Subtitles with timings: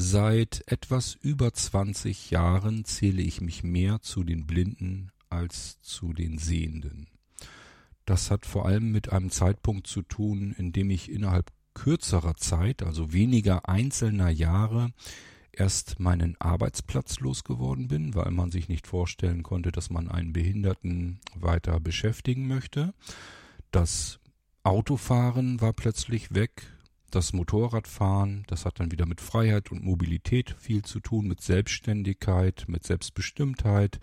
[0.00, 6.38] Seit etwas über 20 Jahren zähle ich mich mehr zu den Blinden als zu den
[6.38, 7.08] Sehenden.
[8.04, 12.84] Das hat vor allem mit einem Zeitpunkt zu tun, in dem ich innerhalb kürzerer Zeit,
[12.84, 14.92] also weniger einzelner Jahre,
[15.50, 21.18] erst meinen Arbeitsplatz losgeworden bin, weil man sich nicht vorstellen konnte, dass man einen Behinderten
[21.34, 22.94] weiter beschäftigen möchte.
[23.72, 24.20] Das
[24.62, 26.77] Autofahren war plötzlich weg.
[27.10, 32.66] Das Motorradfahren, das hat dann wieder mit Freiheit und Mobilität viel zu tun, mit Selbstständigkeit,
[32.68, 33.98] mit Selbstbestimmtheit.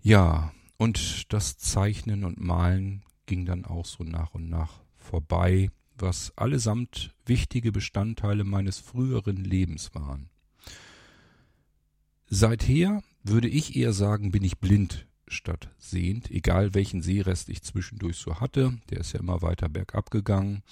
[0.00, 6.36] Ja, und das Zeichnen und Malen ging dann auch so nach und nach vorbei, was
[6.36, 10.30] allesamt wichtige Bestandteile meines früheren Lebens waren.
[12.26, 18.16] Seither würde ich eher sagen, bin ich blind statt sehend, egal welchen Sehrest ich zwischendurch
[18.16, 18.78] so hatte.
[18.90, 20.62] Der ist ja immer weiter bergab gegangen.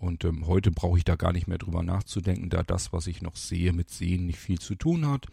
[0.00, 3.20] Und ähm, heute brauche ich da gar nicht mehr drüber nachzudenken, da das, was ich
[3.20, 5.26] noch sehe, mit Sehen nicht viel zu tun hat.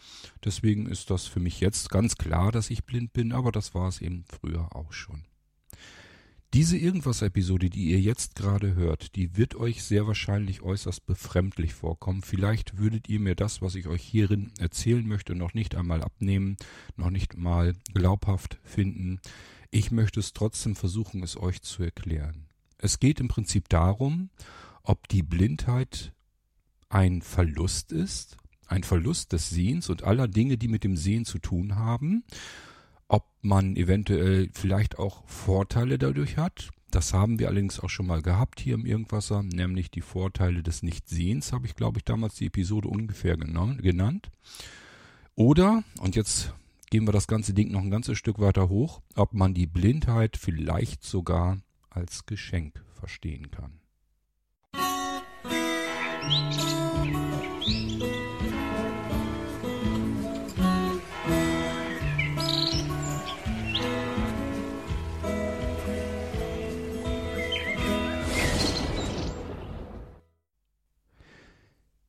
[0.44, 3.88] Deswegen ist das für mich jetzt ganz klar, dass ich blind bin, aber das war
[3.88, 5.24] es eben früher auch schon.
[6.54, 12.22] Diese Irgendwas-Episode, die ihr jetzt gerade hört, die wird euch sehr wahrscheinlich äußerst befremdlich vorkommen.
[12.22, 16.58] Vielleicht würdet ihr mir das, was ich euch hierin erzählen möchte, noch nicht einmal abnehmen,
[16.98, 19.22] noch nicht mal glaubhaft finden.
[19.72, 22.47] Ich möchte es trotzdem versuchen, es euch zu erklären.
[22.80, 24.30] Es geht im Prinzip darum,
[24.83, 26.14] ob die Blindheit
[26.89, 31.39] ein Verlust ist, ein Verlust des Sehens und aller Dinge, die mit dem Sehen zu
[31.39, 32.23] tun haben,
[33.08, 36.69] ob man eventuell vielleicht auch Vorteile dadurch hat.
[36.92, 40.84] Das haben wir allerdings auch schon mal gehabt hier im Irgendwasser, nämlich die Vorteile des
[40.84, 44.31] Nichtsehens, habe ich glaube ich damals die Episode ungefähr genannt.
[45.36, 46.53] Oder, und jetzt
[46.89, 50.38] gehen wir das ganze Ding noch ein ganzes Stück weiter hoch, ob man die Blindheit
[50.38, 51.58] vielleicht sogar
[51.98, 53.80] als Geschenk verstehen kann.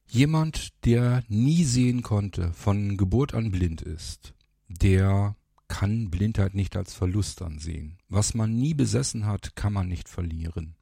[0.07, 4.35] Jemand, der nie sehen konnte, von Geburt an blind ist,
[4.69, 5.35] der
[5.69, 7.99] kann Blindheit nicht als Verlust ansehen.
[8.09, 10.75] Was man nie besessen hat, kann man nicht verlieren.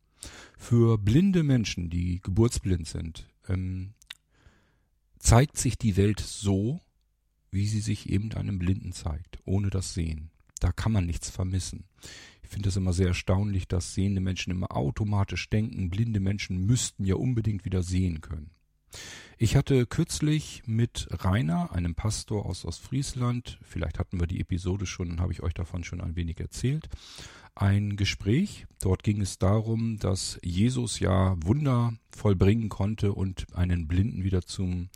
[0.56, 3.94] Für blinde Menschen, die geburtsblind sind, ähm,
[5.18, 6.80] zeigt sich die Welt so,
[7.50, 10.30] wie sie sich eben einem Blinden zeigt, ohne das Sehen.
[10.60, 11.84] Da kann man nichts vermissen.
[12.42, 17.04] Ich finde es immer sehr erstaunlich, dass sehende Menschen immer automatisch denken, blinde Menschen müssten
[17.04, 18.50] ja unbedingt wieder sehen können.
[19.38, 25.20] Ich hatte kürzlich mit Rainer, einem Pastor aus Ostfriesland, vielleicht hatten wir die Episode schon,
[25.20, 26.88] habe ich euch davon schon ein wenig erzählt,
[27.54, 28.66] ein Gespräch.
[28.80, 34.88] Dort ging es darum, dass Jesus ja Wunder vollbringen konnte und einen Blinden wieder zum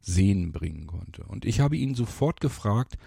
[0.00, 1.24] Sehen bringen konnte.
[1.24, 2.98] Und ich habe ihn sofort gefragt,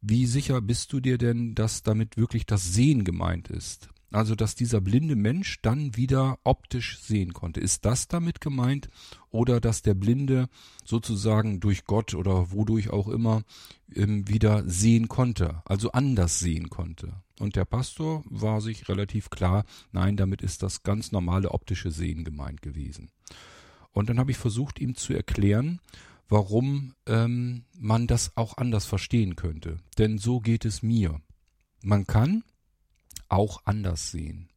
[0.00, 3.88] wie sicher bist du dir denn, dass damit wirklich das Sehen gemeint ist?
[4.12, 7.60] Also, dass dieser blinde Mensch dann wieder optisch sehen konnte.
[7.60, 8.88] Ist das damit gemeint?
[9.30, 10.48] Oder dass der Blinde
[10.84, 13.42] sozusagen durch Gott oder wodurch auch immer
[13.92, 17.14] ähm, wieder sehen konnte, also anders sehen konnte?
[17.38, 22.24] Und der Pastor war sich relativ klar, nein, damit ist das ganz normale optische Sehen
[22.24, 23.10] gemeint gewesen.
[23.92, 25.80] Und dann habe ich versucht, ihm zu erklären,
[26.28, 29.78] warum ähm, man das auch anders verstehen könnte.
[29.98, 31.20] Denn so geht es mir.
[31.82, 32.42] Man kann
[33.28, 34.48] auch anders sehen.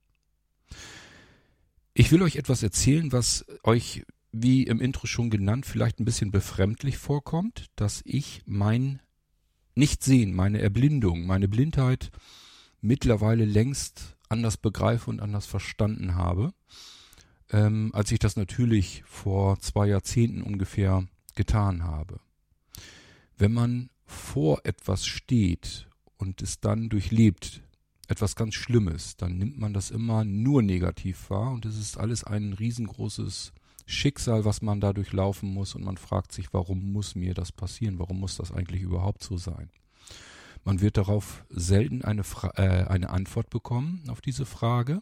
[1.93, 6.31] Ich will euch etwas erzählen, was euch, wie im Intro schon genannt, vielleicht ein bisschen
[6.31, 9.01] befremdlich vorkommt, dass ich mein
[9.75, 12.11] Nichtsehen, meine Erblindung, meine Blindheit
[12.81, 16.53] mittlerweile längst anders begreife und anders verstanden habe,
[17.51, 22.19] ähm, als ich das natürlich vor zwei Jahrzehnten ungefähr getan habe.
[23.37, 25.87] Wenn man vor etwas steht
[26.17, 27.63] und es dann durchlebt,
[28.09, 32.23] etwas ganz Schlimmes, dann nimmt man das immer nur negativ wahr und es ist alles
[32.23, 33.53] ein riesengroßes
[33.85, 37.99] Schicksal, was man da durchlaufen muss und man fragt sich, warum muss mir das passieren?
[37.99, 39.69] Warum muss das eigentlich überhaupt so sein?
[40.63, 45.01] Man wird darauf selten eine, Fra äh, eine Antwort bekommen auf diese Frage.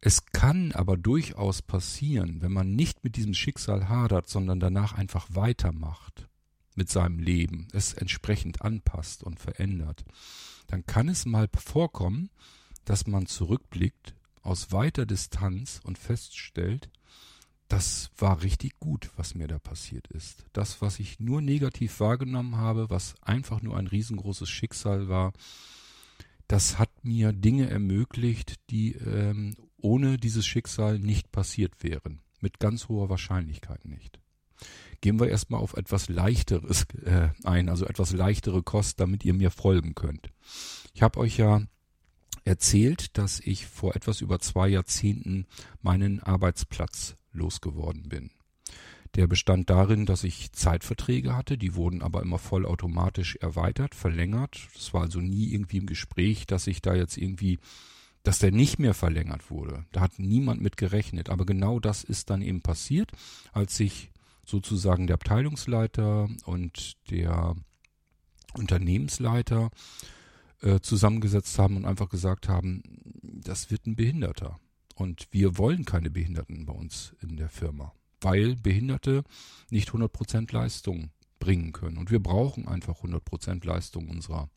[0.00, 5.26] Es kann aber durchaus passieren, wenn man nicht mit diesem Schicksal hadert, sondern danach einfach
[5.30, 6.28] weitermacht
[6.74, 10.04] mit seinem Leben, es entsprechend anpasst und verändert,
[10.66, 12.30] dann kann es mal vorkommen,
[12.84, 16.88] dass man zurückblickt aus weiter Distanz und feststellt,
[17.68, 20.44] das war richtig gut, was mir da passiert ist.
[20.52, 25.32] Das, was ich nur negativ wahrgenommen habe, was einfach nur ein riesengroßes Schicksal war,
[26.46, 32.20] das hat mir Dinge ermöglicht, die ähm, ohne dieses Schicksal nicht passiert wären.
[32.40, 34.20] Mit ganz hoher Wahrscheinlichkeit nicht.
[35.06, 39.52] Gehen wir erstmal auf etwas leichteres äh, ein, also etwas leichtere Kost, damit ihr mir
[39.52, 40.30] folgen könnt.
[40.94, 41.62] Ich habe euch ja
[42.42, 45.46] erzählt, dass ich vor etwas über zwei Jahrzehnten
[45.80, 48.32] meinen Arbeitsplatz losgeworden bin.
[49.14, 54.58] Der bestand darin, dass ich Zeitverträge hatte, die wurden aber immer vollautomatisch erweitert, verlängert.
[54.74, 57.60] Es war also nie irgendwie im Gespräch, dass ich da jetzt irgendwie,
[58.24, 59.86] dass der nicht mehr verlängert wurde.
[59.92, 61.30] Da hat niemand mit gerechnet.
[61.30, 63.12] Aber genau das ist dann eben passiert,
[63.52, 64.10] als sich
[64.46, 67.54] sozusagen der Abteilungsleiter und der
[68.54, 69.70] Unternehmensleiter
[70.62, 72.82] äh, zusammengesetzt haben und einfach gesagt haben,
[73.22, 74.58] das wird ein Behinderter.
[74.94, 79.24] Und wir wollen keine Behinderten bei uns in der Firma weil Behinderte
[79.70, 81.98] nicht 100% Leistung bringen können.
[81.98, 84.50] Und wir brauchen einfach 100% Leistung unserer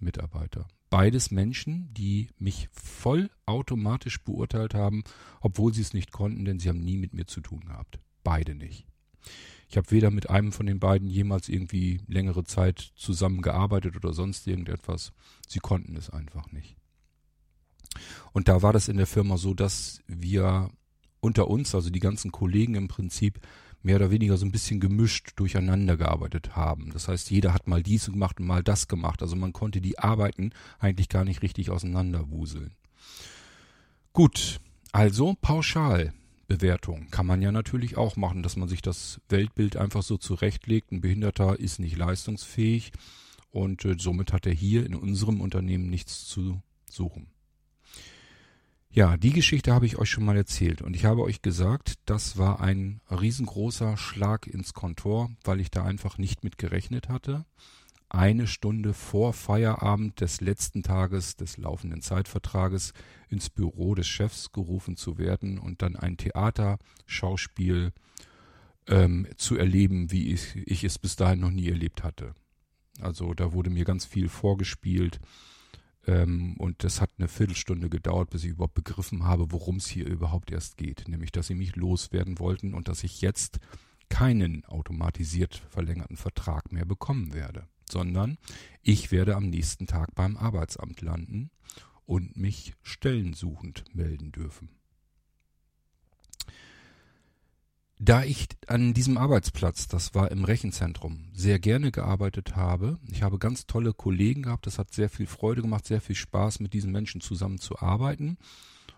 [0.00, 0.68] Mitarbeiter.
[0.90, 5.02] Beides Menschen, die mich voll automatisch beurteilt haben,
[5.40, 7.98] obwohl sie es nicht konnten, denn sie haben nie mit mir zu tun gehabt.
[8.22, 8.86] Beide nicht.
[9.68, 14.46] Ich habe weder mit einem von den beiden jemals irgendwie längere Zeit zusammengearbeitet oder sonst
[14.46, 15.12] irgendetwas.
[15.48, 16.76] Sie konnten es einfach nicht.
[18.32, 20.70] Und da war das in der Firma so, dass wir
[21.20, 23.40] unter uns, also die ganzen Kollegen im Prinzip,
[23.82, 26.90] mehr oder weniger so ein bisschen gemischt durcheinander gearbeitet haben.
[26.92, 29.22] Das heißt, jeder hat mal dies gemacht und mal das gemacht.
[29.22, 32.74] Also man konnte die Arbeiten eigentlich gar nicht richtig auseinanderwuseln.
[34.12, 34.60] Gut,
[34.92, 35.36] also
[36.46, 40.92] Pauschalbewertung kann man ja natürlich auch machen, dass man sich das Weltbild einfach so zurechtlegt.
[40.92, 42.92] Ein Behinderter ist nicht leistungsfähig
[43.50, 47.28] und äh, somit hat er hier in unserem Unternehmen nichts zu suchen.
[48.90, 52.38] Ja, die Geschichte habe ich euch schon mal erzählt und ich habe euch gesagt, das
[52.38, 57.44] war ein riesengroßer Schlag ins Kontor, weil ich da einfach nicht mit gerechnet hatte.
[58.08, 62.92] Eine Stunde vor Feierabend des letzten Tages des laufenden Zeitvertrages
[63.28, 67.92] ins Büro des Chefs gerufen zu werden und dann ein Theaterschauspiel
[68.86, 72.34] ähm, zu erleben, wie ich, ich es bis dahin noch nie erlebt hatte.
[73.00, 75.20] Also da wurde mir ganz viel vorgespielt
[76.06, 80.06] ähm, und das hat eine Viertelstunde gedauert, bis ich überhaupt begriffen habe, worum es hier
[80.06, 81.08] überhaupt erst geht.
[81.08, 83.58] Nämlich, dass sie mich loswerden wollten und dass ich jetzt
[84.08, 88.38] keinen automatisiert verlängerten Vertrag mehr bekommen werde, sondern
[88.82, 91.50] ich werde am nächsten Tag beim Arbeitsamt landen
[92.04, 94.70] und mich stellensuchend melden dürfen.
[97.98, 103.38] Da ich an diesem Arbeitsplatz, das war im Rechenzentrum, sehr gerne gearbeitet habe, ich habe
[103.38, 106.92] ganz tolle Kollegen gehabt, das hat sehr viel Freude gemacht, sehr viel Spaß, mit diesen
[106.92, 108.36] Menschen zusammen zu arbeiten.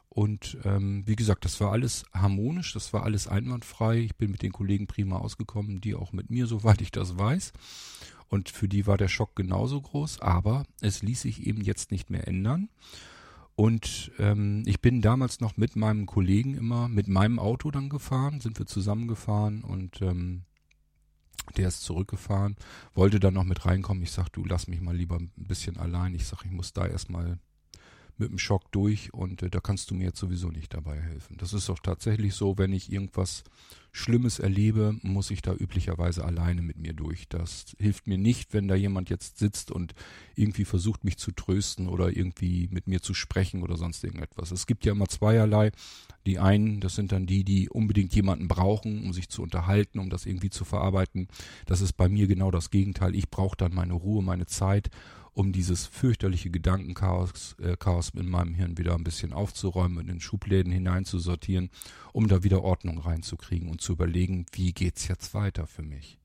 [0.09, 3.99] Und ähm, wie gesagt, das war alles harmonisch, das war alles einwandfrei.
[3.99, 7.53] Ich bin mit den Kollegen prima ausgekommen, die auch mit mir, soweit ich das weiß.
[8.29, 12.11] Und für die war der Schock genauso groß, aber es ließ sich eben jetzt nicht
[12.11, 12.69] mehr ändern.
[13.57, 18.41] Und ähm, ich bin damals noch mit meinem Kollegen immer mit meinem Auto dann gefahren,
[18.41, 20.43] sind wir zusammengefahren und ähm,
[21.57, 22.55] der ist zurückgefahren,
[22.95, 24.03] wollte dann noch mit reinkommen.
[24.03, 26.15] Ich sag, du lass mich mal lieber ein bisschen allein.
[26.15, 27.41] Ich sag, ich muss da erstmal
[28.17, 31.37] mit dem Schock durch und äh, da kannst du mir jetzt sowieso nicht dabei helfen.
[31.39, 33.45] Das ist doch tatsächlich so, wenn ich irgendwas
[33.93, 37.29] Schlimmes erlebe, muss ich da üblicherweise alleine mit mir durch.
[37.29, 39.95] Das hilft mir nicht, wenn da jemand jetzt sitzt und
[40.35, 44.51] irgendwie versucht, mich zu trösten oder irgendwie mit mir zu sprechen oder sonst irgendetwas.
[44.51, 45.73] Es gibt ja immer zweierlei.
[46.27, 50.11] Die einen, das sind dann die, die unbedingt jemanden brauchen, um sich zu unterhalten, um
[50.11, 51.29] das irgendwie zu verarbeiten.
[51.67, 53.15] Das ist bei mir genau das Gegenteil.
[53.15, 54.91] Ich brauche dann meine Ruhe, meine Zeit
[55.39, 60.21] um dieses fürchterliche Gedankenchaos äh, Chaos in meinem Hirn wieder ein bisschen aufzuräumen, in den
[60.21, 61.71] Schubläden hineinzusortieren,
[62.13, 66.19] um da wieder Ordnung reinzukriegen und zu überlegen, wie geht's jetzt weiter für mich.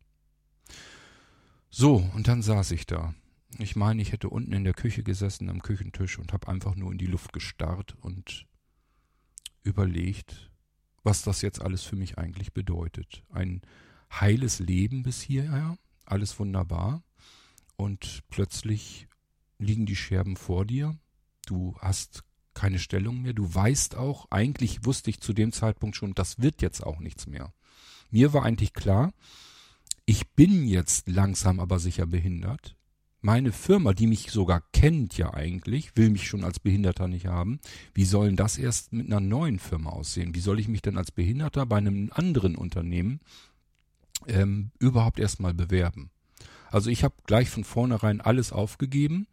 [1.69, 3.13] So, und dann saß ich da.
[3.59, 6.91] Ich meine, ich hätte unten in der Küche gesessen am Küchentisch und habe einfach nur
[6.91, 8.47] in die Luft gestarrt und
[9.61, 10.49] überlegt,
[11.03, 13.21] was das jetzt alles für mich eigentlich bedeutet.
[13.29, 13.61] Ein
[14.11, 17.03] heiles Leben bis hierher, alles wunderbar
[17.75, 19.07] und plötzlich
[19.57, 20.97] liegen die Scherben vor dir.
[21.45, 23.33] Du hast keine Stellung mehr.
[23.33, 27.27] Du weißt auch, eigentlich wusste ich zu dem Zeitpunkt schon, das wird jetzt auch nichts
[27.27, 27.53] mehr.
[28.11, 29.13] Mir war eigentlich klar,
[30.05, 32.75] ich bin jetzt langsam aber sicher behindert.
[33.21, 37.59] Meine Firma, die mich sogar kennt ja eigentlich, will mich schon als Behinderter nicht haben.
[37.93, 40.35] Wie soll denn das erst mit einer neuen Firma aussehen?
[40.35, 43.21] Wie soll ich mich denn als Behinderter bei einem anderen Unternehmen
[44.27, 46.11] ähm, überhaupt erstmal bewerben?
[46.73, 49.27] Also ich habe gleich von vornherein alles aufgegeben.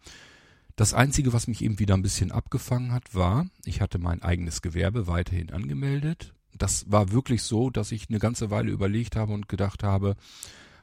[0.76, 4.61] Das Einzige, was mich eben wieder ein bisschen abgefangen hat, war, ich hatte mein eigenes
[4.61, 6.35] Gewerbe weiterhin angemeldet.
[6.52, 10.16] Das war wirklich so, dass ich eine ganze Weile überlegt habe und gedacht habe,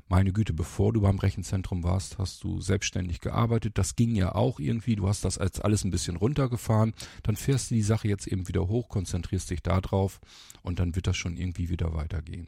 [0.10, 3.78] meine Güte, bevor du beim Rechenzentrum warst, hast du selbstständig gearbeitet.
[3.78, 4.96] Das ging ja auch irgendwie.
[4.96, 6.96] Du hast das als alles ein bisschen runtergefahren.
[7.22, 10.20] Dann fährst du die Sache jetzt eben wieder hoch, konzentrierst dich da drauf
[10.64, 12.48] und dann wird das schon irgendwie wieder weitergehen.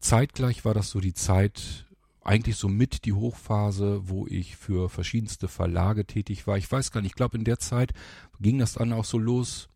[0.00, 1.86] Zeitgleich war das so die Zeit,
[2.26, 6.58] eigentlich so mit die Hochphase, wo ich für verschiedenste Verlage tätig war.
[6.58, 7.92] Ich weiß gar nicht, ich glaube in der Zeit
[8.40, 9.68] ging das dann auch so los.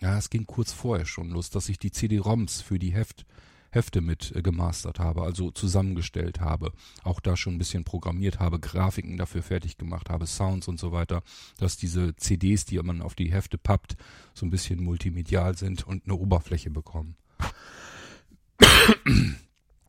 [0.00, 3.24] Ja, es ging kurz vorher schon los, dass ich die CD-ROMs für die Heft,
[3.70, 6.72] Hefte mit äh, gemastert habe, also zusammengestellt habe.
[7.02, 10.92] Auch da schon ein bisschen programmiert habe, Grafiken dafür fertig gemacht habe, Sounds und so
[10.92, 11.22] weiter,
[11.58, 13.96] dass diese CDs, die man auf die Hefte pappt,
[14.32, 17.16] so ein bisschen multimedial sind und eine Oberfläche bekommen.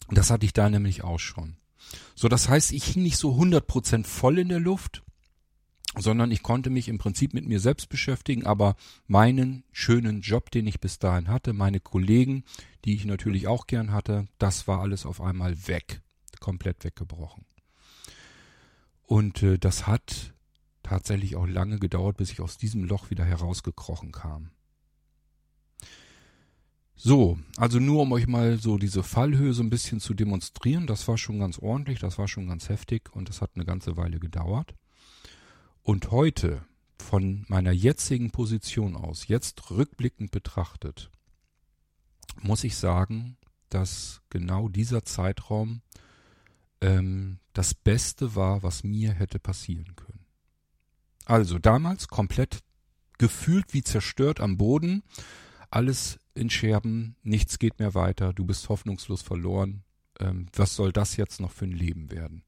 [0.10, 1.58] Das hatte ich da nämlich auch schon.
[2.16, 5.04] So, das heißt, ich hing nicht so 100% voll in der Luft,
[5.98, 8.76] sondern ich konnte mich im Prinzip mit mir selbst beschäftigen, aber
[9.08, 12.44] meinen schönen Job, den ich bis dahin hatte, meine Kollegen,
[12.84, 16.02] die ich natürlich auch gern hatte, das war alles auf einmal weg,
[16.40, 17.46] komplett weggebrochen.
[19.04, 20.34] Und äh, das hat
[20.84, 24.52] tatsächlich auch lange gedauert, bis ich aus diesem Loch wieder herausgekrochen kam.
[26.96, 31.08] So, also nur um euch mal so diese Fallhöhe so ein bisschen zu demonstrieren, das
[31.08, 34.20] war schon ganz ordentlich, das war schon ganz heftig und das hat eine ganze Weile
[34.20, 34.74] gedauert.
[35.84, 36.66] Und heute,
[36.98, 41.12] von meiner jetzigen Position aus, jetzt rückblickend betrachtet,
[42.42, 43.38] muss ich sagen,
[43.70, 45.82] dass genau dieser Zeitraum
[46.82, 50.26] ähm, das Beste war, was mir hätte passieren können.
[51.26, 52.60] Also damals komplett
[53.18, 55.04] gefühlt wie zerstört am Boden,
[55.72, 59.84] alles in Scherben, nichts geht mehr weiter, du bist hoffnungslos verloren.
[60.20, 62.44] Ähm, was soll das jetzt noch für ein Leben werden?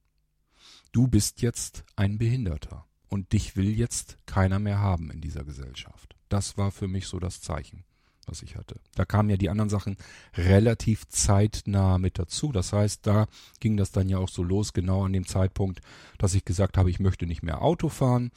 [0.92, 6.16] Du bist jetzt ein Behinderter und dich will jetzt keiner mehr haben in dieser Gesellschaft.
[6.30, 7.86] Das war für mich so das Zeichen,
[8.26, 8.80] was ich hatte.
[8.96, 9.98] Da kamen ja die anderen Sachen
[10.36, 12.52] relativ zeitnah mit dazu.
[12.52, 13.28] Das heißt, da
[13.60, 15.82] ging das dann ja auch so los, genau an dem Zeitpunkt,
[16.18, 18.32] dass ich gesagt habe, ich möchte nicht mehr Auto fahren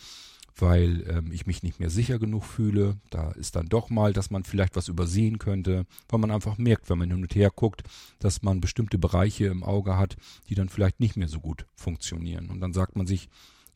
[0.57, 2.99] weil ähm, ich mich nicht mehr sicher genug fühle.
[3.11, 6.91] Da ist dann doch mal, dass man vielleicht was übersehen könnte, weil man einfach merkt,
[6.91, 7.83] wenn man hin und her guckt,
[8.19, 10.17] dass man bestimmte Bereiche im Auge hat,
[10.49, 12.51] die dann vielleicht nicht mehr so gut funktionieren.
[12.51, 13.29] Und dann sagt man sich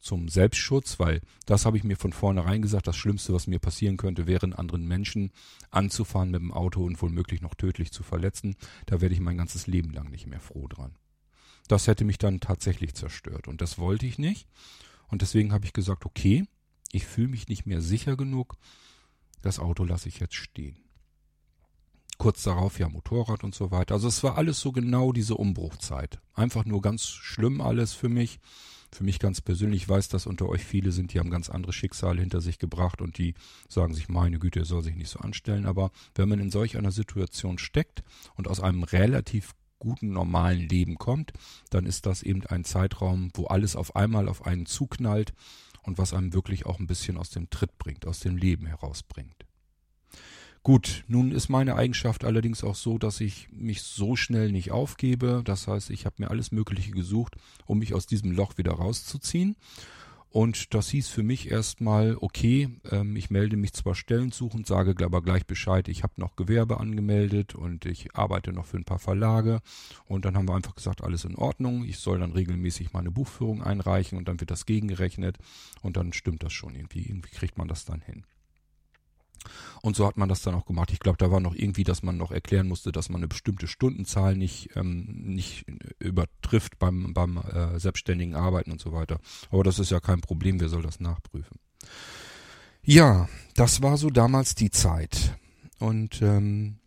[0.04, 3.96] zum Selbstschutz, weil das habe ich mir von vornherein gesagt, das Schlimmste, was mir passieren
[3.96, 5.32] könnte, wäre einen anderen Menschen
[5.70, 8.56] anzufahren mit dem Auto und womöglich noch tödlich zu verletzen.
[8.86, 10.94] Da werde ich mein ganzes Leben lang nicht mehr froh dran.
[11.68, 14.46] Das hätte mich dann tatsächlich zerstört und das wollte ich nicht.
[15.08, 16.44] Und deswegen habe ich gesagt, okay,
[16.94, 18.56] ich fühle mich nicht mehr sicher genug.
[19.42, 20.78] Das Auto lasse ich jetzt stehen.
[22.18, 23.94] Kurz darauf ja Motorrad und so weiter.
[23.94, 26.20] Also es war alles so genau diese Umbruchzeit.
[26.32, 28.38] Einfach nur ganz schlimm alles für mich.
[28.92, 31.72] Für mich ganz persönlich ich weiß, dass unter euch viele sind, die haben ganz andere
[31.72, 33.34] Schicksale hinter sich gebracht und die
[33.68, 35.66] sagen sich, meine Güte, er soll sich nicht so anstellen.
[35.66, 38.04] Aber wenn man in solch einer Situation steckt
[38.36, 41.32] und aus einem relativ guten, normalen Leben kommt,
[41.70, 45.34] dann ist das eben ein Zeitraum, wo alles auf einmal auf einen zuknallt
[45.84, 49.44] und was einem wirklich auch ein bisschen aus dem Tritt bringt, aus dem Leben herausbringt.
[50.62, 55.42] Gut, nun ist meine Eigenschaft allerdings auch so, dass ich mich so schnell nicht aufgebe.
[55.44, 57.36] Das heißt, ich habe mir alles Mögliche gesucht,
[57.66, 59.56] um mich aus diesem Loch wieder rauszuziehen.
[60.34, 65.22] Und das hieß für mich erstmal, okay, ähm, ich melde mich zwar stellensuchend, sage aber
[65.22, 69.60] gleich Bescheid, ich habe noch Gewerbe angemeldet und ich arbeite noch für ein paar Verlage.
[70.06, 71.84] Und dann haben wir einfach gesagt, alles in Ordnung.
[71.84, 75.38] Ich soll dann regelmäßig meine Buchführung einreichen und dann wird das gegengerechnet
[75.82, 77.02] und dann stimmt das schon irgendwie.
[77.02, 78.24] Irgendwie kriegt man das dann hin.
[79.82, 80.90] Und so hat man das dann auch gemacht.
[80.92, 83.66] Ich glaube, da war noch irgendwie, dass man noch erklären musste, dass man eine bestimmte
[83.66, 85.66] Stundenzahl nicht, ähm, nicht
[85.98, 89.18] übertrifft beim, beim äh, selbstständigen Arbeiten und so weiter.
[89.50, 91.58] Aber das ist ja kein Problem, wer soll das nachprüfen?
[92.82, 95.36] Ja, das war so damals die Zeit.
[95.78, 96.78] Und ähm,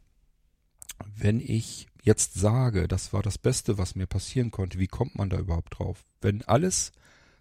[1.15, 5.29] wenn ich jetzt sage, das war das Beste, was mir passieren konnte, wie kommt man
[5.29, 6.03] da überhaupt drauf?
[6.21, 6.91] Wenn alles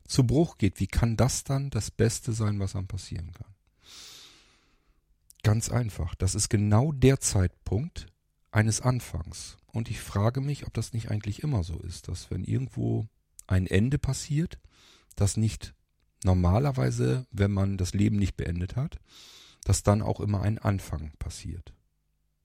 [0.07, 3.56] zu Bruch geht, wie kann das dann das Beste sein, was einem passieren kann?
[5.47, 6.17] Ganz einfach.
[6.17, 8.09] Das ist genau der Zeitpunkt
[8.51, 9.59] eines Anfangs.
[9.73, 13.07] Und ich frage mich, ob das nicht eigentlich immer so ist, dass wenn irgendwo
[13.47, 14.59] ein Ende passiert,
[15.15, 15.73] das nicht
[16.25, 18.99] normalerweise, wenn man das Leben nicht beendet hat,
[19.63, 21.73] dass dann auch immer ein Anfang passiert.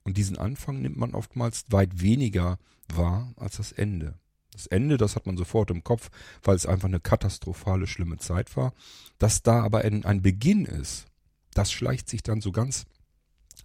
[0.03, 4.13] Und diesen Anfang nimmt man oftmals weit weniger wahr als das Ende.
[4.51, 6.11] Das Ende, das hat man sofort im Kopf,
[6.43, 8.75] weil es einfach eine katastrophale, schlimme Zeit war.
[9.17, 11.07] Dass da aber ein, ein Beginn ist,
[11.53, 12.85] das schleicht sich dann so ganz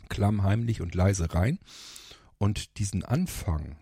[0.09, 1.59] klammheimlich und leise rein.
[2.39, 3.77] Und diesen Anfang,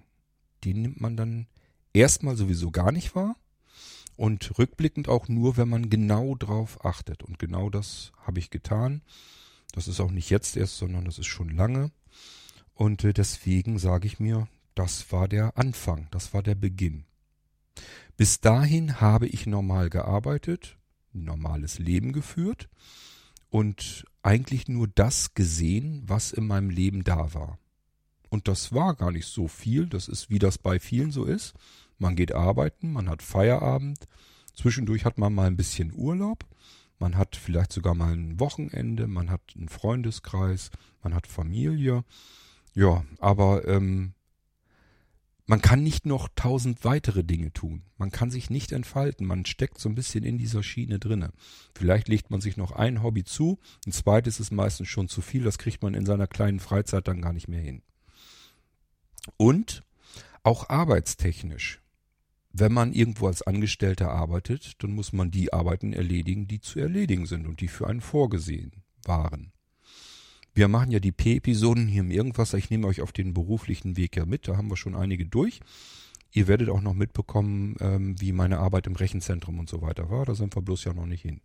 [0.64, 1.46] den nimmt man dann
[1.92, 3.36] erstmal sowieso gar nicht wahr
[4.16, 7.22] und rückblickend auch nur, wenn man genau drauf achtet.
[7.22, 9.02] Und genau das habe ich getan.
[9.72, 11.90] Das ist auch nicht jetzt erst, sondern das ist schon lange.
[12.74, 17.04] Und äh, deswegen sage ich mir, das war der Anfang, das war der Beginn.
[18.16, 20.76] Bis dahin habe ich normal gearbeitet,
[21.12, 22.68] normales Leben geführt
[23.50, 27.58] und eigentlich nur das gesehen, was in meinem Leben da war.
[28.30, 29.86] Und das war gar nicht so viel.
[29.86, 31.54] Das ist, wie das bei vielen so ist.
[31.98, 34.08] Man geht arbeiten, man hat Feierabend.
[34.54, 36.46] Zwischendurch hat man mal ein bisschen Urlaub.
[36.98, 39.06] Man hat vielleicht sogar mal ein Wochenende.
[39.06, 40.70] Man hat einen Freundeskreis.
[41.02, 42.02] Man hat Familie.
[42.74, 44.13] Ja, aber ähm,
[45.46, 47.82] man kann nicht noch tausend weitere Dinge tun.
[47.98, 49.26] Man kann sich nicht entfalten.
[49.26, 51.32] Man steckt so ein bisschen in dieser Schiene drinne.
[51.74, 53.58] Vielleicht legt man sich noch ein Hobby zu.
[53.86, 55.44] Ein zweites ist meistens schon zu viel.
[55.44, 57.82] Das kriegt man in seiner kleinen Freizeit dann gar nicht mehr hin.
[59.36, 59.84] Und
[60.42, 61.80] auch arbeitstechnisch.
[62.52, 67.26] Wenn man irgendwo als Angestellter arbeitet, dann muss man die Arbeiten erledigen, die zu erledigen
[67.26, 69.53] sind und die für einen vorgesehen waren.
[70.54, 72.54] Wir machen ja die P-Episoden hier im Irgendwas.
[72.54, 74.46] Ich nehme euch auf den beruflichen Weg ja mit.
[74.46, 75.60] Da haben wir schon einige durch.
[76.30, 80.24] Ihr werdet auch noch mitbekommen, ähm, wie meine Arbeit im Rechenzentrum und so weiter war.
[80.24, 81.40] Da sind wir bloß ja noch nicht hin.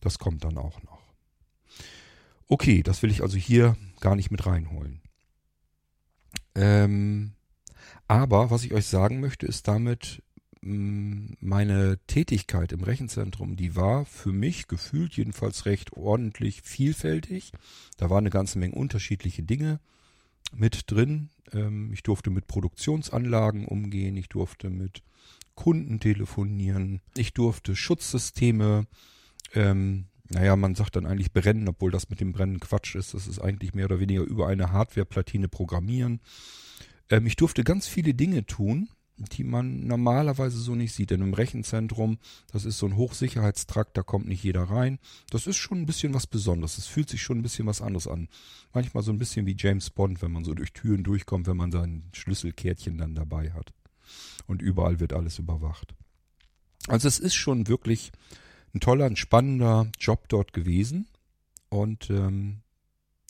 [0.00, 1.00] Das kommt dann auch noch.
[2.46, 5.00] Okay, das will ich also hier gar nicht mit reinholen.
[6.54, 7.32] Ähm,
[8.06, 10.22] aber was ich euch sagen möchte, ist damit,
[10.64, 17.52] meine Tätigkeit im Rechenzentrum, die war für mich gefühlt jedenfalls recht ordentlich vielfältig.
[17.98, 19.78] Da waren eine ganze Menge unterschiedliche Dinge
[20.54, 21.28] mit drin.
[21.52, 25.02] Ähm, ich durfte mit Produktionsanlagen umgehen, ich durfte mit
[25.54, 28.86] Kunden telefonieren, ich durfte Schutzsysteme,
[29.52, 33.12] ähm, naja, man sagt dann eigentlich brennen, obwohl das mit dem Brennen Quatsch ist.
[33.12, 36.20] Das ist eigentlich mehr oder weniger über eine Hardwareplatine programmieren.
[37.10, 41.10] Ähm, ich durfte ganz viele Dinge tun, die man normalerweise so nicht sieht.
[41.10, 42.18] Denn im Rechenzentrum,
[42.52, 44.98] das ist so ein Hochsicherheitstrakt, da kommt nicht jeder rein.
[45.30, 46.78] Das ist schon ein bisschen was Besonderes.
[46.78, 48.28] Es fühlt sich schon ein bisschen was anderes an.
[48.72, 51.70] Manchmal so ein bisschen wie James Bond, wenn man so durch Türen durchkommt, wenn man
[51.70, 53.72] sein Schlüsselkärtchen dann dabei hat.
[54.46, 55.94] Und überall wird alles überwacht.
[56.88, 58.12] Also es ist schon wirklich
[58.74, 61.06] ein toller, ein spannender Job dort gewesen.
[61.68, 62.62] Und ähm,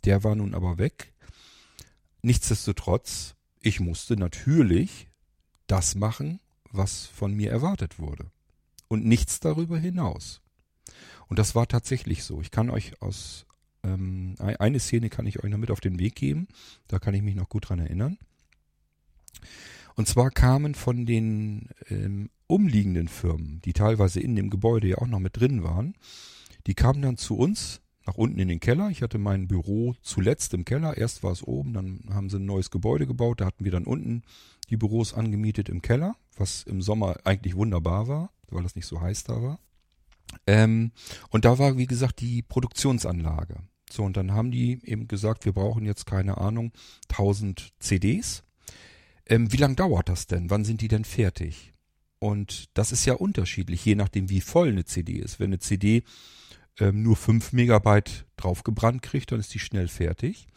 [0.05, 1.12] der war nun aber weg.
[2.23, 5.09] Nichtsdestotrotz, ich musste natürlich
[5.75, 6.38] das machen,
[6.71, 8.31] was von mir erwartet wurde.
[8.87, 10.40] Und nichts darüber hinaus.
[11.27, 12.40] Und das war tatsächlich so.
[12.40, 13.46] Ich kann euch aus
[13.83, 16.46] ähm, eine Szene kann ich euch noch mit auf den Weg geben.
[16.87, 18.18] Da kann ich mich noch gut dran erinnern.
[19.96, 25.09] Und zwar kamen von den ähm, umliegenden Firmen, die teilweise in dem Gebäude ja auch
[25.09, 25.94] noch mit drin waren,
[26.68, 28.90] die kamen dann zu uns nach unten in den Keller.
[28.90, 30.96] Ich hatte mein Büro zuletzt im Keller.
[30.96, 33.40] Erst war es oben, dann haben sie ein neues Gebäude gebaut.
[33.40, 34.22] Da hatten wir dann unten
[34.66, 39.00] die Büros angemietet im Keller, was im Sommer eigentlich wunderbar war, weil das nicht so
[39.00, 39.59] heiß da war.
[40.46, 40.92] Ähm,
[41.31, 43.57] und da war, wie gesagt, die Produktionsanlage.
[43.90, 46.72] So, und dann haben die eben gesagt, wir brauchen jetzt keine Ahnung,
[47.11, 48.42] 1000 CDs.
[49.27, 50.50] Ähm, wie lange dauert das denn?
[50.50, 51.72] Wann sind die denn fertig?
[52.18, 55.40] Und das ist ja unterschiedlich, je nachdem, wie voll eine CD ist.
[55.40, 56.05] Wenn eine CD
[56.81, 60.48] ähm, nur 5 Megabyte draufgebrannt kriegt, dann ist die schnell fertig.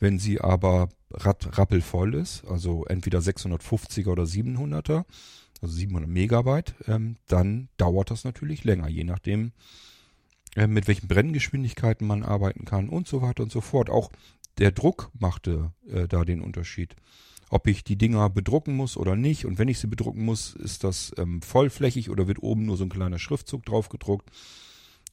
[0.00, 5.04] Wenn sie aber rappelvoll ist, also entweder 650er oder 700er,
[5.60, 9.52] also 700 Megabyte, ähm, dann dauert das natürlich länger, je nachdem,
[10.56, 13.90] äh, mit welchen Brenngeschwindigkeiten man arbeiten kann und so weiter und so fort.
[13.90, 14.10] Auch
[14.58, 16.96] der Druck machte äh, da den Unterschied.
[17.50, 19.44] Ob ich die Dinger bedrucken muss oder nicht.
[19.44, 22.84] Und wenn ich sie bedrucken muss, ist das ähm, vollflächig oder wird oben nur so
[22.84, 24.30] ein kleiner Schriftzug drauf gedruckt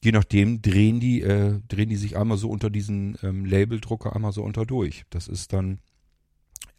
[0.02, 4.32] je nachdem drehen die, äh, drehen die sich einmal so unter diesen ähm, Labeldrucker einmal
[4.32, 5.04] so unter durch.
[5.10, 5.80] Das ist dann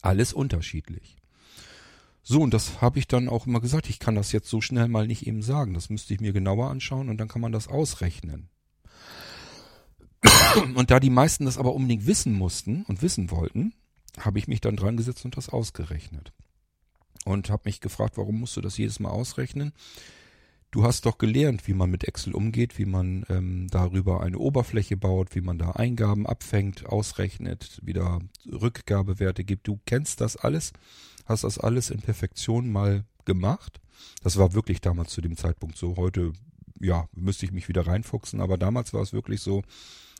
[0.02, 1.18] alles unterschiedlich.
[2.24, 4.88] So, und das habe ich dann auch immer gesagt, ich kann das jetzt so schnell
[4.88, 5.74] mal nicht eben sagen.
[5.74, 8.50] Das müsste ich mir genauer anschauen und dann kann man das ausrechnen.
[10.76, 13.74] Und da die meisten das aber unbedingt wissen mussten und wissen wollten,
[14.18, 16.34] habe ich mich dann dran gesetzt und das ausgerechnet.
[17.24, 19.72] Und habe mich gefragt, warum musst du das jedes Mal ausrechnen?
[20.72, 24.98] Du hast doch gelernt, wie man mit Excel umgeht, wie man ähm, darüber eine Oberfläche
[24.98, 29.68] baut, wie man da Eingaben abfängt, ausrechnet, wieder Rückgabewerte gibt.
[29.68, 30.74] Du kennst das alles,
[31.26, 33.82] hast das alles in Perfektion mal gemacht.
[34.22, 35.98] Das war wirklich damals zu dem Zeitpunkt so.
[35.98, 36.34] Heute,
[36.80, 39.64] ja, müsste ich mich wieder reinfuchsen, aber damals war es wirklich so,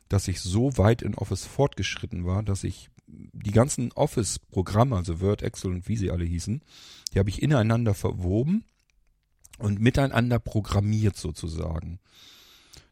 [0.08, 5.44] dass ich so weit in Office fortgeschritten war, dass ich die ganzen Office-Programme, also Word,
[5.44, 6.64] Excel und wie sie alle hießen,
[7.14, 8.66] die habe ich ineinander verwoben
[9.58, 12.00] und miteinander programmiert sozusagen.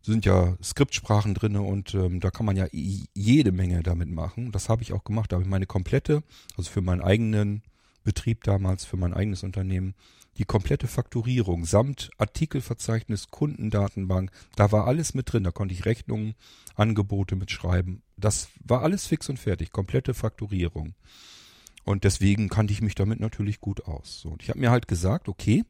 [0.01, 4.51] Es sind ja Skriptsprachen drinne und ähm, da kann man ja jede Menge damit machen.
[4.51, 5.31] Das habe ich auch gemacht.
[5.31, 6.23] Da habe ich meine komplette,
[6.55, 7.61] also für meinen eigenen
[8.03, 9.95] Betrieb damals, für mein eigenes Unternehmen,
[10.37, 15.43] die komplette Fakturierung samt Artikelverzeichnis, Kundendatenbank, da war alles mit drin.
[15.43, 16.35] Da konnte ich Rechnungen,
[16.75, 18.03] Angebote mitschreiben.
[18.17, 20.93] Das war alles fix und fertig, komplette Fakturierung.
[21.83, 24.25] Und deswegen kannte ich mich damit natürlich gut aus.
[24.25, 25.63] Und ich habe mir halt gesagt, okay,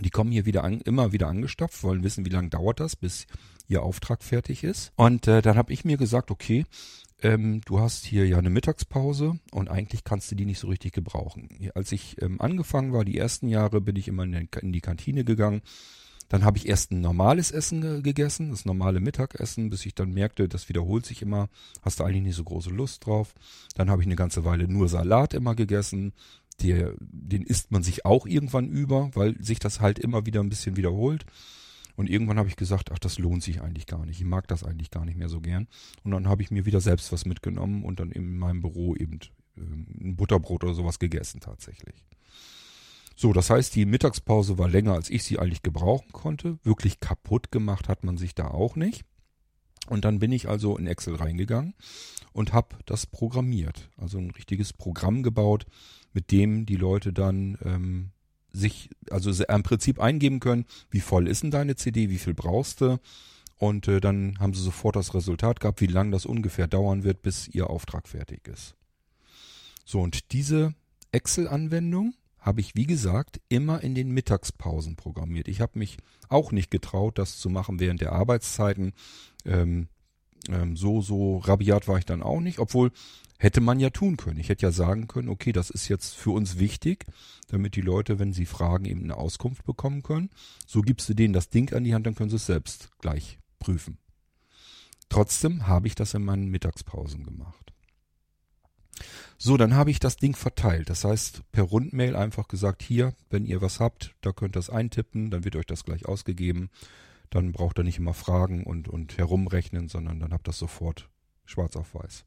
[0.00, 3.26] Die kommen hier wieder an, immer wieder angestopft, wollen wissen, wie lange dauert das, bis
[3.68, 4.92] ihr Auftrag fertig ist.
[4.96, 6.64] Und äh, dann habe ich mir gesagt, okay,
[7.22, 10.92] ähm, du hast hier ja eine Mittagspause und eigentlich kannst du die nicht so richtig
[10.92, 11.48] gebrauchen.
[11.74, 15.24] Als ich ähm, angefangen war, die ersten Jahre, bin ich immer in, in die Kantine
[15.24, 15.62] gegangen.
[16.30, 20.48] Dann habe ich erst ein normales Essen gegessen, das normale Mittagessen, bis ich dann merkte,
[20.48, 21.48] das wiederholt sich immer,
[21.82, 23.34] hast du eigentlich nicht so große Lust drauf.
[23.74, 26.12] Dann habe ich eine ganze Weile nur Salat immer gegessen,
[26.62, 30.48] der, den isst man sich auch irgendwann über, weil sich das halt immer wieder ein
[30.48, 31.24] bisschen wiederholt.
[31.96, 34.20] Und irgendwann habe ich gesagt, ach, das lohnt sich eigentlich gar nicht.
[34.20, 35.68] Ich mag das eigentlich gar nicht mehr so gern.
[36.02, 39.18] Und dann habe ich mir wieder selbst was mitgenommen und dann in meinem Büro eben
[39.56, 42.04] äh, ein Butterbrot oder sowas gegessen tatsächlich.
[43.16, 46.58] So, das heißt, die Mittagspause war länger, als ich sie eigentlich gebrauchen konnte.
[46.62, 49.04] Wirklich kaputt gemacht hat man sich da auch nicht.
[49.88, 51.74] Und dann bin ich also in Excel reingegangen
[52.32, 53.90] und habe das programmiert.
[53.96, 55.66] Also ein richtiges Programm gebaut,
[56.12, 58.10] mit dem die Leute dann ähm,
[58.52, 62.80] sich, also im Prinzip eingeben können, wie voll ist denn deine CD, wie viel brauchst
[62.80, 62.98] du?
[63.56, 67.22] Und äh, dann haben sie sofort das Resultat gehabt, wie lange das ungefähr dauern wird,
[67.22, 68.74] bis ihr Auftrag fertig ist.
[69.84, 70.74] So, und diese
[71.12, 75.46] Excel-Anwendung habe ich, wie gesagt, immer in den Mittagspausen programmiert.
[75.46, 78.94] Ich habe mich auch nicht getraut, das zu machen während der Arbeitszeiten.
[79.44, 79.88] Ähm,
[80.52, 82.92] ähm, so, so rabiat war ich dann auch nicht, obwohl
[83.38, 84.38] hätte man ja tun können.
[84.38, 87.06] Ich hätte ja sagen können, okay, das ist jetzt für uns wichtig,
[87.48, 90.30] damit die Leute, wenn sie fragen, eben eine Auskunft bekommen können.
[90.66, 93.38] So gibst du denen das Ding an die Hand, dann können sie es selbst gleich
[93.58, 93.96] prüfen.
[95.08, 97.72] Trotzdem habe ich das in meinen Mittagspausen gemacht.
[99.38, 100.90] So, dann habe ich das Ding verteilt.
[100.90, 104.68] Das heißt, per Rundmail einfach gesagt, hier, wenn ihr was habt, da könnt ihr es
[104.68, 106.68] eintippen, dann wird euch das gleich ausgegeben.
[107.30, 111.08] Dann braucht ihr nicht immer fragen und, und herumrechnen, sondern dann habt ihr das sofort
[111.44, 112.24] schwarz auf weiß.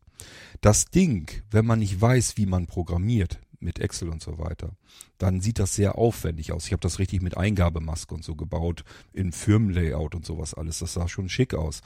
[0.62, 4.76] Das Ding, wenn man nicht weiß, wie man programmiert mit Excel und so weiter,
[5.18, 6.66] dann sieht das sehr aufwendig aus.
[6.66, 10.80] Ich habe das richtig mit Eingabemaske und so gebaut, in Firmenlayout und sowas alles.
[10.80, 11.82] Das sah schon schick aus.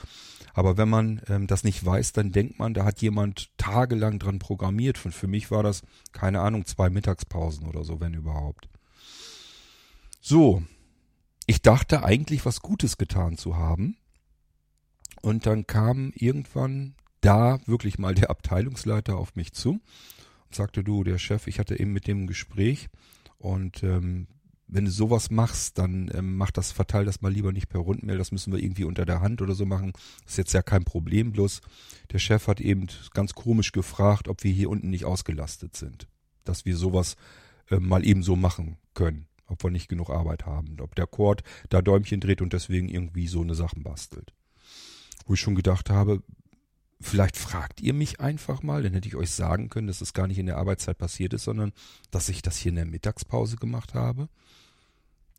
[0.53, 4.39] Aber wenn man ähm, das nicht weiß, dann denkt man, da hat jemand tagelang dran
[4.39, 5.06] programmiert.
[5.06, 8.67] Und für mich war das, keine Ahnung, zwei Mittagspausen oder so, wenn überhaupt.
[10.19, 10.63] So,
[11.47, 13.97] ich dachte eigentlich was Gutes getan zu haben.
[15.21, 21.03] Und dann kam irgendwann da wirklich mal der Abteilungsleiter auf mich zu und sagte, du,
[21.03, 22.89] der Chef, ich hatte eben mit dem Gespräch
[23.39, 24.27] und ähm,
[24.67, 28.17] wenn du sowas machst, dann ähm, mach das, verteil das mal lieber nicht per Rundmail,
[28.17, 29.93] das müssen wir irgendwie unter der Hand oder so machen.
[30.23, 31.62] Das ist jetzt ja kein Problem, bloß
[32.12, 36.07] der Chef hat eben ganz komisch gefragt, ob wir hier unten nicht ausgelastet sind.
[36.43, 37.15] Dass wir sowas
[37.69, 41.43] äh, mal eben so machen können, ob wir nicht genug Arbeit haben, ob der Chord
[41.69, 44.33] da Däumchen dreht und deswegen irgendwie so eine Sachen bastelt.
[45.25, 46.21] Wo ich schon gedacht habe,
[46.99, 50.25] Vielleicht fragt ihr mich einfach mal, dann hätte ich euch sagen können, dass es gar
[50.25, 51.71] nicht in der Arbeitszeit passiert ist, sondern
[52.10, 54.29] dass ich das hier in der Mittagspause gemacht habe.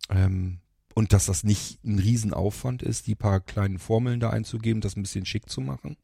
[0.08, 0.58] Ähm,
[0.94, 5.02] und dass das nicht ein Riesenaufwand ist, die paar kleinen Formeln da einzugeben, das ein
[5.02, 5.96] bisschen schick zu machen.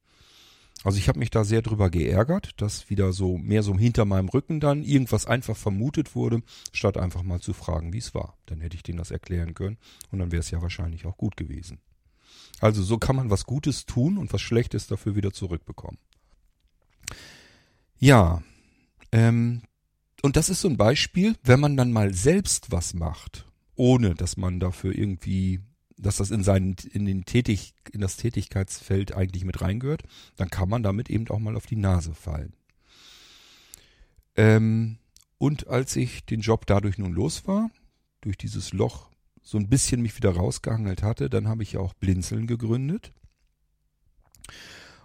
[0.85, 4.29] Also ich habe mich da sehr drüber geärgert, dass wieder so mehr so hinter meinem
[4.29, 6.43] Rücken dann irgendwas einfach vermutet wurde,
[6.73, 8.37] statt einfach mal zu fragen, wie es war.
[8.45, 9.79] Dann hätte ich denen das erklären können
[10.11, 11.81] und dann wäre es ja wahrscheinlich auch gut gewesen.
[12.61, 15.99] Also so kann man was Gutes tun und was Schlechtes dafür wieder zurückbekommen.
[17.99, 18.43] Ja,
[19.11, 19.63] ähm,
[20.21, 24.37] und das ist so ein Beispiel, wenn man dann mal selbst was macht, ohne dass
[24.37, 25.61] man dafür irgendwie,
[25.97, 30.03] dass das in seinen, in den Tätig, in das Tätigkeitsfeld eigentlich mit reingehört,
[30.37, 32.55] dann kann man damit eben auch mal auf die Nase fallen.
[34.37, 34.99] Ähm,
[35.39, 37.71] und als ich den Job dadurch nun los war,
[38.21, 39.11] durch dieses Loch
[39.43, 43.13] so ein bisschen mich wieder rausgehangelt hatte, dann habe ich ja auch Blinzeln gegründet.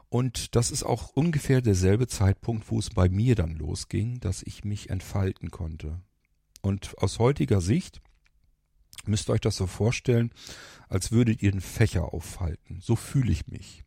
[0.08, 4.64] Und das ist auch ungefähr derselbe Zeitpunkt, wo es bei mir dann losging, dass ich
[4.64, 6.02] mich entfalten konnte.
[6.62, 8.02] Und aus heutiger Sicht
[9.08, 10.32] müsst ihr euch das so vorstellen,
[10.88, 12.80] als würdet ihr einen Fächer aufhalten.
[12.82, 13.84] So fühle ich mich.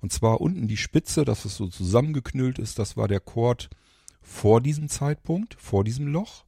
[0.00, 3.70] Und zwar unten die Spitze, dass es so zusammengeknüllt ist, das war der Chord
[4.20, 6.44] vor diesem Zeitpunkt, vor diesem Loch.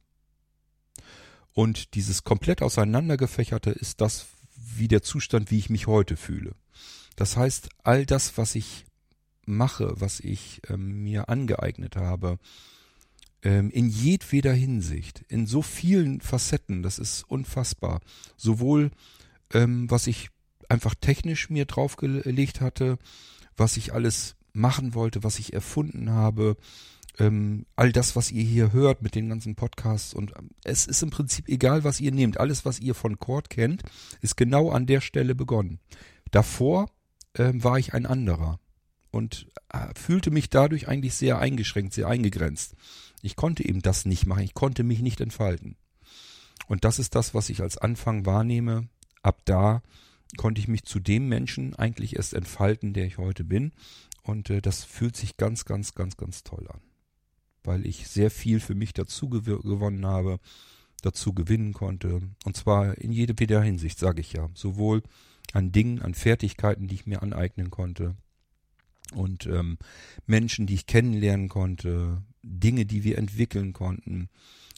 [1.53, 6.55] Und dieses komplett auseinandergefächerte ist das, wie der Zustand, wie ich mich heute fühle.
[7.15, 8.85] Das heißt, all das, was ich
[9.45, 12.37] mache, was ich ähm, mir angeeignet habe,
[13.41, 18.01] in jedweder Hinsicht, in so vielen Facetten, das ist unfassbar.
[18.35, 18.91] Sowohl
[19.53, 20.29] ähm, was ich
[20.69, 22.97] einfach technisch mir draufgelegt hatte,
[23.55, 26.57] was ich alles machen wollte, was ich erfunden habe,
[27.19, 31.01] ähm, all das, was ihr hier hört mit den ganzen Podcasts und ähm, es ist
[31.01, 32.39] im Prinzip egal, was ihr nehmt.
[32.39, 33.83] Alles, was ihr von Cord kennt,
[34.21, 35.79] ist genau an der Stelle begonnen.
[36.31, 36.89] Davor
[37.35, 38.59] ähm, war ich ein anderer
[39.09, 42.75] und äh, fühlte mich dadurch eigentlich sehr eingeschränkt, sehr eingegrenzt.
[43.21, 45.75] Ich konnte eben das nicht machen, ich konnte mich nicht entfalten.
[46.67, 48.89] Und das ist das, was ich als Anfang wahrnehme.
[49.21, 49.81] Ab da
[50.35, 53.71] konnte ich mich zu dem Menschen eigentlich erst entfalten, der ich heute bin.
[54.23, 56.81] Und äh, das fühlt sich ganz, ganz, ganz, ganz toll an.
[57.63, 60.39] Weil ich sehr viel für mich dazu gew gewonnen habe,
[61.01, 62.21] dazu gewinnen konnte.
[62.43, 64.49] Und zwar in jeder Hinsicht, sage ich ja.
[64.53, 65.03] Sowohl
[65.53, 68.15] an Dingen, an Fertigkeiten, die ich mir aneignen konnte.
[69.13, 69.77] Und ähm,
[70.25, 74.29] Menschen, die ich kennenlernen konnte, Dinge, die wir entwickeln konnten.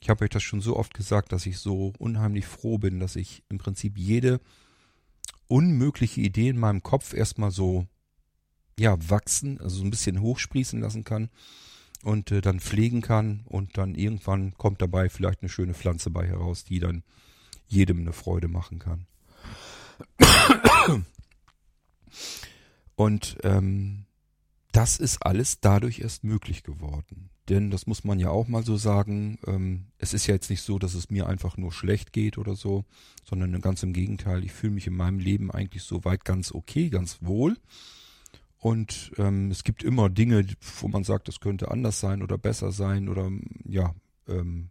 [0.02, 3.16] Ich habe euch das schon so oft gesagt, dass ich so unheimlich froh bin, dass
[3.16, 4.40] ich im Prinzip jede
[5.48, 7.88] unmögliche Idee in meinem Kopf erstmal so
[8.80, 11.30] ja wachsen, also so ein bisschen hochsprießen lassen kann
[12.04, 16.26] und äh, dann pflegen kann und dann irgendwann kommt dabei vielleicht eine schöne Pflanze bei
[16.26, 17.04] heraus, die dann
[17.68, 19.06] jedem eine Freude machen kann.
[22.96, 24.06] Und ähm,
[24.72, 27.30] das ist alles dadurch erst möglich geworden.
[27.50, 30.62] Denn das muss man ja auch mal so sagen, ähm, es ist ja jetzt nicht
[30.62, 32.86] so, dass es mir einfach nur schlecht geht oder so,
[33.28, 36.90] sondern ganz im Gegenteil, ich fühle mich in meinem Leben eigentlich so weit ganz okay,
[36.90, 37.58] ganz wohl.
[38.58, 40.46] Und ähm, es gibt immer Dinge,
[40.80, 43.32] wo man sagt, das könnte anders sein oder besser sein oder
[43.66, 43.96] ja,
[44.28, 44.70] ähm,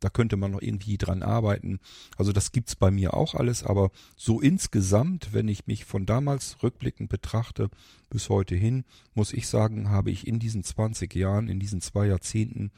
[0.00, 1.80] da könnte man noch irgendwie dran arbeiten.
[2.16, 6.62] Also das gibt's bei mir auch alles, aber so insgesamt, wenn ich mich von damals
[6.62, 7.70] rückblickend betrachte
[8.10, 12.06] bis heute hin, muss ich sagen, habe ich in diesen 20 Jahren, in diesen zwei
[12.06, 12.70] Jahrzehnten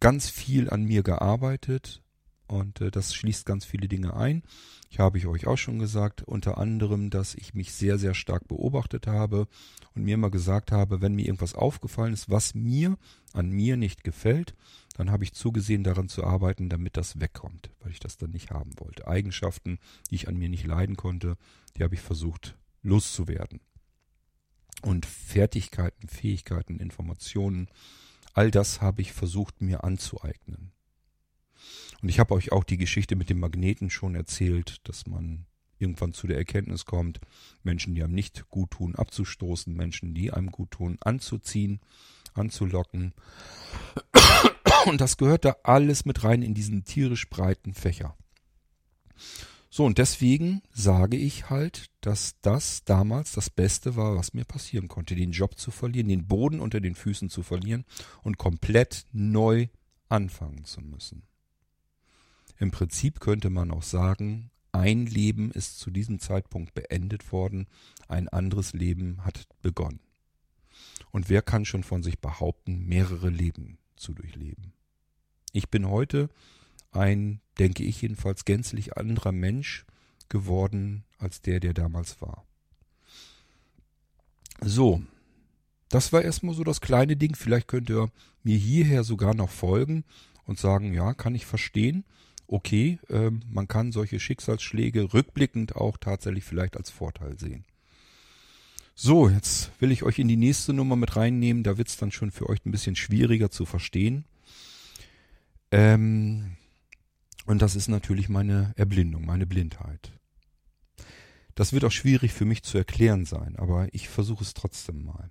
[0.00, 2.02] ganz viel an mir gearbeitet
[2.46, 4.42] und äh, das schließt ganz viele Dinge ein.
[4.90, 8.46] Ich habe ich euch auch schon gesagt, unter anderem, dass ich mich sehr, sehr stark
[8.48, 9.48] beobachtet habe
[9.94, 12.98] und mir immer gesagt habe, wenn mir irgendwas aufgefallen ist, was mir
[13.32, 14.54] an mir nicht gefällt,
[14.96, 18.50] dann habe ich zugesehen, daran zu arbeiten, damit das wegkommt, weil ich das dann nicht
[18.50, 19.06] haben wollte.
[19.06, 19.78] Eigenschaften,
[20.10, 21.36] die ich an mir nicht leiden konnte,
[21.76, 23.60] die habe ich versucht loszuwerden.
[24.82, 27.68] Und Fertigkeiten, Fähigkeiten, Informationen,
[28.34, 30.72] all das habe ich versucht mir anzueignen.
[32.02, 35.46] Und ich habe euch auch die Geschichte mit dem Magneten schon erzählt, dass man
[35.78, 37.20] irgendwann zu der Erkenntnis kommt,
[37.62, 41.80] Menschen, die einem nicht gut tun, abzustoßen, Menschen, die einem gut tun, anzuziehen,
[42.34, 43.12] anzulocken.
[44.86, 48.16] Und das gehört da alles mit rein in diesen tierisch breiten Fächer.
[49.70, 54.86] So, und deswegen sage ich halt, dass das damals das Beste war, was mir passieren
[54.86, 57.84] konnte, den Job zu verlieren, den Boden unter den Füßen zu verlieren
[58.22, 59.66] und komplett neu
[60.08, 61.24] anfangen zu müssen.
[62.58, 67.68] Im Prinzip könnte man auch sagen, ein Leben ist zu diesem Zeitpunkt beendet worden,
[68.08, 70.00] ein anderes Leben hat begonnen.
[71.12, 74.72] Und wer kann schon von sich behaupten, mehrere Leben zu durchleben?
[75.52, 76.28] Ich bin heute
[76.90, 79.86] ein, denke ich jedenfalls, gänzlich anderer Mensch
[80.28, 82.44] geworden als der, der damals war.
[84.60, 85.02] So,
[85.88, 87.36] das war erstmal so das kleine Ding.
[87.36, 88.10] Vielleicht könnt ihr
[88.42, 90.04] mir hierher sogar noch folgen
[90.46, 92.04] und sagen, ja, kann ich verstehen
[92.46, 97.64] okay, ähm, man kann solche Schicksalsschläge rückblickend auch tatsächlich vielleicht als Vorteil sehen.
[98.94, 101.64] So, jetzt will ich euch in die nächste Nummer mit reinnehmen.
[101.64, 104.24] Da wird's dann schon für euch ein bisschen schwieriger zu verstehen.
[105.72, 106.56] Ähm,
[107.46, 110.12] und das ist natürlich meine Erblindung, meine Blindheit.
[111.56, 115.30] Das wird auch schwierig für mich zu erklären sein, aber ich versuche es trotzdem mal.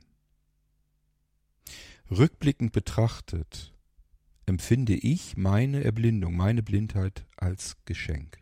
[2.11, 3.72] Rückblickend betrachtet
[4.45, 8.39] empfinde ich meine Erblindung, meine Blindheit als Geschenk.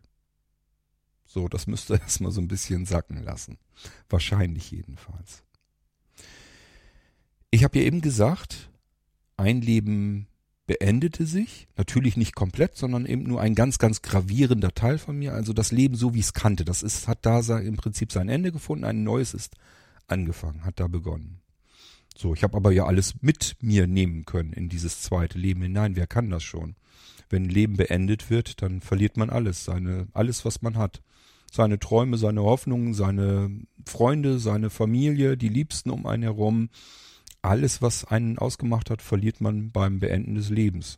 [1.26, 3.58] So, das müsst ihr erstmal so ein bisschen sacken lassen.
[4.10, 5.44] Wahrscheinlich jedenfalls.
[7.52, 8.70] Ich habe ja eben gesagt,
[9.38, 10.28] ein Leben
[10.68, 15.34] beendete sich, natürlich nicht komplett, sondern eben nur ein ganz, ganz gravierender Teil von mir,
[15.34, 16.64] also das Leben so wie es kannte.
[16.64, 19.56] Das ist, hat da im Prinzip sein Ende gefunden, ein neues ist
[20.08, 21.41] angefangen, hat da begonnen.
[22.18, 25.96] So, ich habe aber ja alles mit mir nehmen können in dieses zweite Leben hinein.
[25.96, 26.76] Wer kann das schon?
[27.30, 31.02] Wenn Leben beendet wird, dann verliert man alles, seine, alles, was man hat.
[31.52, 33.52] Seine Träume, seine Hoffnungen, seine
[33.86, 36.70] Freunde, seine Familie, die Liebsten um einen herum.
[37.42, 40.98] Alles, was einen ausgemacht hat, verliert man beim Beenden des Lebens.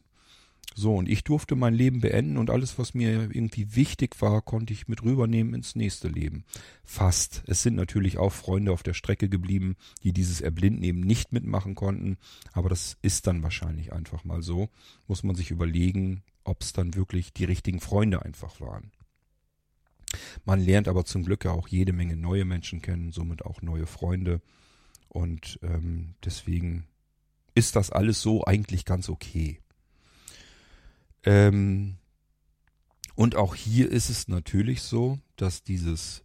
[0.76, 4.74] So, und ich durfte mein Leben beenden und alles, was mir irgendwie wichtig war, konnte
[4.74, 6.46] ich mit rübernehmen ins nächste Leben.
[6.84, 7.44] Fast.
[7.46, 11.76] Es sind natürlich auch Freunde auf der Strecke geblieben, die dieses Erblinden eben nicht mitmachen
[11.76, 12.18] konnten,
[12.54, 14.70] aber das ist dann wahrscheinlich einfach mal so.
[15.08, 18.92] Muss man sich überlegen, ob es dann wirklich die richtigen Freunde einfach waren.
[20.46, 23.86] Man lernt aber zum Glück ja auch jede Menge neue Menschen kennen, somit auch neue
[23.86, 24.42] Freunde.
[25.08, 26.88] Und ähm, deswegen
[27.56, 29.60] ist das alles so eigentlich ganz okay.
[31.24, 31.98] Ähm,
[33.16, 36.24] und auch hier ist es natürlich so, dass dieses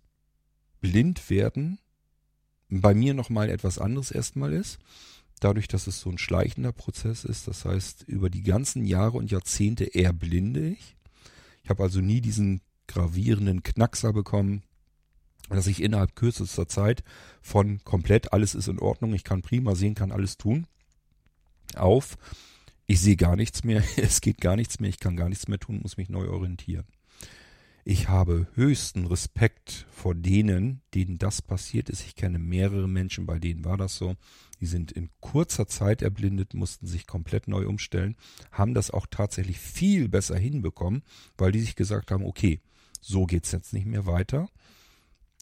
[0.80, 1.78] Blindwerden
[2.68, 4.78] bei mir nochmal etwas anderes erstmal ist.
[5.40, 7.46] Dadurch, dass es so ein schleichender Prozess ist.
[7.46, 10.96] Das heißt, über die ganzen Jahre und Jahrzehnte erblinde ich.
[11.62, 14.62] Ich habe also nie diesen gravierenden Knackser bekommen,
[15.48, 17.04] dass ich innerhalb kürzester Zeit
[17.40, 20.66] von komplett alles ist in Ordnung, ich kann prima sehen, kann alles tun,
[21.74, 22.16] auf
[22.88, 25.60] ich sehe gar nichts mehr, es geht gar nichts mehr, ich kann gar nichts mehr
[25.60, 26.86] tun, muss mich neu orientieren.
[27.84, 32.04] Ich habe höchsten Respekt vor denen, denen das passiert ist.
[32.04, 34.16] Ich kenne mehrere Menschen, bei denen war das so.
[34.60, 38.16] Die sind in kurzer Zeit erblindet, mussten sich komplett neu umstellen,
[38.52, 41.02] haben das auch tatsächlich viel besser hinbekommen,
[41.38, 42.60] weil die sich gesagt haben, okay,
[43.00, 44.50] so geht's jetzt nicht mehr weiter.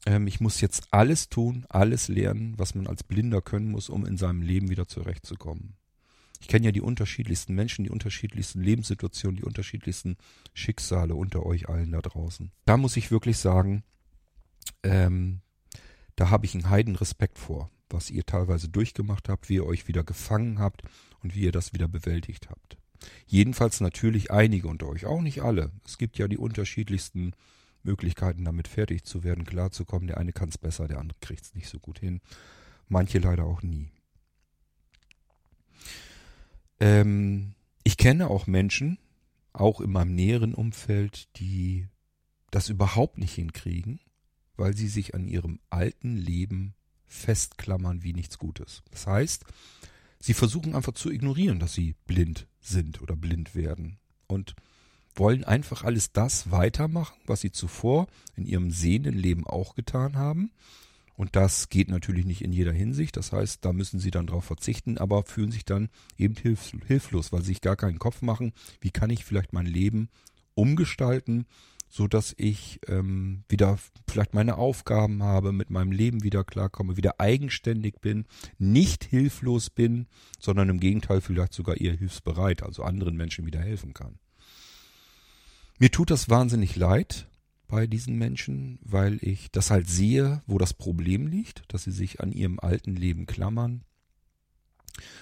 [0.05, 4.07] Ähm, ich muss jetzt alles tun, alles lernen, was man als Blinder können muss, um
[4.07, 5.75] in seinem Leben wieder zurechtzukommen.
[6.41, 10.17] Ich kenne ja die unterschiedlichsten Menschen, die unterschiedlichsten Lebenssituationen, die unterschiedlichsten
[10.55, 12.53] Schicksale unter euch allen da draußen.
[12.65, 13.85] Da muss ich wirklich sagen,
[14.83, 15.41] ähm,
[16.17, 19.89] da habe ich einen heiden Respekt vor, was ihr teilweise durchgemacht habt, wie ihr euch
[19.89, 20.83] wieder gefangen habt
[21.23, 22.79] und wie ihr das wieder bewältigt habt.
[23.27, 25.71] Jedenfalls natürlich einige unter euch, auch nicht alle.
[25.85, 27.33] Es gibt ja die unterschiedlichsten
[27.83, 30.09] Möglichkeiten, damit fertig zu werden, klarzukommen.
[30.09, 32.21] Der eine kann es besser, der andere kriegt es nicht so gut hin.
[32.89, 33.91] Manche leider auch nie.
[36.81, 38.99] Ähm, ich kenne auch Menschen,
[39.53, 41.89] auch in meinem näheren Umfeld, die
[42.51, 44.01] das überhaupt nicht hinkriegen,
[44.57, 46.75] weil sie sich an ihrem alten Leben
[47.07, 48.83] festklammern wie nichts Gutes.
[48.91, 49.45] Das heißt,
[50.21, 54.55] sie versuchen einfach zu ignorieren, dass sie blind sind oder blind werden und
[55.15, 60.51] wollen einfach alles das weitermachen, was sie zuvor in ihrem sehenden Leben auch getan haben
[61.17, 63.17] und das geht natürlich nicht in jeder Hinsicht.
[63.17, 67.33] Das heißt, da müssen sie dann darauf verzichten, aber fühlen sich dann eben hilf hilflos,
[67.33, 70.09] weil sie sich gar keinen Kopf machen, wie kann ich vielleicht mein Leben
[70.55, 71.47] umgestalten,
[71.89, 77.21] so dass ich ähm, wieder vielleicht meine Aufgaben habe, mit meinem Leben wieder klarkomme, wieder
[77.21, 78.27] eigenständig bin,
[78.59, 80.07] nicht hilflos bin,
[80.39, 84.19] sondern im Gegenteil vielleicht sogar eher hilfsbereit, also anderen Menschen wieder helfen kann.
[85.79, 87.29] Mir tut das wahnsinnig leid,
[87.69, 92.21] bei diesen Menschen, weil ich das halt sehe, wo das Problem liegt, dass sie sich
[92.21, 93.83] an ihrem alten Leben klammern.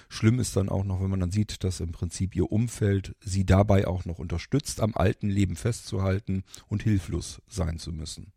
[0.07, 3.45] Schlimm ist dann auch noch, wenn man dann sieht, dass im Prinzip ihr Umfeld sie
[3.45, 8.31] dabei auch noch unterstützt, am alten Leben festzuhalten und hilflos sein zu müssen.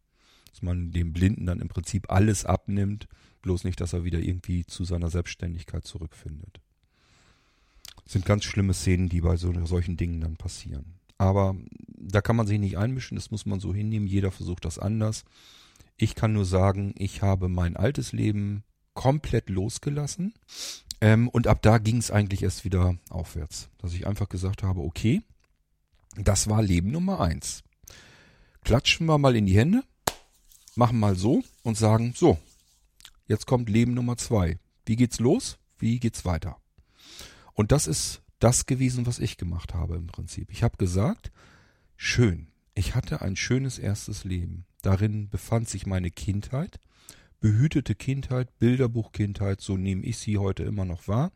[0.51, 3.07] Dass man dem Blinden dann im Prinzip alles abnimmt,
[3.42, 6.61] bloß nicht, dass er wieder irgendwie zu seiner Selbstständigkeit zurückfindet.
[8.05, 10.94] Das sind ganz schlimme Szenen, die bei so, solchen Dingen dann passieren.
[11.18, 11.55] Aber
[12.01, 14.07] da kann man sich nicht einmischen, das muss man so hinnehmen.
[14.07, 15.25] Jeder versucht das anders.
[15.97, 18.63] Ich kann nur sagen, ich habe mein altes Leben
[18.95, 20.35] komplett losgelassen.
[21.01, 23.69] Ähm, und ab da ging es eigentlich erst wieder aufwärts.
[23.79, 25.23] Dass ich einfach gesagt habe, okay,
[26.17, 27.63] das war Leben Nummer eins.
[28.65, 29.83] Klatschen wir mal in die Hände,
[30.75, 32.39] machen mal so und sagen, so,
[33.27, 34.59] jetzt kommt Leben Nummer zwei.
[34.85, 35.59] Wie geht's los?
[35.79, 36.57] Wie geht's weiter?
[37.55, 40.51] Und das ist das gewesen, was ich gemacht habe im Prinzip.
[40.51, 41.31] Ich habe gesagt,
[41.99, 44.65] schön, ich hatte ein schönes erstes Leben.
[44.83, 46.81] Darin befand sich meine Kindheit,
[47.41, 51.33] behütete Kindheit, Bilderbuchkindheit, so nehme ich sie heute immer noch wahr.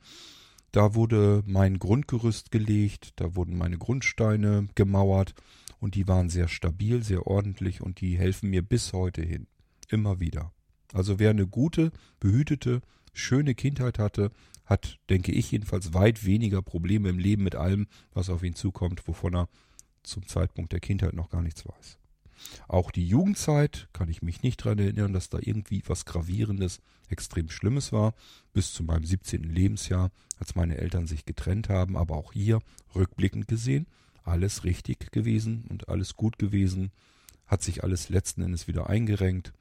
[0.70, 5.34] Da wurde mein Grundgerüst gelegt, da wurden meine Grundsteine gemauert
[5.80, 9.48] und die waren sehr stabil, sehr ordentlich und die helfen mir bis heute hin.
[9.88, 10.52] Immer wieder.
[10.92, 14.30] Also wer eine gute, behütete, schöne Kindheit hatte,
[14.64, 19.06] hat, denke ich jedenfalls, weit weniger Probleme im Leben mit allem, was auf ihn zukommt,
[19.08, 19.48] wovon er
[20.02, 21.98] zum Zeitpunkt der Kindheit noch gar nichts weiß.
[22.66, 27.50] Auch die Jugendzeit kann ich mich nicht daran erinnern, dass da irgendwie was Gravierendes, extrem
[27.50, 28.14] Schlimmes war,
[28.52, 29.42] bis zu meinem 17.
[29.42, 32.60] Lebensjahr, als meine Eltern sich getrennt haben, aber auch hier
[32.94, 33.86] rückblickend gesehen,
[34.24, 36.90] alles richtig gewesen und alles gut gewesen,
[37.46, 39.52] hat sich alles letzten Endes wieder eingerenkt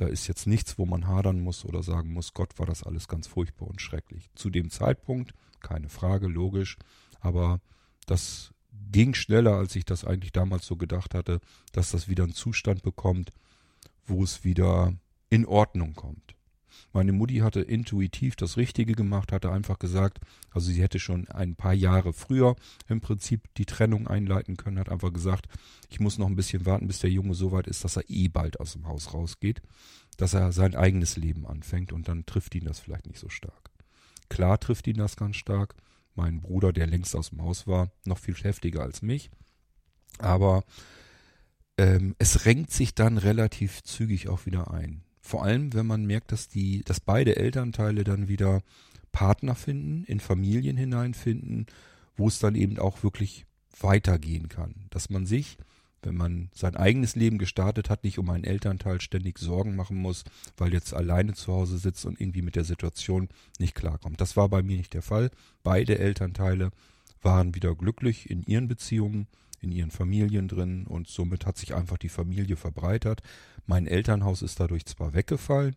[0.00, 3.06] da ist jetzt nichts, wo man hadern muss oder sagen muss, Gott war das alles
[3.06, 4.30] ganz furchtbar und schrecklich.
[4.34, 6.78] Zu dem Zeitpunkt, keine Frage, logisch,
[7.20, 7.60] aber
[8.06, 8.54] das
[8.92, 11.40] ging schneller, als ich das eigentlich damals so gedacht hatte,
[11.72, 13.30] dass das wieder einen Zustand bekommt,
[14.06, 14.94] wo es wieder
[15.28, 16.34] in Ordnung kommt.
[16.92, 20.18] Meine Mutti hatte intuitiv das Richtige gemacht, hatte einfach gesagt,
[20.50, 22.56] also sie hätte schon ein paar Jahre früher
[22.88, 25.46] im Prinzip die Trennung einleiten können, hat einfach gesagt,
[25.88, 28.28] ich muss noch ein bisschen warten, bis der Junge so weit ist, dass er eh
[28.28, 29.62] bald aus dem Haus rausgeht,
[30.16, 33.70] dass er sein eigenes Leben anfängt und dann trifft ihn das vielleicht nicht so stark.
[34.28, 35.74] Klar trifft ihn das ganz stark.
[36.14, 39.30] Mein Bruder, der längst aus dem Haus war, noch viel heftiger als mich.
[40.18, 40.64] Aber
[41.78, 45.02] ähm, es renkt sich dann relativ zügig auch wieder ein.
[45.20, 48.62] Vor allem, wenn man merkt, dass die, dass beide Elternteile dann wieder
[49.12, 51.66] Partner finden, in Familien hineinfinden,
[52.16, 53.46] wo es dann eben auch wirklich
[53.80, 54.86] weitergehen kann.
[54.90, 55.56] Dass man sich,
[56.02, 60.24] wenn man sein eigenes Leben gestartet hat, nicht um einen Elternteil ständig Sorgen machen muss,
[60.56, 63.28] weil jetzt alleine zu Hause sitzt und irgendwie mit der Situation
[63.58, 64.20] nicht klarkommt.
[64.20, 65.30] Das war bei mir nicht der Fall.
[65.62, 66.70] Beide Elternteile
[67.22, 69.26] waren wieder glücklich in ihren Beziehungen.
[69.62, 73.20] in ihren Familien drin und somit hat sich einfach die Familie verbreitert.
[73.66, 75.76] Mein Elternhaus ist dadurch zwar weggefallen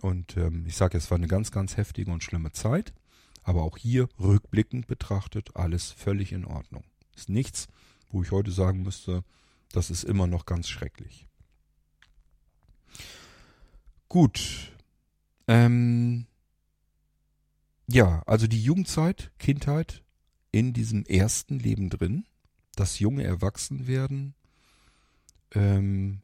[0.00, 2.92] und ähm, ich sage, es war eine ganz, ganz heftige und schlimme Zeit,
[3.42, 6.84] aber auch hier rückblickend betrachtet alles völlig in Ordnung.
[7.16, 7.66] Ist nichts,
[8.12, 9.24] wo ich heute sagen müsste,
[9.72, 11.28] das ist immer noch ganz schrecklich.
[14.08, 14.72] Gut.
[15.46, 16.26] Ähm,
[17.86, 20.02] ja, also die Jugendzeit, Kindheit
[20.50, 22.24] in diesem ersten Leben drin,
[22.74, 24.34] das junge Erwachsenwerden,
[25.54, 26.20] ähm,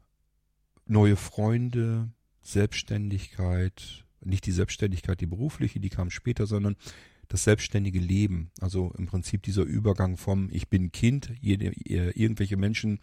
[0.85, 2.09] neue Freunde,
[2.41, 6.75] Selbstständigkeit, nicht die Selbstständigkeit, die berufliche, die kam später, sondern
[7.27, 8.51] das selbstständige Leben.
[8.61, 12.99] Also im Prinzip dieser Übergang vom Ich bin Kind, jede, irgendwelche Menschen,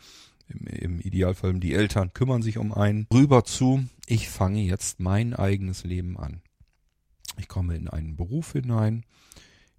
[0.53, 5.35] im, im Idealfall die Eltern kümmern sich um einen, rüber zu, ich fange jetzt mein
[5.35, 6.43] eigenes Leben an.
[7.39, 9.05] Ich komme in einen Beruf hinein,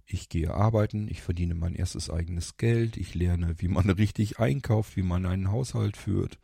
[0.06, 4.96] ich gehe arbeiten, ich verdiene mein erstes eigenes Geld, ich lerne, wie man richtig einkauft,
[4.96, 6.38] wie man einen Haushalt führt,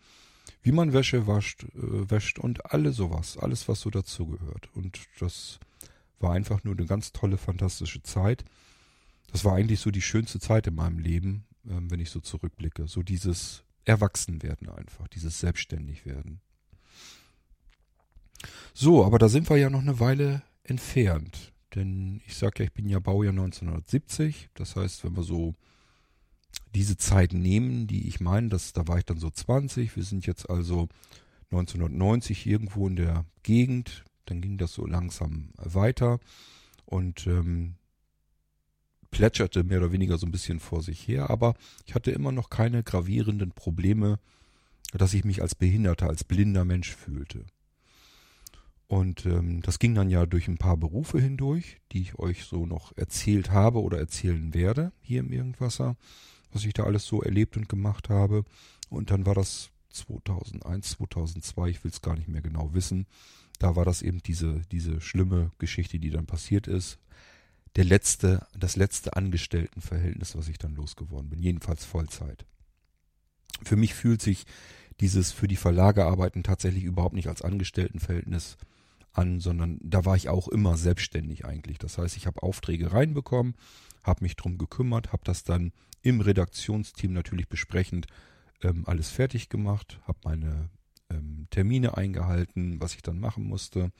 [0.62, 4.68] wie man Wäsche wascht, äh, wäscht und alles sowas, alles was so dazugehört.
[4.74, 5.58] Und das
[6.18, 8.44] war einfach nur eine ganz tolle, fantastische Zeit.
[9.32, 12.86] Das war eigentlich so die schönste Zeit in meinem Leben, äh, wenn ich so zurückblicke.
[12.86, 16.40] So dieses Erwachsenwerden einfach, dieses Selbstständigwerden.
[18.72, 21.52] So, aber da sind wir ja noch eine Weile entfernt.
[21.74, 24.50] Denn ich sag ja, ich bin ja Baujahr 1970.
[24.54, 25.54] Das heißt, wenn wir so
[26.74, 29.94] diese Zeit nehmen, die ich meine, das, da war ich dann so 20.
[29.96, 30.88] Wir sind jetzt also
[31.50, 34.04] 1990 irgendwo in der Gegend.
[34.26, 36.20] Dann ging das so langsam weiter
[36.84, 37.74] und ähm,
[39.10, 41.30] plätscherte mehr oder weniger so ein bisschen vor sich her.
[41.30, 41.54] Aber
[41.86, 44.18] ich hatte immer noch keine gravierenden Probleme,
[44.92, 47.44] dass ich mich als Behinderter, als blinder Mensch fühlte.
[48.90, 52.66] Und ähm, das ging dann ja durch ein paar Berufe hindurch, die ich euch so
[52.66, 55.96] noch erzählt habe oder erzählen werde hier im Irgendwasser,
[56.52, 58.44] was ich da alles so erlebt und gemacht habe.
[58.88, 63.06] Und dann war das 2001, 2002, ich will es gar nicht mehr genau wissen.
[63.60, 66.98] Da war das eben diese, diese schlimme Geschichte, die dann passiert ist.
[67.76, 71.40] Der letzte, das letzte Angestelltenverhältnis, was ich dann losgeworden bin.
[71.40, 72.44] Jedenfalls Vollzeit.
[73.62, 74.46] Für mich fühlt sich
[75.00, 78.56] dieses für die Verlage arbeiten tatsächlich überhaupt nicht als Angestelltenverhältnis
[79.12, 81.78] an, sondern da war ich auch immer selbstständig eigentlich.
[81.78, 83.54] Das heißt, ich habe Aufträge reinbekommen,
[84.02, 88.06] habe mich drum gekümmert, habe das dann im Redaktionsteam natürlich besprechend
[88.62, 90.70] ähm, alles fertig gemacht, habe meine
[91.10, 93.90] ähm, Termine eingehalten, was ich dann machen musste.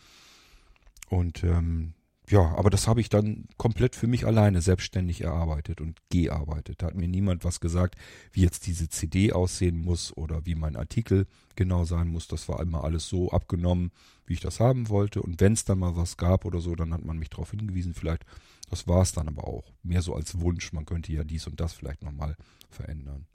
[1.09, 1.95] Und ähm,
[2.31, 6.81] ja, aber das habe ich dann komplett für mich alleine selbstständig erarbeitet und gearbeitet.
[6.81, 7.97] Da hat mir niemand was gesagt,
[8.33, 11.26] wie jetzt diese CD aussehen muss oder wie mein Artikel
[11.57, 12.28] genau sein muss.
[12.28, 13.91] Das war immer alles so abgenommen,
[14.26, 15.22] wie ich das haben wollte.
[15.22, 17.95] Und wenn es dann mal was gab oder so, dann hat man mich darauf hingewiesen.
[17.95, 18.24] Vielleicht,
[18.70, 19.72] das war es dann aber auch.
[19.83, 22.37] Mehr so als Wunsch, man könnte ja dies und das vielleicht nochmal
[22.70, 23.26] verändern.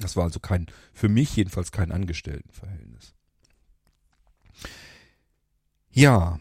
[0.00, 3.14] Das war also kein, für mich jedenfalls kein Angestelltenverhältnis.
[5.90, 6.40] Ja,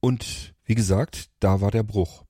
[0.00, 2.24] und wie gesagt, da war der Bruch.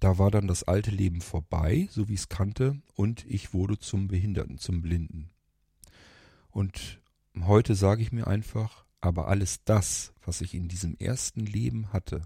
[0.00, 3.78] Da war dann das alte Leben vorbei, so wie ich es kannte, und ich wurde
[3.78, 5.30] zum Behinderten, zum Blinden.
[6.50, 7.00] Und
[7.40, 12.22] heute sage ich mir einfach, aber alles das, was ich in diesem ersten Leben hatte,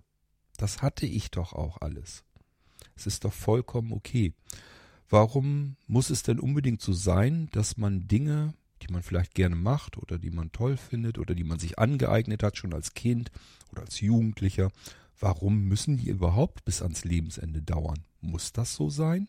[0.56, 2.24] das hatte ich doch auch alles.
[2.96, 4.34] Es ist doch vollkommen okay.
[5.08, 9.96] Warum muss es denn unbedingt so sein, dass man Dinge, die man vielleicht gerne macht
[9.96, 13.30] oder die man toll findet oder die man sich angeeignet hat, schon als Kind
[13.70, 14.70] oder als Jugendlicher,
[15.20, 18.04] Warum müssen die überhaupt bis ans Lebensende dauern?
[18.20, 19.28] Muss das so sein?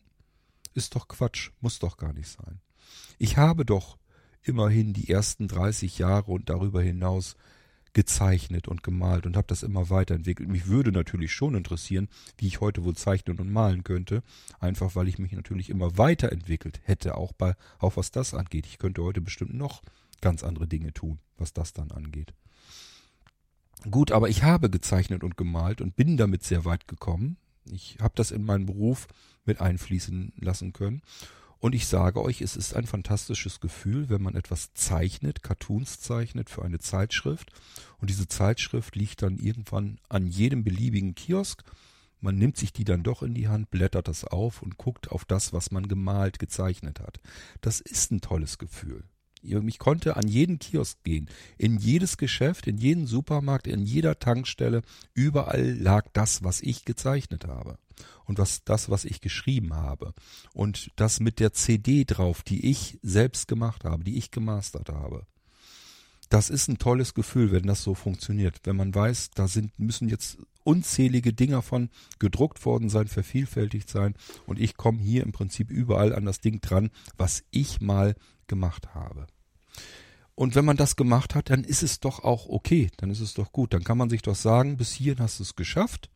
[0.72, 2.60] Ist doch Quatsch, muss doch gar nicht sein.
[3.18, 3.98] Ich habe doch
[4.42, 7.36] immerhin die ersten 30 Jahre und darüber hinaus
[7.92, 10.48] gezeichnet und gemalt und habe das immer weiterentwickelt.
[10.48, 14.22] Mich würde natürlich schon interessieren, wie ich heute wohl zeichnen und malen könnte,
[14.60, 18.66] einfach weil ich mich natürlich immer weiterentwickelt hätte, auch bei auch was das angeht.
[18.66, 19.82] Ich könnte heute bestimmt noch
[20.20, 22.32] ganz andere Dinge tun, was das dann angeht.
[23.88, 27.38] Gut, aber ich habe gezeichnet und gemalt und bin damit sehr weit gekommen.
[27.64, 29.06] Ich habe das in meinen Beruf
[29.44, 31.02] mit einfließen lassen können.
[31.60, 36.48] Und ich sage euch, es ist ein fantastisches Gefühl, wenn man etwas zeichnet, Cartoons zeichnet
[36.48, 37.52] für eine Zeitschrift.
[37.98, 41.62] Und diese Zeitschrift liegt dann irgendwann an jedem beliebigen Kiosk.
[42.20, 45.26] Man nimmt sich die dann doch in die Hand, blättert das auf und guckt auf
[45.26, 47.20] das, was man gemalt, gezeichnet hat.
[47.60, 49.04] Das ist ein tolles Gefühl.
[49.42, 54.82] Ich konnte an jeden Kiosk gehen, in jedes Geschäft, in jeden Supermarkt, in jeder Tankstelle,
[55.14, 57.78] überall lag das, was ich gezeichnet habe.
[58.24, 60.14] Und was das, was ich geschrieben habe.
[60.54, 65.26] Und das mit der CD drauf, die ich selbst gemacht habe, die ich gemastert habe.
[66.30, 70.08] Das ist ein tolles Gefühl, wenn das so funktioniert, wenn man weiß, da sind müssen
[70.08, 70.38] jetzt
[70.70, 71.90] unzählige Dinger von
[72.20, 74.14] gedruckt worden sein, vervielfältigt sein
[74.46, 78.14] und ich komme hier im Prinzip überall an das Ding dran, was ich mal
[78.46, 79.26] gemacht habe.
[80.36, 83.34] Und wenn man das gemacht hat, dann ist es doch auch okay, dann ist es
[83.34, 83.74] doch gut.
[83.74, 86.08] Dann kann man sich doch sagen, bis hierhin hast du es geschafft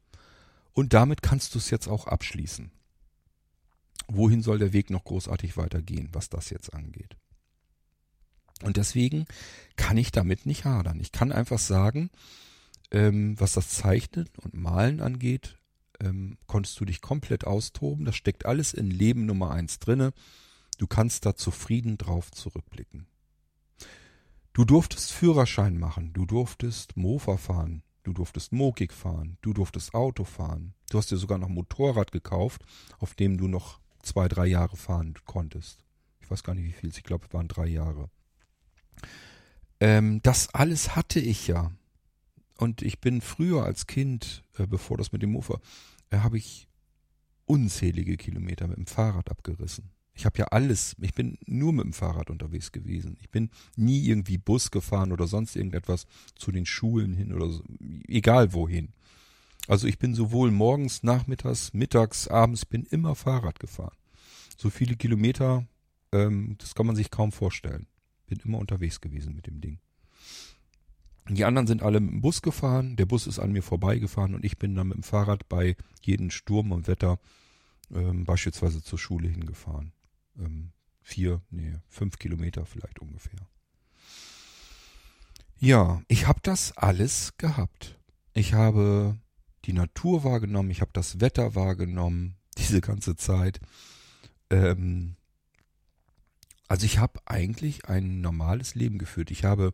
[0.73, 2.71] und damit kannst du es jetzt auch abschließen.
[4.07, 7.17] Wohin soll der Weg noch großartig weitergehen, was das jetzt angeht?
[8.63, 9.27] Und deswegen
[9.77, 11.01] kann ich damit nicht hadern.
[11.01, 12.11] Ich kann einfach sagen,
[12.95, 15.59] ähm, was das Zeichnen und Malen angeht,
[16.01, 18.05] ähm, konntest du dich komplett austoben.
[18.05, 20.13] Das steckt alles in Leben Nummer eins drinne.
[20.79, 23.07] Du kannst da zufrieden drauf zurückblicken.
[24.53, 30.23] Du durftest Führerschein machen, du durftest Mofa fahren, du durftest Mokik fahren, du durftest Auto
[30.23, 30.75] fahren.
[30.91, 32.65] Du hast dir sogar noch Motorrad gekauft,
[33.01, 35.85] auf dem du noch zwei, drei Jahre fahren konntest.
[36.21, 38.09] Ich weiß gar nicht, wie viel ich glaube, es waren drei Jahre.
[39.81, 41.73] Ähm, das alles hatte ich ja.
[42.57, 45.61] Und ich bin früher als Kind, äh, bevor das mit dem Mofa,
[46.11, 46.69] äh, habe ich
[47.47, 49.91] unzählige Kilometer mit dem Fahrrad abgerissen.
[50.17, 53.17] Ich habe ja alles, ich bin nur mit dem Fahrrad unterwegs gewesen.
[53.21, 57.65] Ich bin nie irgendwie Bus gefahren oder sonst irgendetwas zu den Schulen hin oder so,
[58.07, 58.93] egal wohin.
[59.67, 63.97] Also ich bin sowohl morgens, nachmittags, mittags, abends, bin immer Fahrrad gefahren.
[64.57, 65.67] So viele Kilometer,
[66.13, 67.87] ähm, das kann man sich kaum vorstellen.
[68.27, 69.81] Bin immer unterwegs gewesen mit dem Ding.
[71.29, 74.45] Die anderen sind alle mit dem Bus gefahren, der Bus ist an mir vorbeigefahren und
[74.45, 77.19] ich bin dann mit dem Fahrrad bei jedem Sturm und Wetter
[77.91, 79.93] ähm, beispielsweise zur Schule hingefahren
[80.39, 80.73] ähm,
[81.03, 83.49] vier, nee, fünf Kilometer vielleicht ungefähr.
[85.59, 87.99] Ja, ich habe das alles gehabt.
[88.33, 89.19] Ich habe
[89.65, 93.61] die Natur wahrgenommen, ich habe das Wetter wahrgenommen, diese ganze Zeit.
[94.51, 95.17] Ähm,
[96.69, 99.31] also ich habe eigentlich ein normales Leben geführt.
[99.31, 99.73] Ich habe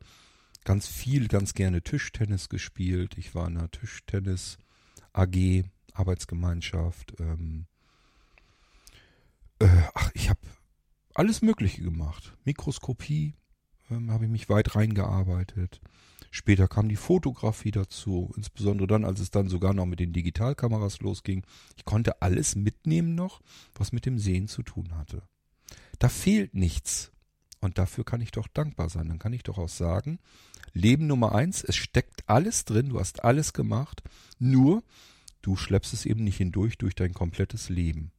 [0.65, 3.17] ganz viel, ganz gerne Tischtennis gespielt.
[3.19, 4.59] Ich war in einer Tischtennis
[5.13, 7.15] AG, Arbeitsgemeinschaft.
[7.19, 7.67] Ähm,
[9.59, 10.41] äh, ach, ich habe
[11.15, 12.37] alles Mögliche gemacht.
[12.45, 13.35] Mikroskopie
[13.91, 15.81] ähm, habe ich mich weit reingearbeitet.
[16.31, 21.01] Später kam die Fotografie dazu, insbesondere dann, als es dann sogar noch mit den Digitalkameras
[21.01, 21.45] losging.
[21.77, 23.41] Ich konnte alles mitnehmen noch,
[23.75, 25.23] was mit dem Sehen zu tun hatte.
[25.99, 27.11] Da fehlt nichts.
[27.61, 29.09] Und dafür kann ich doch dankbar sein.
[29.09, 30.19] Dann kann ich doch auch sagen,
[30.73, 34.03] Leben Nummer eins, es steckt alles drin, du hast alles gemacht,
[34.39, 34.83] nur
[35.43, 38.13] du schleppst es eben nicht hindurch durch dein komplettes Leben.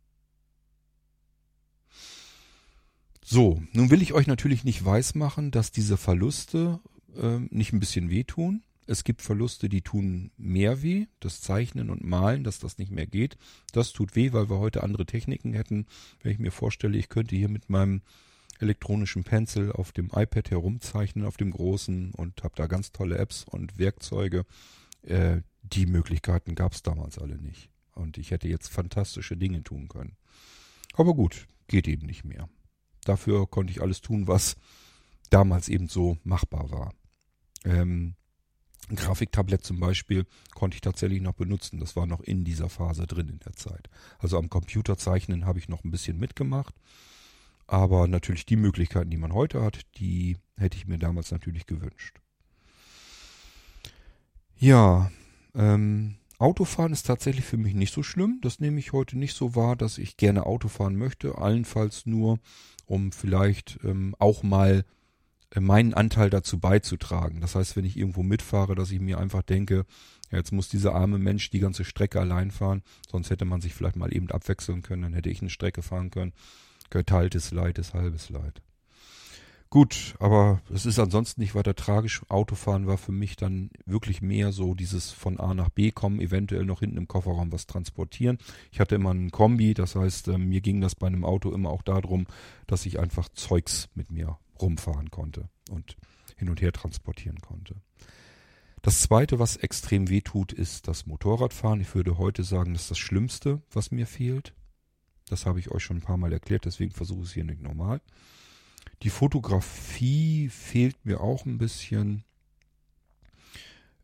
[3.23, 6.79] So, nun will ich euch natürlich nicht weismachen, dass diese Verluste
[7.15, 8.63] äh, nicht ein bisschen wehtun.
[8.87, 11.05] Es gibt Verluste, die tun mehr weh.
[11.21, 13.37] Das Zeichnen und Malen, dass das nicht mehr geht.
[13.71, 15.85] Das tut weh, weil wir heute andere Techniken hätten.
[16.21, 18.01] Wenn ich mir vorstelle, ich könnte hier mit meinem
[18.61, 23.43] elektronischen Pencil auf dem iPad herumzeichnen, auf dem großen und habe da ganz tolle Apps
[23.43, 24.45] und Werkzeuge.
[25.03, 27.69] Äh, die Möglichkeiten gab es damals alle nicht.
[27.93, 30.15] Und ich hätte jetzt fantastische Dinge tun können.
[30.93, 32.49] Aber gut, geht eben nicht mehr.
[33.03, 34.55] Dafür konnte ich alles tun, was
[35.29, 36.93] damals eben so machbar war.
[37.63, 38.15] Ähm,
[38.89, 41.79] ein Grafiktablett zum Beispiel konnte ich tatsächlich noch benutzen.
[41.79, 43.89] Das war noch in dieser Phase drin in der Zeit.
[44.19, 46.75] Also am Computer zeichnen habe ich noch ein bisschen mitgemacht.
[47.71, 52.19] Aber natürlich die Möglichkeiten, die man heute hat, die hätte ich mir damals natürlich gewünscht.
[54.57, 55.09] Ja,
[55.55, 58.39] ähm, Autofahren ist tatsächlich für mich nicht so schlimm.
[58.41, 61.37] Das nehme ich heute nicht so wahr, dass ich gerne Auto fahren möchte.
[61.37, 62.39] Allenfalls nur,
[62.87, 64.83] um vielleicht ähm, auch mal
[65.55, 67.39] äh, meinen Anteil dazu beizutragen.
[67.39, 69.85] Das heißt, wenn ich irgendwo mitfahre, dass ich mir einfach denke,
[70.29, 73.73] ja, jetzt muss dieser arme Mensch die ganze Strecke allein fahren, sonst hätte man sich
[73.73, 76.33] vielleicht mal eben abwechseln können, dann hätte ich eine Strecke fahren können.
[76.91, 78.61] Geteiltes Leid ist halbes Leid.
[79.71, 82.21] Gut, aber es ist ansonsten nicht weiter tragisch.
[82.27, 86.65] Autofahren war für mich dann wirklich mehr so dieses von A nach B kommen, eventuell
[86.65, 88.37] noch hinten im Kofferraum was transportieren.
[88.69, 91.69] Ich hatte immer einen Kombi, das heißt, äh, mir ging das bei einem Auto immer
[91.69, 92.27] auch darum,
[92.67, 95.95] dass ich einfach Zeugs mit mir rumfahren konnte und
[96.35, 97.77] hin und her transportieren konnte.
[98.81, 101.79] Das zweite, was extrem weh tut, ist das Motorradfahren.
[101.79, 104.53] Ich würde heute sagen, das ist das Schlimmste, was mir fehlt.
[105.31, 107.61] Das habe ich euch schon ein paar Mal erklärt, deswegen versuche ich es hier nicht
[107.61, 108.01] normal.
[109.01, 112.25] Die Fotografie fehlt mir auch ein bisschen.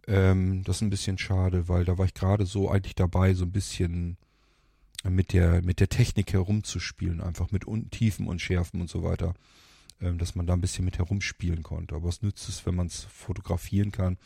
[0.07, 3.43] Ähm, das ist ein bisschen schade, weil da war ich gerade so eigentlich dabei, so
[3.43, 4.15] ein bisschen
[5.03, 9.33] mit der, mit der Technik herumzuspielen, einfach mit Tiefen und Schärfen und so weiter,
[9.99, 11.95] ähm, dass man da ein bisschen mit herumspielen konnte.
[11.95, 14.17] Aber was nützt es, wenn man es fotografieren kann,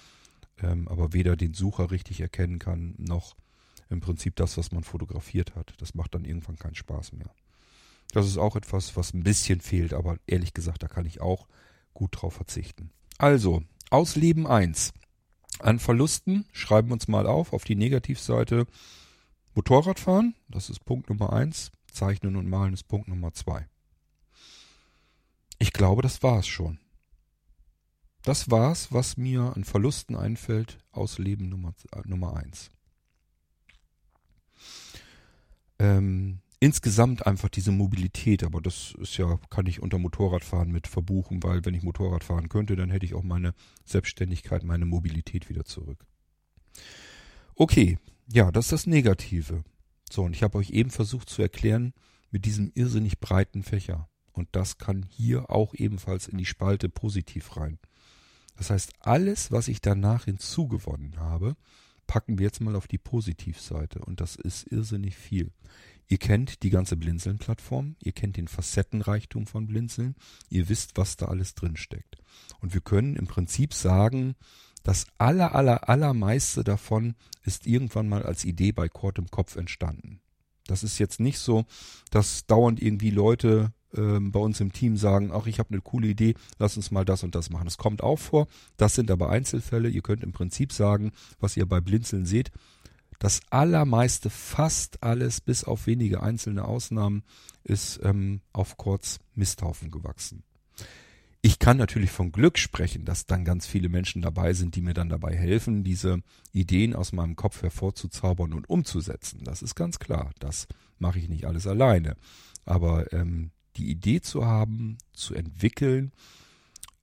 [0.61, 3.35] ähm, aber weder den Sucher richtig erkennen kann, noch
[3.91, 5.73] im Prinzip das, was man fotografiert hat.
[5.79, 7.29] Das macht dann irgendwann keinen Spaß mehr.
[8.13, 11.47] Das ist auch etwas, was ein bisschen fehlt, aber ehrlich gesagt, da kann ich auch
[11.93, 12.91] gut drauf verzichten.
[13.17, 14.93] Also, aus Leben 1
[15.59, 18.65] An Verlusten schreiben wir uns mal auf, auf die Negativseite
[19.53, 21.71] Motorradfahren, das ist Punkt Nummer eins.
[21.91, 23.67] Zeichnen und Malen ist Punkt Nummer zwei.
[25.59, 26.79] Ich glaube, das war es schon.
[28.23, 32.41] Das war's, was mir an Verlusten einfällt aus Leben Nummer, äh, Nummer.
[35.81, 41.41] Ähm, insgesamt einfach diese Mobilität, aber das ist ja, kann ich unter Motorradfahren mit verbuchen,
[41.41, 45.65] weil wenn ich Motorrad fahren könnte, dann hätte ich auch meine Selbstständigkeit, meine Mobilität wieder
[45.65, 46.05] zurück.
[47.55, 47.97] Okay,
[48.31, 49.63] ja, das ist das Negative.
[50.11, 51.93] So, und ich habe euch eben versucht zu erklären
[52.29, 54.07] mit diesem irrsinnig breiten Fächer.
[54.33, 57.79] Und das kann hier auch ebenfalls in die Spalte positiv rein.
[58.55, 61.55] Das heißt, alles, was ich danach hinzugewonnen habe,
[62.11, 63.99] packen wir jetzt mal auf die Positivseite.
[63.99, 65.53] Und das ist irrsinnig viel.
[66.09, 70.15] Ihr kennt die ganze Blinzeln-Plattform, ihr kennt den Facettenreichtum von Blinzeln,
[70.49, 72.17] ihr wisst, was da alles drin steckt.
[72.59, 74.35] Und wir können im Prinzip sagen,
[74.83, 80.19] das aller, aller, allermeiste davon ist irgendwann mal als Idee bei Kort im Kopf entstanden.
[80.67, 81.63] Das ist jetzt nicht so,
[82.09, 86.07] dass dauernd irgendwie Leute ähm, bei uns im Team sagen, ach, ich habe eine coole
[86.07, 87.67] Idee, lass uns mal das und das machen.
[87.67, 89.89] Es kommt auch vor, das sind aber Einzelfälle.
[89.89, 92.51] Ihr könnt im Prinzip sagen, was ihr bei Blinzeln seht,
[93.19, 97.23] das allermeiste, fast alles, bis auf wenige einzelne Ausnahmen,
[97.63, 100.43] ist ähm, auf Kurz Misthaufen gewachsen.
[101.43, 104.93] Ich kann natürlich von Glück sprechen, dass dann ganz viele Menschen dabei sind, die mir
[104.93, 106.21] dann dabei helfen, diese
[106.51, 109.41] Ideen aus meinem Kopf hervorzuzaubern und umzusetzen.
[109.43, 110.31] Das ist ganz klar.
[110.39, 110.67] Das
[110.99, 112.15] mache ich nicht alles alleine.
[112.65, 116.11] Aber ähm, die Idee zu haben, zu entwickeln,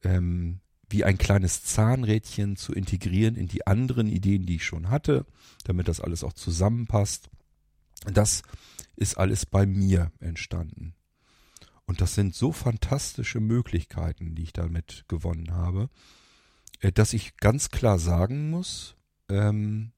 [0.02, 0.60] ähm,
[0.90, 5.26] wie ein kleines Zahnrädchen zu integrieren in die anderen Ideen, die ich schon hatte,
[5.64, 7.28] damit das alles auch zusammenpasst.
[8.06, 8.42] Das
[8.96, 10.94] ist alles bei mir entstanden.
[11.84, 15.88] Und das sind so fantastische Möglichkeiten, die ich damit gewonnen habe,
[16.80, 18.94] äh, dass ich ganz klar sagen muss,
[19.28, 19.92] ähm,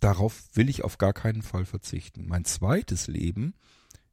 [0.00, 2.26] darauf will ich auf gar keinen Fall verzichten.
[2.26, 3.54] Mein zweites Leben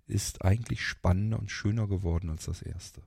[0.10, 3.02] ist eigentlich spannender und schöner geworden als das erste.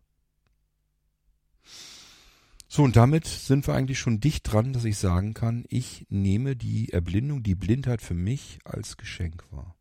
[2.68, 6.56] So, und damit sind wir eigentlich schon dicht dran, dass ich sagen kann, ich nehme
[6.56, 9.76] die Erblindung, die Blindheit für mich als Geschenk wahr.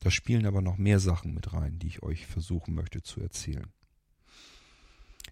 [0.00, 3.72] Da spielen aber noch mehr Sachen mit rein, die ich euch versuchen möchte zu erzählen.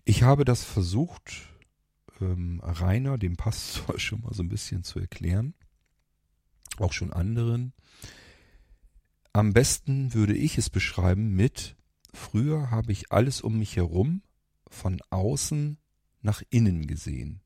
[0.05, 1.49] Ich habe das versucht,
[2.21, 5.55] ähm, Rainer, dem Pastor, schon mal so ein bisschen zu erklären.
[6.79, 7.73] Auch schon anderen.
[9.37, 11.77] Am besten würde ich es beschreiben mit,
[12.15, 14.23] früher habe ich alles um mich herum
[14.67, 15.77] von außen
[16.23, 17.43] nach innen gesehen.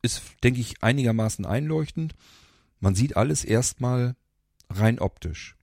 [0.00, 2.14] Ist, denke ich, einigermaßen einleuchtend.
[2.80, 4.16] Man sieht alles erstmal
[4.70, 5.54] rein optisch.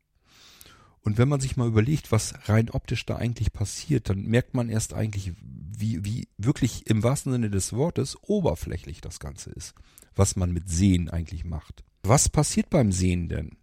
[1.00, 4.70] Und wenn man sich mal überlegt, was rein optisch da eigentlich passiert, dann merkt man
[4.70, 9.74] erst eigentlich, wie, wie wirklich im wahrsten Sinne des Wortes oberflächlich das Ganze ist,
[10.14, 11.84] was man mit Sehen eigentlich macht.
[12.04, 13.58] Was passiert beim Sehen denn?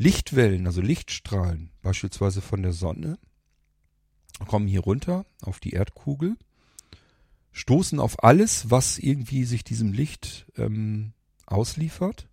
[0.00, 3.18] Lichtwellen, also Lichtstrahlen, beispielsweise von der Sonne,
[4.46, 6.36] kommen hier runter auf die Erdkugel
[7.52, 11.12] stoßen auf alles, was irgendwie sich diesem Licht ähm,
[11.46, 12.28] ausliefert.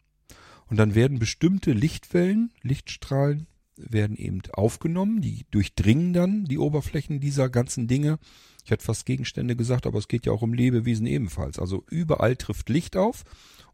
[0.68, 3.48] Und dann werden bestimmte Lichtwellen, Lichtstrahlen,
[3.78, 8.20] werden eben aufgenommen, die durchdringen dann die Oberflächen dieser ganzen Dinge.
[8.66, 11.60] Ich hätte fast Gegenstände gesagt, aber es geht ja auch um Lebewesen ebenfalls.
[11.60, 13.24] Also überall trifft Licht auf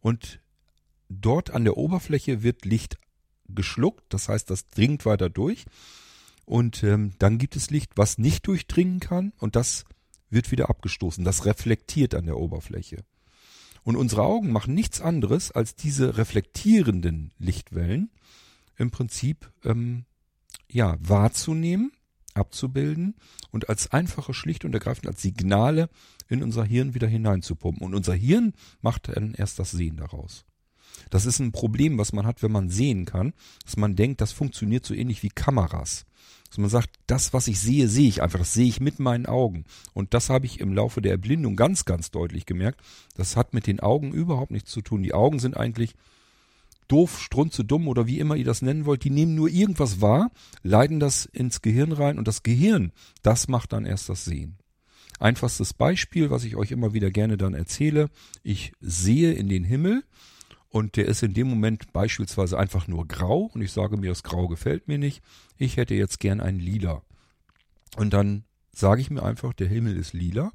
[0.02, 0.40] und
[1.10, 2.98] dort an der Oberfläche wird Licht
[3.48, 5.66] geschluckt, das heißt, das dringt weiter durch.
[6.46, 9.86] Und ähm, dann gibt es Licht, was nicht durchdringen kann und das
[10.30, 11.24] wird wieder abgestoßen.
[11.24, 13.04] Das reflektiert an der Oberfläche.
[13.84, 18.12] Und unsere Augen machen nichts anderes, als diese reflektierenden Lichtwellen
[18.78, 20.06] im Prinzip ähm,
[20.70, 21.92] ja wahrzunehmen,
[22.34, 23.16] abzubilden
[23.52, 25.90] und als einfache, schlicht und ergreifend als Signale
[26.28, 27.86] in unser Hirn wieder hineinzupumpen.
[27.86, 30.46] Und unser Hirn macht dann erst das Sehen daraus.
[31.10, 33.34] Das ist ein Problem, was man hat, wenn man sehen kann,
[33.66, 36.06] dass man denkt, das funktioniert so ähnlich wie Kameras.
[36.50, 39.26] Dass man sagt, das, was ich sehe, sehe ich einfach, das sehe ich mit meinen
[39.26, 39.66] Augen.
[39.94, 42.82] Und das habe ich im Laufe der Erblindung ganz, ganz deutlich gemerkt.
[43.16, 45.02] Das hat mit den Augen überhaupt nichts zu tun.
[45.02, 45.96] Die Augen sind eigentlich
[46.88, 49.04] doof, strunze dumm oder wie immer ihr das nennen wollt.
[49.04, 50.32] Die nehmen nur irgendwas wahr,
[50.62, 52.92] leiten das ins Gehirn rein und das Gehirn,
[53.24, 54.58] das macht dann erst das Sehen.
[55.20, 58.10] Einfachstes Beispiel, was ich euch immer wieder gerne dann erzähle.
[58.44, 60.04] Ich sehe in den Himmel
[60.74, 64.24] und der ist in dem Moment beispielsweise einfach nur grau und ich sage mir, das
[64.24, 65.22] Grau gefällt mir nicht,
[65.56, 67.04] ich hätte jetzt gern ein Lila.
[67.96, 70.52] Und dann sage ich mir einfach, der Himmel ist lila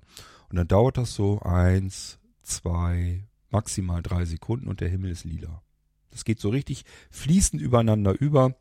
[0.49, 5.63] und dann dauert das so eins, zwei, maximal drei Sekunden und der Himmel ist lila.
[6.11, 8.57] Das geht so richtig fließend übereinander über.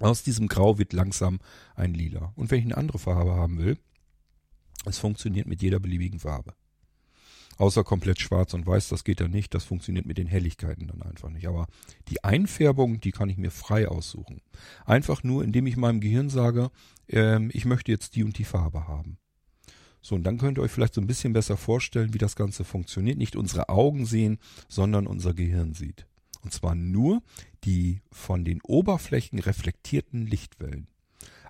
[0.00, 1.40] Aus diesem Grau wird langsam
[1.74, 2.32] ein Lila.
[2.34, 3.76] Und wenn ich eine andere Farbe haben will,
[4.86, 6.54] es funktioniert mit jeder beliebigen Farbe.
[7.62, 9.54] Außer komplett schwarz und weiß, das geht ja nicht.
[9.54, 11.46] Das funktioniert mit den Helligkeiten dann einfach nicht.
[11.46, 11.68] Aber
[12.08, 14.40] die Einfärbung, die kann ich mir frei aussuchen.
[14.84, 16.72] Einfach nur, indem ich meinem Gehirn sage,
[17.08, 19.16] ähm, ich möchte jetzt die und die Farbe haben.
[20.00, 22.64] So, und dann könnt ihr euch vielleicht so ein bisschen besser vorstellen, wie das Ganze
[22.64, 23.16] funktioniert.
[23.16, 24.38] Nicht unsere Augen sehen,
[24.68, 26.08] sondern unser Gehirn sieht.
[26.40, 27.22] Und zwar nur
[27.62, 30.88] die von den Oberflächen reflektierten Lichtwellen.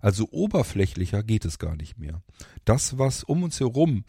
[0.03, 2.23] Also oberflächlicher geht es gar nicht mehr.
[2.67, 4.05] Das, was um uns herum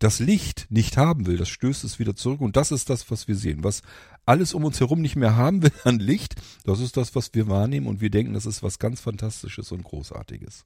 [0.00, 3.28] das Licht nicht haben will, das stößt es wieder zurück und das ist das, was
[3.28, 3.62] wir sehen.
[3.62, 3.82] Was
[4.26, 6.34] alles um uns herum nicht mehr haben will an Licht,
[6.64, 9.84] das ist das, was wir wahrnehmen und wir denken, das ist was ganz Fantastisches und
[9.84, 10.64] Großartiges.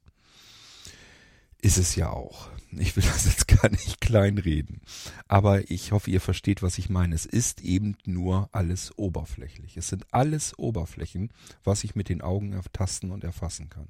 [1.61, 2.49] Ist es ja auch.
[2.71, 4.81] Ich will das jetzt gar nicht kleinreden.
[5.27, 7.15] Aber ich hoffe, ihr versteht, was ich meine.
[7.15, 9.75] Es ist eben nur alles oberflächlich.
[9.75, 11.31] Es sind alles Oberflächen,
[11.63, 13.87] was ich mit den Augen ertasten und erfassen kann.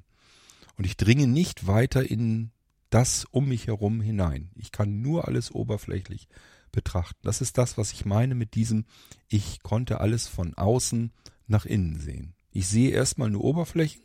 [0.78, 2.52] Und ich dringe nicht weiter in
[2.96, 4.52] das um mich herum hinein.
[4.56, 6.30] Ich kann nur alles oberflächlich
[6.72, 7.20] betrachten.
[7.24, 8.86] Das ist das, was ich meine mit diesem,
[9.28, 11.12] ich konnte alles von außen
[11.46, 12.36] nach innen sehen.
[12.52, 14.02] Ich sehe erstmal nur Oberflächen,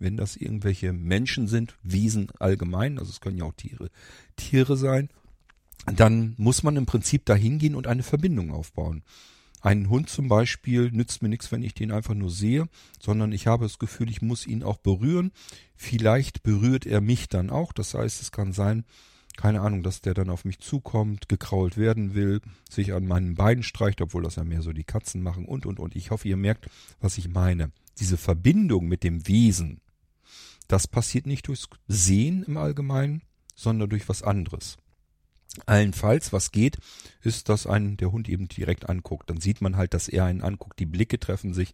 [0.00, 3.90] wenn das irgendwelche Menschen sind, Wesen allgemein, also es können ja auch Tiere,
[4.34, 5.08] Tiere sein,
[5.86, 9.04] dann muss man im Prinzip dahin gehen und eine Verbindung aufbauen.
[9.62, 12.68] Ein Hund zum Beispiel nützt mir nichts, wenn ich den einfach nur sehe,
[13.00, 15.30] sondern ich habe das Gefühl, ich muss ihn auch berühren.
[15.76, 17.72] Vielleicht berührt er mich dann auch.
[17.72, 18.84] Das heißt, es kann sein,
[19.36, 23.62] keine Ahnung, dass der dann auf mich zukommt, gekrault werden will, sich an meinen Beinen
[23.62, 25.94] streicht, obwohl das ja mehr so die Katzen machen und, und, und.
[25.94, 26.68] Ich hoffe, ihr merkt,
[27.00, 27.70] was ich meine.
[28.00, 29.80] Diese Verbindung mit dem Wesen,
[30.66, 33.22] das passiert nicht durchs Sehen im Allgemeinen,
[33.54, 34.76] sondern durch was anderes.
[35.66, 36.78] Allenfalls, was geht,
[37.22, 39.28] ist, dass einen der Hund eben direkt anguckt.
[39.28, 41.72] Dann sieht man halt, dass er einen anguckt, die Blicke treffen sich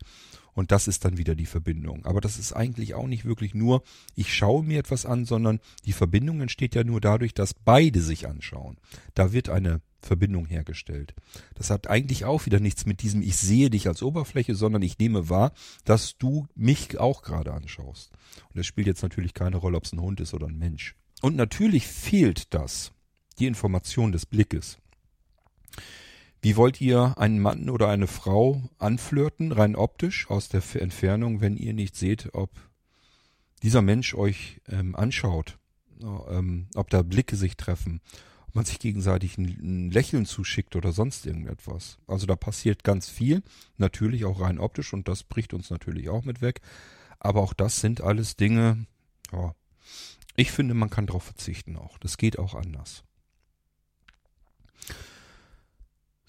[0.58, 2.04] und das ist dann wieder die Verbindung.
[2.04, 3.84] Aber das ist eigentlich auch nicht wirklich nur,
[4.16, 8.26] ich schaue mir etwas an, sondern die Verbindung entsteht ja nur dadurch, dass beide sich
[8.26, 8.76] anschauen.
[9.14, 11.14] Da wird eine Verbindung hergestellt.
[11.54, 14.98] Das hat eigentlich auch wieder nichts mit diesem Ich sehe dich als Oberfläche, sondern ich
[14.98, 15.52] nehme wahr,
[15.84, 18.10] dass du mich auch gerade anschaust.
[18.52, 20.96] Und es spielt jetzt natürlich keine Rolle, ob es ein Hund ist oder ein Mensch.
[21.20, 22.90] Und natürlich fehlt das
[23.38, 24.78] die Information des Blickes.
[26.40, 31.56] Wie wollt ihr einen Mann oder eine Frau anflirten, rein optisch, aus der Entfernung, wenn
[31.56, 32.50] ihr nicht seht, ob
[33.62, 35.58] dieser Mensch euch ähm, anschaut,
[36.00, 38.00] ähm, ob da Blicke sich treffen,
[38.46, 41.98] ob man sich gegenseitig ein, ein Lächeln zuschickt oder sonst irgendetwas.
[42.06, 43.42] Also da passiert ganz viel,
[43.76, 46.60] natürlich auch rein optisch und das bricht uns natürlich auch mit weg.
[47.18, 48.86] Aber auch das sind alles Dinge,
[49.32, 49.54] ja,
[50.36, 51.98] ich finde, man kann darauf verzichten auch.
[51.98, 53.02] Das geht auch anders.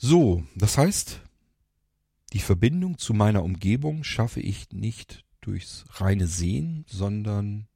[0.01, 1.19] So, das heißt,
[2.31, 7.67] die Verbindung zu meiner Umgebung schaffe ich nicht durchs reine Sehen, sondern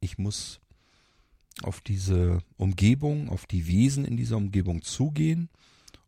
[0.00, 0.60] ich muss
[1.62, 5.50] auf diese Umgebung, auf die Wesen in dieser Umgebung zugehen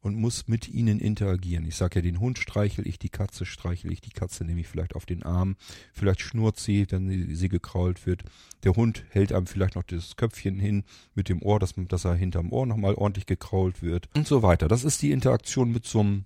[0.04, 1.66] und muss mit ihnen interagieren.
[1.66, 4.68] Ich sage ja, den Hund streichel ich, die Katze streichel ich, die Katze nehme ich
[4.68, 5.56] vielleicht auf den Arm,
[5.94, 8.22] vielleicht schnurrt sie, wenn sie, gekrault wird.
[8.64, 10.84] Der Hund hält einem vielleicht noch das Köpfchen hin
[11.14, 14.68] mit dem Ohr, dass, dass er hinterm Ohr nochmal ordentlich gekrault wird und so weiter.
[14.68, 16.24] Das ist die Interaktion mit so einem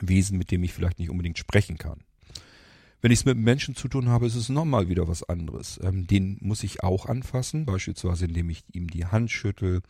[0.00, 2.00] Wesen, mit dem ich vielleicht nicht unbedingt sprechen kann.
[3.00, 5.78] Wenn ich es mit Menschen zu tun habe, ist es nochmal wieder was anderes.
[5.84, 9.82] Ähm, den muss ich auch anfassen, beispielsweise indem ich ihm die Hand schüttel,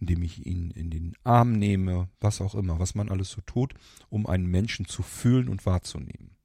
[0.00, 3.74] indem ich ihn in den Arm nehme, was auch immer, was man alles so tut,
[4.08, 6.36] um einen Menschen zu fühlen und wahrzunehmen.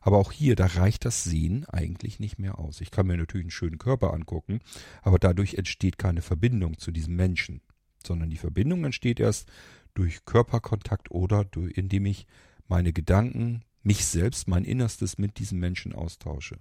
[0.00, 2.82] Aber auch hier, da reicht das Sehen eigentlich nicht mehr aus.
[2.82, 4.60] Ich kann mir natürlich einen schönen Körper angucken,
[5.02, 7.62] aber dadurch entsteht keine Verbindung zu diesem Menschen,
[8.06, 9.50] sondern die Verbindung entsteht erst
[9.94, 12.26] durch Körperkontakt oder durch, indem ich
[12.68, 16.58] meine Gedanken, mich selbst, mein Innerstes mit diesem Menschen austausche.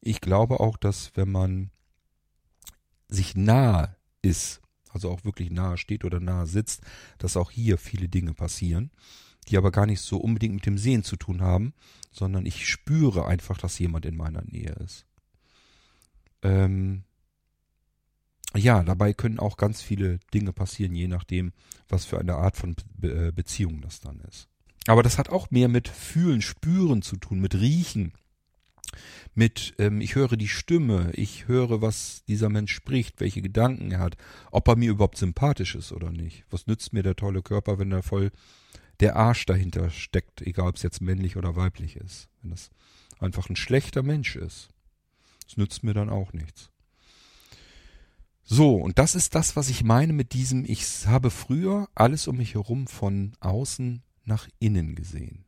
[0.00, 1.70] Ich glaube auch, dass wenn man
[3.08, 4.60] sich nahe ist
[4.92, 6.82] also auch wirklich nahe steht oder nahe sitzt,
[7.18, 8.90] dass auch hier viele Dinge passieren,
[9.48, 11.74] die aber gar nicht so unbedingt mit dem Sehen zu tun haben,
[12.12, 15.06] sondern ich spüre einfach, dass jemand in meiner Nähe ist.
[16.42, 17.04] Ähm,
[18.56, 21.52] ja, dabei können auch ganz viele Dinge passieren, je nachdem,
[21.88, 24.48] was für eine Art von äh, Beziehung das dann ist.
[24.86, 28.12] Aber das hat auch mehr mit Fühlen, Spüren zu tun, mit Riechen,
[29.34, 34.00] mit ähm, ich höre die Stimme, ich höre, was dieser Mensch spricht, welche Gedanken er
[34.00, 34.16] hat,
[34.50, 36.44] ob er mir überhaupt sympathisch ist oder nicht.
[36.50, 38.30] Was nützt mir der tolle Körper, wenn da voll
[39.00, 42.28] der Arsch dahinter steckt, egal ob es jetzt männlich oder weiblich ist.
[42.42, 42.70] Wenn das
[43.18, 44.68] einfach ein schlechter Mensch ist.
[45.46, 46.70] Das nützt mir dann auch nichts.
[48.44, 52.36] So, und das ist das, was ich meine mit diesem, ich habe früher alles um
[52.36, 55.44] mich herum von außen nach innen gesehen.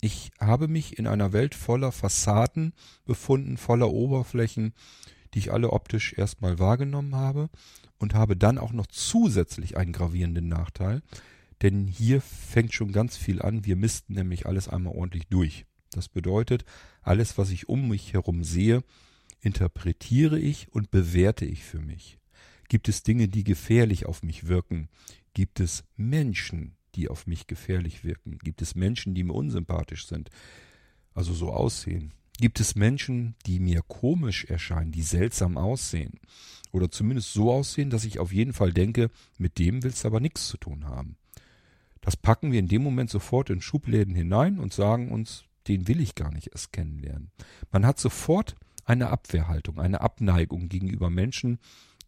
[0.00, 2.72] Ich habe mich in einer Welt voller Fassaden
[3.04, 4.72] befunden, voller Oberflächen,
[5.34, 7.50] die ich alle optisch erstmal wahrgenommen habe
[7.98, 11.02] und habe dann auch noch zusätzlich einen gravierenden Nachteil,
[11.62, 13.64] Denn hier fängt schon ganz viel an.
[13.64, 15.66] Wir missten nämlich alles einmal ordentlich durch.
[15.90, 16.64] Das bedeutet,
[17.02, 18.84] alles, was ich um mich herum sehe,
[19.40, 22.18] interpretiere ich und bewerte ich für mich.
[22.68, 24.88] Gibt es Dinge, die gefährlich auf mich wirken?
[25.34, 28.38] Gibt es Menschen, die auf mich gefährlich wirken?
[28.38, 30.30] Gibt es Menschen, die mir unsympathisch sind?
[31.14, 32.12] Also so aussehen.
[32.38, 36.20] Gibt es Menschen, die mir komisch erscheinen, die seltsam aussehen?
[36.72, 40.20] Oder zumindest so aussehen, dass ich auf jeden Fall denke, mit dem willst du aber
[40.20, 41.16] nichts zu tun haben.
[42.00, 46.00] Das packen wir in dem Moment sofort in Schubläden hinein und sagen uns, den will
[46.00, 47.30] ich gar nicht erst kennenlernen.
[47.70, 51.58] Man hat sofort eine Abwehrhaltung, eine Abneigung gegenüber Menschen,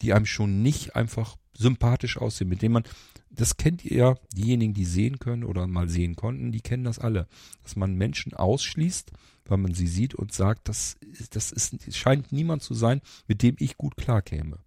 [0.03, 2.85] die einem schon nicht einfach sympathisch aussehen, mit denen man,
[3.31, 6.99] das kennt ihr ja, diejenigen, die sehen können oder mal sehen konnten, die kennen das
[6.99, 7.29] alle,
[7.63, 9.11] dass man Menschen ausschließt,
[9.45, 10.97] weil man sie sieht und sagt, das,
[11.31, 14.59] das ist, scheint niemand zu sein, mit dem ich gut klarkäme.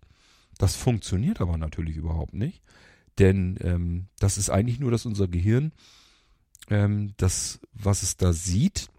[0.58, 2.62] Das funktioniert aber natürlich überhaupt nicht,
[3.18, 5.72] denn ähm, das ist eigentlich nur, dass unser Gehirn
[6.70, 8.90] ähm, das, was es da sieht,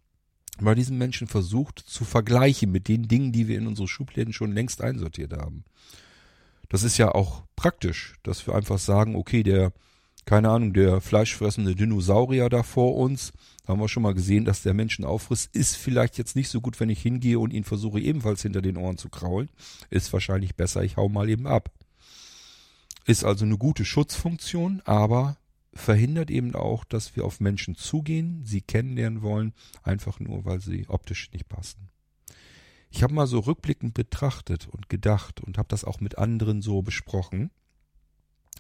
[0.61, 4.53] bei diesen Menschen versucht zu vergleichen mit den Dingen, die wir in unsere Schubläden schon
[4.53, 5.65] längst einsortiert haben.
[6.69, 9.73] Das ist ja auch praktisch, dass wir einfach sagen, okay, der,
[10.25, 13.33] keine Ahnung, der fleischfressende Dinosaurier da vor uns,
[13.65, 16.61] da haben wir schon mal gesehen, dass der Menschen auffrisst, ist vielleicht jetzt nicht so
[16.61, 19.51] gut, wenn ich hingehe und ihn versuche ebenfalls hinter den Ohren zu kraulen.
[19.91, 21.71] Ist wahrscheinlich besser, ich hau mal eben ab.
[23.07, 25.37] Ist also eine gute Schutzfunktion, aber
[25.75, 29.53] verhindert eben auch, dass wir auf Menschen zugehen, sie kennenlernen wollen,
[29.83, 31.91] einfach nur, weil sie optisch nicht passen.
[32.95, 36.81] Ich habe mal so rückblickend betrachtet und gedacht und habe das auch mit anderen so
[36.81, 37.51] besprochen,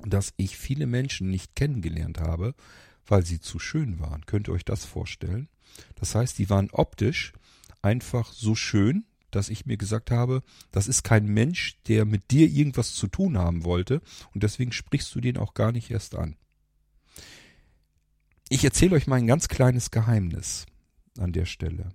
[0.04, 2.56] dass ich viele Menschen nicht kennengelernt habe,
[3.06, 4.26] weil sie zu schön waren.
[4.26, 5.48] Könnt ihr euch das vorstellen?
[5.94, 7.32] Das heißt, die waren optisch
[7.80, 12.48] einfach so schön, dass ich mir gesagt habe, das ist kein Mensch, der mit dir
[12.48, 14.02] irgendwas zu tun haben wollte
[14.34, 16.34] und deswegen sprichst du den auch gar nicht erst an.
[18.48, 20.66] Ich erzähle euch mal ein ganz kleines Geheimnis
[21.18, 21.94] an der Stelle.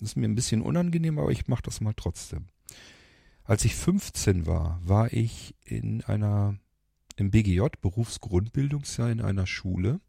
[0.00, 2.46] Das ist mir ein bisschen unangenehm, aber ich mache das mal trotzdem.
[3.44, 6.56] Als ich 15 war, war ich in einer
[7.16, 10.00] im BGJ Berufsgrundbildungsjahr in einer Schule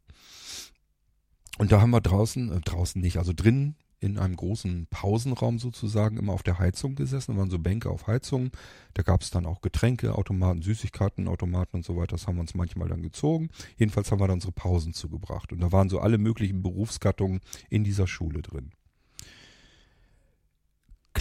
[1.57, 6.17] und da haben wir draußen äh, draußen nicht, also drinnen in einem großen Pausenraum sozusagen
[6.17, 7.33] immer auf der Heizung gesessen.
[7.33, 8.49] Da waren so Bänke auf Heizungen.
[8.95, 12.15] Da gab es dann auch Getränke, Automaten, Süßigkeiten, Automaten und so weiter.
[12.15, 13.49] Das haben wir uns manchmal dann gezogen.
[13.77, 15.53] Jedenfalls haben wir dann unsere Pausen zugebracht.
[15.53, 18.71] Und da waren so alle möglichen Berufsgattungen in dieser Schule drin.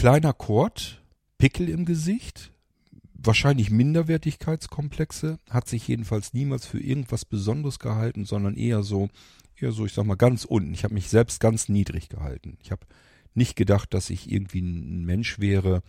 [0.01, 1.03] Kleiner Kord,
[1.37, 2.53] Pickel im Gesicht,
[3.13, 9.11] wahrscheinlich Minderwertigkeitskomplexe, hat sich jedenfalls niemals für irgendwas Besonderes gehalten, sondern eher so
[9.55, 10.73] eher so, ich sag mal, ganz unten.
[10.73, 12.57] Ich habe mich selbst ganz niedrig gehalten.
[12.63, 12.87] Ich habe
[13.35, 15.83] nicht gedacht, dass ich irgendwie ein Mensch wäre,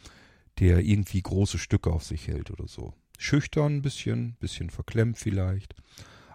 [0.59, 2.93] der irgendwie große Stücke auf sich hält oder so.
[3.17, 5.73] Schüchtern ein bisschen, bisschen verklemmt vielleicht.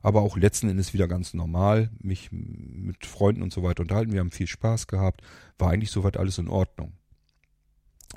[0.01, 4.13] Aber auch letzten Endes wieder ganz normal, mich mit Freunden und so weiter unterhalten.
[4.13, 5.21] Wir haben viel Spaß gehabt.
[5.59, 6.95] War eigentlich soweit alles in Ordnung.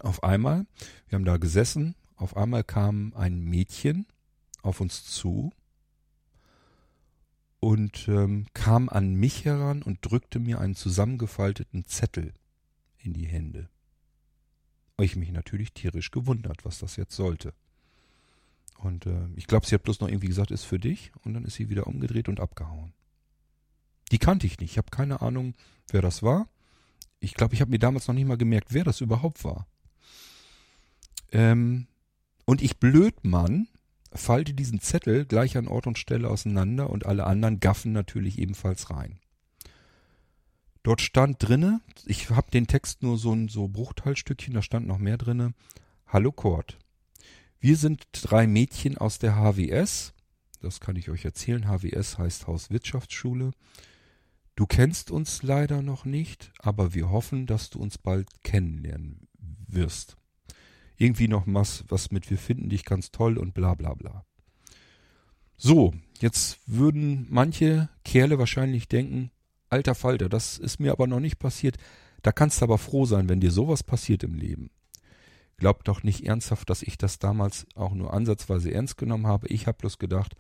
[0.02, 0.66] Auf einmal,
[1.08, 4.06] wir haben da gesessen, auf einmal kam ein Mädchen
[4.62, 5.52] auf uns zu
[7.60, 12.34] und ähm, kam an mich heran und drückte mir einen zusammengefalteten Zettel
[12.98, 13.70] in die Hände.
[14.98, 17.54] Ich mich natürlich tierisch gewundert, was das jetzt sollte.
[18.78, 21.12] Und äh, ich glaube, sie hat bloß noch irgendwie gesagt, ist für dich.
[21.24, 22.94] Und dann ist sie wieder umgedreht und abgehauen.
[24.12, 24.72] Die kannte ich nicht.
[24.72, 25.54] Ich habe keine Ahnung,
[25.92, 26.48] wer das war.
[27.20, 29.68] Ich glaube, ich habe mir damals noch nicht mal gemerkt, wer das überhaupt war.
[31.32, 31.88] Ähm,
[32.46, 33.68] und ich Blödmann
[34.12, 38.90] falte diesen Zettel gleich an Ort und Stelle auseinander und alle anderen gaffen natürlich ebenfalls
[38.90, 39.20] rein.
[40.82, 44.98] Dort stand drinne, ich habe den Text nur so ein so Bruchteilstückchen, da stand noch
[44.98, 45.54] mehr drinne.
[46.08, 46.80] Hallo Kurt.
[47.60, 50.14] Wir sind drei Mädchen aus der HWS.
[50.62, 51.68] Das kann ich euch erzählen.
[51.68, 53.52] HWS heißt Hauswirtschaftsschule.
[54.56, 59.28] Du kennst uns leider noch nicht, aber wir hoffen, dass du uns bald kennenlernen
[59.68, 60.18] wirst
[61.00, 64.26] irgendwie noch was, was mit wir finden dich ganz toll und bla bla bla.
[65.58, 69.32] So, jetzt würden manche Kerle wahrscheinlich denken,
[69.70, 71.78] alter Falter, das ist mir aber noch nicht passiert.
[72.22, 74.72] Da kannst du aber froh sein, wenn dir sowas passiert im Leben.
[75.58, 79.48] Glaubt doch nicht ernsthaft, dass ich das damals auch nur ansatzweise ernst genommen habe.
[79.48, 80.36] Ich habe bloß gedacht,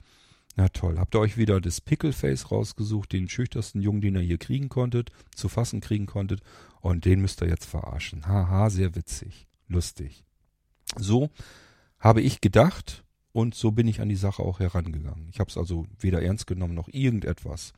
[0.55, 4.38] na toll, habt ihr euch wieder das Pickleface rausgesucht, den schüchtersten Jungen, den ihr hier
[4.38, 6.41] kriegen konntet, zu fassen kriegen konntet,
[6.82, 8.28] und den müsst ihr jetzt verarschen.
[8.28, 10.26] Haha, sehr witzig, lustig.
[10.98, 11.30] So
[12.00, 15.28] habe ich gedacht und so bin ich an die Sache auch herangegangen.
[15.32, 17.74] Ich habe es also weder ernst genommen noch irgendetwas.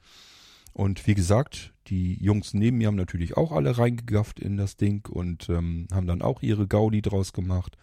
[0.73, 5.05] Und wie gesagt, die Jungs neben mir haben natürlich auch alle reingegafft in das Ding
[5.09, 7.77] und ähm, haben dann auch ihre Gaudi draus gemacht.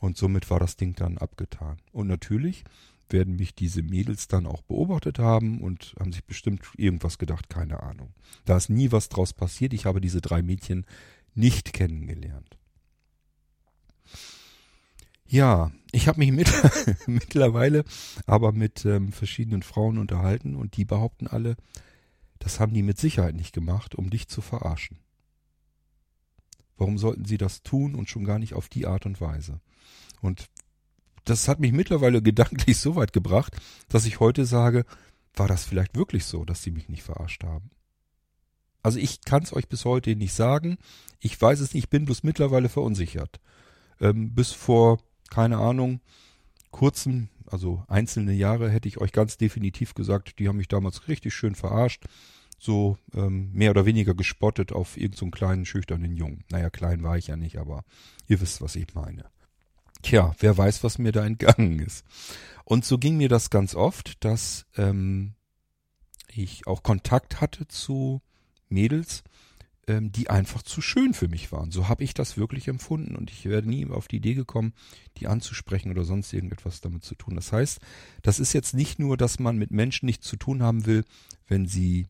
[0.00, 1.78] Und somit war das Ding dann abgetan.
[1.92, 2.64] Und natürlich
[3.08, 7.82] werden mich diese Mädels dann auch beobachtet haben und haben sich bestimmt irgendwas gedacht, keine
[7.82, 8.12] Ahnung.
[8.44, 9.72] Da ist nie was draus passiert.
[9.72, 10.84] Ich habe diese drei Mädchen
[11.34, 12.58] nicht kennengelernt.
[15.28, 16.50] Ja, ich habe mich mit,
[17.06, 17.84] mittlerweile
[18.26, 21.56] aber mit ähm, verschiedenen Frauen unterhalten und die behaupten alle,
[22.38, 24.98] das haben die mit Sicherheit nicht gemacht, um dich zu verarschen.
[26.78, 29.60] Warum sollten sie das tun und schon gar nicht auf die Art und Weise?
[30.22, 30.48] Und
[31.24, 33.54] das hat mich mittlerweile gedanklich so weit gebracht,
[33.88, 34.86] dass ich heute sage,
[35.34, 37.70] war das vielleicht wirklich so, dass sie mich nicht verarscht haben?
[38.82, 40.78] Also ich kann es euch bis heute nicht sagen.
[41.18, 43.40] Ich weiß es nicht, ich bin bloß mittlerweile verunsichert.
[44.00, 44.98] Ähm, bis vor
[45.30, 46.00] keine Ahnung,
[46.70, 51.34] kurzen, also einzelne Jahre hätte ich euch ganz definitiv gesagt, die haben mich damals richtig
[51.34, 52.04] schön verarscht,
[52.58, 56.44] so ähm, mehr oder weniger gespottet auf irgendeinen so kleinen, schüchternen Jungen.
[56.50, 57.84] Naja, klein war ich ja nicht, aber
[58.26, 59.24] ihr wisst, was ich meine.
[60.02, 62.04] Tja, wer weiß, was mir da entgangen ist.
[62.64, 65.34] Und so ging mir das ganz oft, dass ähm,
[66.28, 68.20] ich auch Kontakt hatte zu
[68.68, 69.22] Mädels,
[69.88, 71.70] ähm, die einfach zu schön für mich waren.
[71.70, 74.74] So habe ich das wirklich empfunden und ich werde nie auf die Idee gekommen,
[75.16, 77.34] die anzusprechen oder sonst irgendetwas damit zu tun.
[77.34, 77.80] Das heißt,
[78.22, 81.04] das ist jetzt nicht nur, dass man mit Menschen nichts zu tun haben will,
[81.46, 82.06] wenn sie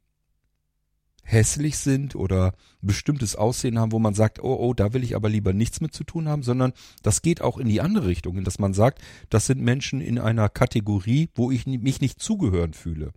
[1.23, 5.29] hässlich sind oder bestimmtes Aussehen haben, wo man sagt, oh, oh, da will ich aber
[5.29, 6.73] lieber nichts mit zu tun haben, sondern
[7.03, 10.49] das geht auch in die andere Richtung, dass man sagt, das sind Menschen in einer
[10.49, 13.13] Kategorie, wo ich mich nicht zugehören fühle.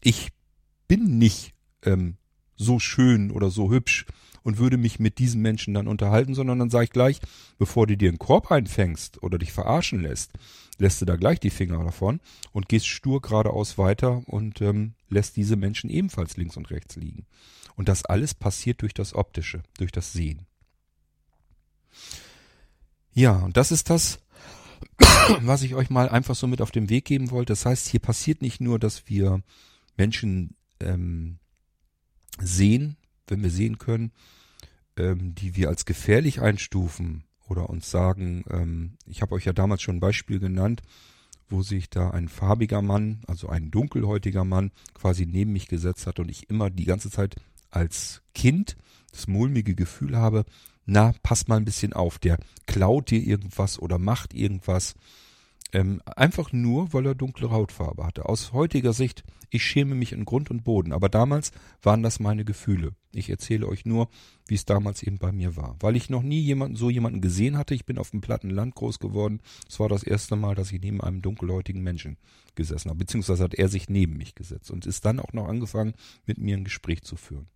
[0.00, 0.28] Ich
[0.86, 2.16] bin nicht ähm,
[2.60, 4.06] so schön oder so hübsch
[4.42, 7.20] und würde mich mit diesen Menschen dann unterhalten, sondern dann sage ich gleich,
[7.58, 10.32] bevor du dir einen Korb einfängst oder dich verarschen lässt,
[10.78, 12.20] lässt du da gleich die Finger davon
[12.52, 17.26] und gehst stur geradeaus weiter und ähm, lässt diese Menschen ebenfalls links und rechts liegen.
[17.76, 20.46] Und das alles passiert durch das Optische, durch das Sehen.
[23.12, 24.20] Ja, und das ist das,
[25.40, 27.52] was ich euch mal einfach so mit auf den Weg geben wollte.
[27.52, 29.42] Das heißt, hier passiert nicht nur, dass wir
[29.96, 31.38] Menschen ähm,
[32.38, 34.12] sehen, wenn wir sehen können,
[34.96, 39.82] ähm, die wir als gefährlich einstufen oder uns sagen, ähm, ich habe euch ja damals
[39.82, 40.82] schon ein Beispiel genannt,
[41.48, 46.20] wo sich da ein farbiger Mann, also ein dunkelhäutiger Mann, quasi neben mich gesetzt hat
[46.20, 47.36] und ich immer die ganze Zeit
[47.70, 48.76] als Kind
[49.10, 50.44] das mulmige Gefühl habe,
[50.86, 54.94] na, pass mal ein bisschen auf, der klaut dir irgendwas oder macht irgendwas.
[55.72, 58.26] Ähm, einfach nur, weil er dunkle Hautfarbe hatte.
[58.26, 60.92] Aus heutiger Sicht, ich schäme mich in Grund und Boden.
[60.92, 61.52] Aber damals
[61.82, 62.94] waren das meine Gefühle.
[63.12, 64.08] Ich erzähle euch nur,
[64.46, 65.76] wie es damals eben bei mir war.
[65.80, 67.74] Weil ich noch nie jemanden, so jemanden gesehen hatte.
[67.74, 69.40] Ich bin auf dem platten Land groß geworden.
[69.68, 72.16] Es war das erste Mal, dass ich neben einem dunkelhäutigen Menschen
[72.54, 72.98] gesessen habe.
[72.98, 75.94] Beziehungsweise hat er sich neben mich gesetzt und ist dann auch noch angefangen,
[76.26, 77.48] mit mir ein Gespräch zu führen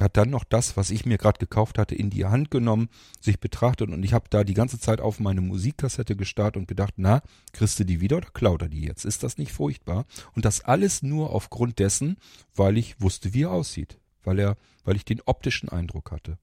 [0.00, 2.88] hat dann noch das, was ich mir gerade gekauft hatte, in die Hand genommen,
[3.20, 6.94] sich betrachtet und ich habe da die ganze Zeit auf meine Musikkassette gestarrt und gedacht,
[6.96, 7.22] na,
[7.52, 9.04] kriegst du die wieder oder klaut er die jetzt?
[9.04, 10.06] Ist das nicht furchtbar?
[10.34, 12.16] Und das alles nur aufgrund dessen,
[12.54, 16.38] weil ich wusste, wie er aussieht, weil er, weil ich den optischen Eindruck hatte.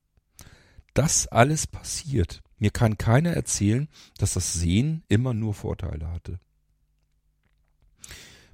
[0.94, 2.42] Das alles passiert.
[2.58, 3.88] Mir kann keiner erzählen,
[4.18, 6.40] dass das Sehen immer nur Vorteile hatte.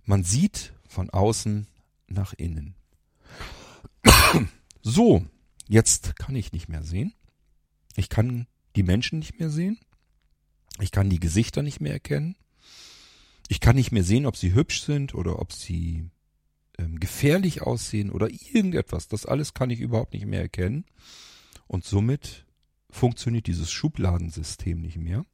[0.03, 1.65] Man sieht von außen
[2.07, 2.75] nach innen.
[4.87, 5.25] So,
[5.67, 7.15] jetzt kann ich nicht mehr sehen.
[7.95, 9.79] Ich kann die Menschen nicht mehr sehen.
[10.79, 12.37] Ich kann die Gesichter nicht mehr erkennen.
[13.47, 16.11] Ich kann nicht mehr sehen, ob sie hübsch sind oder ob sie
[16.77, 19.07] ähm, gefährlich aussehen oder irgendetwas.
[19.07, 20.85] Das alles kann ich überhaupt nicht mehr erkennen.
[21.65, 22.45] Und somit
[22.91, 25.25] funktioniert dieses Schubladensystem nicht mehr.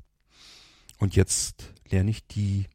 [0.98, 2.68] Und jetzt lerne ich die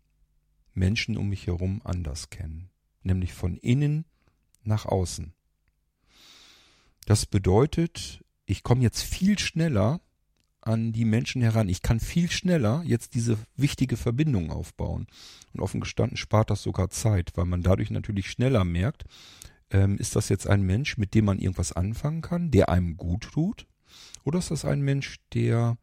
[0.74, 2.68] Menschen um mich herum anders kennen.
[3.02, 4.04] Nämlich von innen
[4.62, 5.35] nach außen.
[7.06, 10.00] Das bedeutet, ich komme jetzt viel schneller
[10.60, 11.68] an die Menschen heran.
[11.68, 15.06] Ich kann viel schneller jetzt diese wichtige Verbindung aufbauen.
[15.54, 19.04] Und offen gestanden spart das sogar Zeit, weil man dadurch natürlich schneller merkt,
[19.70, 23.22] ähm, ist das jetzt ein Mensch, mit dem man irgendwas anfangen kann, der einem gut
[23.22, 23.68] tut?
[24.24, 25.78] Oder ist das ein Mensch, der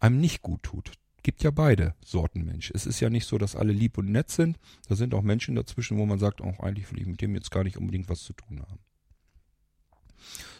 [0.00, 0.92] einem nicht gut tut?
[1.22, 2.70] Gibt ja beide Sorten Mensch.
[2.74, 4.58] Es ist ja nicht so, dass alle lieb und nett sind.
[4.86, 7.50] Da sind auch Menschen dazwischen, wo man sagt, auch eigentlich will ich mit dem jetzt
[7.50, 8.80] gar nicht unbedingt was zu tun haben.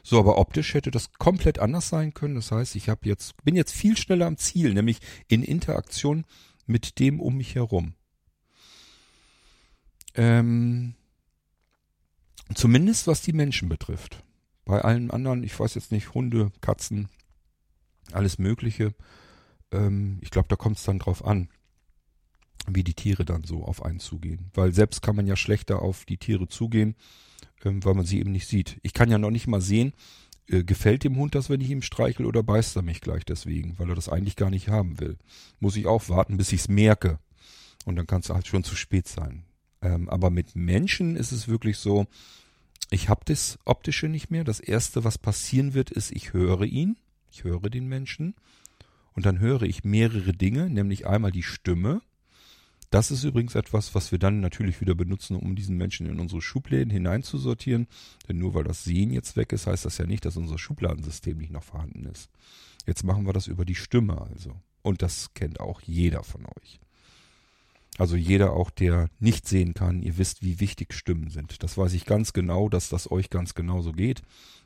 [0.02, 2.34] So, aber optisch hätte das komplett anders sein können.
[2.34, 6.24] Das heißt, ich habe jetzt bin jetzt viel schneller am Ziel, nämlich in Interaktion
[6.66, 7.94] mit dem um mich herum.
[10.14, 10.94] Ähm,
[12.54, 14.22] zumindest was die Menschen betrifft.
[14.64, 17.08] Bei allen anderen, ich weiß jetzt nicht, Hunde, Katzen,
[18.12, 18.94] alles Mögliche.
[19.70, 21.48] Ähm, ich glaube, da kommt es dann drauf an,
[22.66, 24.50] wie die Tiere dann so auf einen zugehen.
[24.54, 26.96] Weil selbst kann man ja schlechter auf die Tiere zugehen,
[27.64, 28.78] ähm, weil man sie eben nicht sieht.
[28.82, 29.92] Ich kann ja noch nicht mal sehen,
[30.48, 33.78] äh, gefällt dem Hund das, wenn ich ihm streichel oder beißt er mich gleich deswegen,
[33.78, 35.18] weil er das eigentlich gar nicht haben will.
[35.60, 37.18] Muss ich auch warten, bis ich es merke.
[37.84, 39.44] Und dann kann es halt schon zu spät sein.
[39.80, 42.06] Ähm, aber mit Menschen ist es wirklich so,
[42.90, 44.44] ich habe das Optische nicht mehr.
[44.44, 46.96] Das Erste, was passieren wird, ist, ich höre ihn,
[47.30, 48.34] ich höre den Menschen
[49.12, 52.00] und dann höre ich mehrere Dinge, nämlich einmal die Stimme.
[52.90, 56.40] Das ist übrigens etwas, was wir dann natürlich wieder benutzen, um diesen Menschen in unsere
[56.40, 57.86] Schubläden hineinzusortieren.
[58.28, 61.36] Denn nur weil das Sehen jetzt weg ist, heißt das ja nicht, dass unser Schubladensystem
[61.36, 62.30] nicht noch vorhanden ist.
[62.86, 64.54] Jetzt machen wir das über die Stimme also.
[64.82, 66.80] Und das kennt auch jeder von euch.
[67.98, 71.62] Also jeder auch, der nicht sehen kann, ihr wisst, wie wichtig Stimmen sind.
[71.62, 74.22] Das weiß ich ganz genau, dass das euch ganz genauso geht.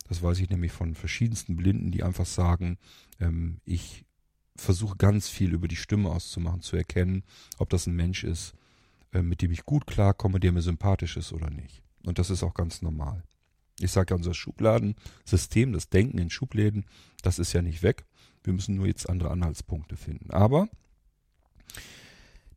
[0.07, 2.77] Das weiß ich nämlich von verschiedensten Blinden, die einfach sagen,
[3.19, 4.05] ähm, ich
[4.57, 7.25] versuche ganz viel über die Stimme auszumachen, zu erkennen,
[7.59, 8.55] ob das ein Mensch ist,
[9.13, 11.83] äh, mit dem ich gut klarkomme, der mir sympathisch ist oder nicht.
[12.05, 13.23] Und das ist auch ganz normal.
[13.81, 16.85] Ich sage ja, unser Schubladensystem, das Denken in Schubläden,
[17.23, 18.05] das ist ja nicht weg.
[18.45, 20.31] Wir müssen nur jetzt andere Anhaltspunkte finden.
[20.31, 20.69] Aber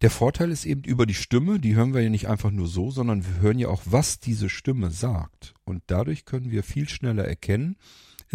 [0.01, 2.91] der Vorteil ist eben über die Stimme, die hören wir ja nicht einfach nur so,
[2.91, 5.53] sondern wir hören ja auch, was diese Stimme sagt.
[5.63, 7.77] Und dadurch können wir viel schneller erkennen,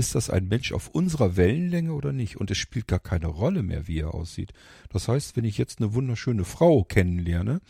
[0.01, 2.39] ist das ein Mensch auf unserer Wellenlänge oder nicht?
[2.39, 4.55] Und es spielt gar keine Rolle mehr, wie er aussieht.
[4.89, 7.61] Das heißt, wenn ich jetzt eine wunderschöne Frau kennenlerne,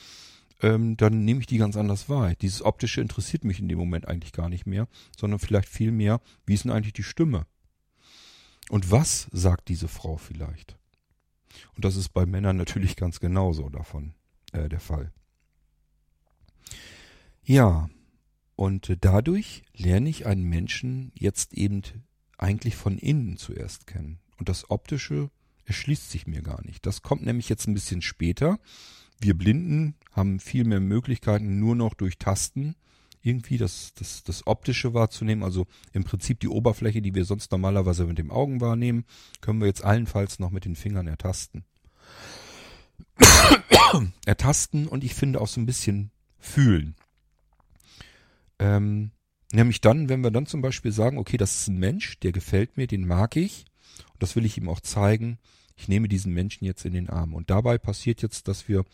[0.62, 2.34] ähm, dann nehme ich die ganz anders wahr.
[2.36, 4.86] Dieses Optische interessiert mich in dem Moment eigentlich gar nicht mehr,
[5.18, 7.46] sondern vielleicht viel mehr, wie ist denn eigentlich die Stimme?
[8.68, 10.78] Und was sagt diese Frau vielleicht?
[11.74, 14.14] Und das ist bei Männern natürlich ganz genauso davon
[14.52, 15.10] äh, der Fall.
[17.42, 17.90] Ja,
[18.54, 21.82] und dadurch lerne ich einen Menschen jetzt eben
[22.40, 24.18] eigentlich von innen zuerst kennen.
[24.38, 25.30] Und das Optische
[25.64, 26.86] erschließt sich mir gar nicht.
[26.86, 28.58] Das kommt nämlich jetzt ein bisschen später.
[29.20, 32.74] Wir Blinden haben viel mehr Möglichkeiten nur noch durch Tasten
[33.22, 35.44] irgendwie das, das, das Optische wahrzunehmen.
[35.44, 39.04] Also im Prinzip die Oberfläche, die wir sonst normalerweise mit den Augen wahrnehmen,
[39.40, 41.64] können wir jetzt allenfalls noch mit den Fingern ertasten.
[44.24, 46.96] ertasten und ich finde auch so ein bisschen fühlen.
[48.58, 49.10] Ähm,
[49.52, 52.76] nämlich dann, wenn wir dann zum Beispiel sagen, okay, das ist ein Mensch, der gefällt
[52.76, 53.64] mir, den mag ich,
[54.12, 55.38] und das will ich ihm auch zeigen,
[55.76, 57.34] ich nehme diesen Menschen jetzt in den Arm.
[57.34, 58.84] Und dabei passiert jetzt, dass wir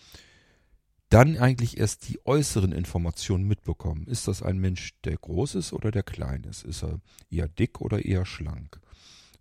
[1.08, 4.06] dann eigentlich erst die äußeren Informationen mitbekommen.
[4.06, 6.64] Ist das ein Mensch, der groß ist oder der klein ist?
[6.64, 7.00] Ist er
[7.30, 8.80] eher dick oder eher schlank?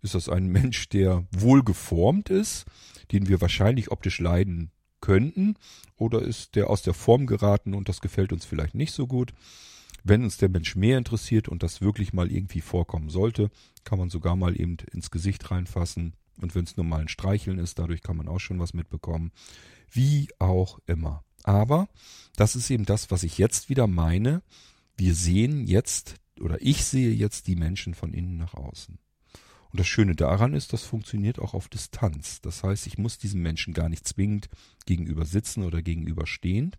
[0.02, 2.66] Ist das ein Mensch, der wohl geformt ist,
[3.12, 5.54] den wir wahrscheinlich optisch leiden könnten?
[5.96, 9.32] Oder ist der aus der Form geraten und das gefällt uns vielleicht nicht so gut?
[10.08, 13.50] Wenn uns der Mensch mehr interessiert und das wirklich mal irgendwie vorkommen sollte,
[13.82, 16.14] kann man sogar mal eben ins Gesicht reinfassen.
[16.40, 19.32] Und wenn es nur mal ein Streicheln ist, dadurch kann man auch schon was mitbekommen.
[19.90, 21.24] Wie auch immer.
[21.42, 21.88] Aber
[22.36, 24.42] das ist eben das, was ich jetzt wieder meine.
[24.96, 29.00] Wir sehen jetzt oder ich sehe jetzt die Menschen von innen nach außen.
[29.72, 32.40] Und das Schöne daran ist, das funktioniert auch auf Distanz.
[32.42, 34.48] Das heißt, ich muss diesem Menschen gar nicht zwingend
[34.84, 36.76] gegenüber sitzen oder gegenüber stehen,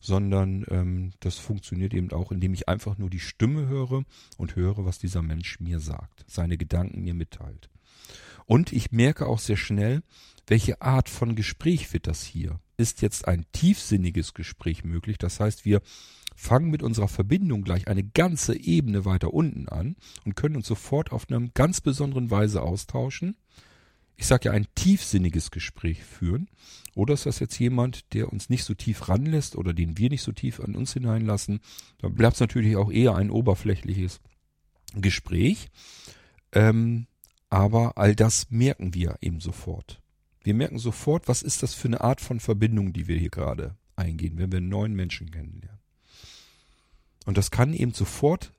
[0.00, 4.04] sondern ähm, das funktioniert eben auch, indem ich einfach nur die Stimme höre
[4.38, 7.70] und höre, was dieser Mensch mir sagt, seine Gedanken mir mitteilt.
[8.46, 10.02] Und ich merke auch sehr schnell,
[10.46, 12.58] welche Art von Gespräch wird das hier?
[12.76, 15.18] Ist jetzt ein tiefsinniges Gespräch möglich?
[15.18, 15.80] Das heißt, wir
[16.34, 19.94] fangen mit unserer Verbindung gleich eine ganze Ebene weiter unten an
[20.24, 23.36] und können uns sofort auf einer ganz besonderen Weise austauschen.
[24.20, 26.50] Ich sage ja ein tiefsinniges Gespräch führen.
[26.94, 30.20] Oder ist das jetzt jemand, der uns nicht so tief ranlässt oder den wir nicht
[30.20, 31.60] so tief an uns hineinlassen?
[32.02, 34.20] Dann bleibt es natürlich auch eher ein oberflächliches
[34.94, 35.70] Gespräch.
[36.52, 37.06] Ähm,
[37.48, 40.02] aber all das merken wir eben sofort.
[40.42, 43.74] Wir merken sofort, was ist das für eine Art von Verbindung, die wir hier gerade
[43.96, 45.80] eingehen, wenn wir einen neuen Menschen kennenlernen.
[47.24, 48.52] Und das kann eben sofort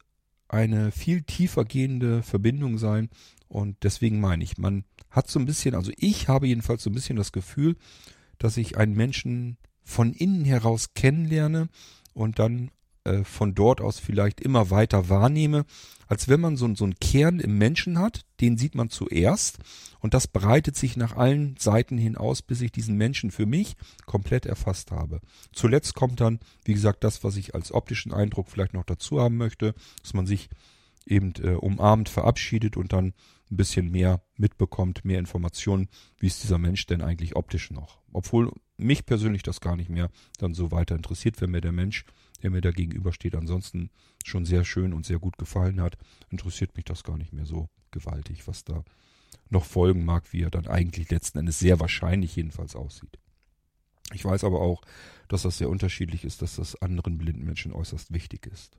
[0.52, 3.10] eine viel tiefer gehende Verbindung sein.
[3.48, 6.94] Und deswegen meine ich, man hat so ein bisschen, also ich habe jedenfalls so ein
[6.94, 7.76] bisschen das Gefühl,
[8.38, 11.70] dass ich einen Menschen von innen heraus kennenlerne
[12.14, 12.72] und dann
[13.04, 15.66] äh, von dort aus vielleicht immer weiter wahrnehme,
[16.08, 19.60] als wenn man so, so einen Kern im Menschen hat, den sieht man zuerst
[20.00, 23.76] und das breitet sich nach allen Seiten hin aus, bis ich diesen Menschen für mich
[24.06, 25.22] komplett erfasst habe.
[25.54, 29.38] Zuletzt kommt dann, wie gesagt, das, was ich als optischen Eindruck vielleicht noch dazu haben
[29.38, 30.50] möchte, dass man sich
[31.06, 33.14] eben äh, umarmt, verabschiedet und dann
[33.50, 38.00] ein bisschen mehr mitbekommt, mehr Informationen, wie ist dieser Mensch denn eigentlich optisch noch.
[38.14, 40.10] Obwohl mich persönlich das gar nicht mehr
[40.40, 42.06] dann so weiter interessiert, wenn mir der Mensch
[42.42, 43.90] der mir da gegenübersteht, ansonsten
[44.24, 45.98] schon sehr schön und sehr gut gefallen hat,
[46.30, 48.84] interessiert mich das gar nicht mehr so gewaltig, was da
[49.50, 53.20] noch folgen mag, wie er dann eigentlich letzten Endes sehr wahrscheinlich jedenfalls aussieht.
[54.14, 54.82] Ich weiß aber auch,
[55.28, 58.78] dass das sehr unterschiedlich ist, dass das anderen blinden Menschen äußerst wichtig ist.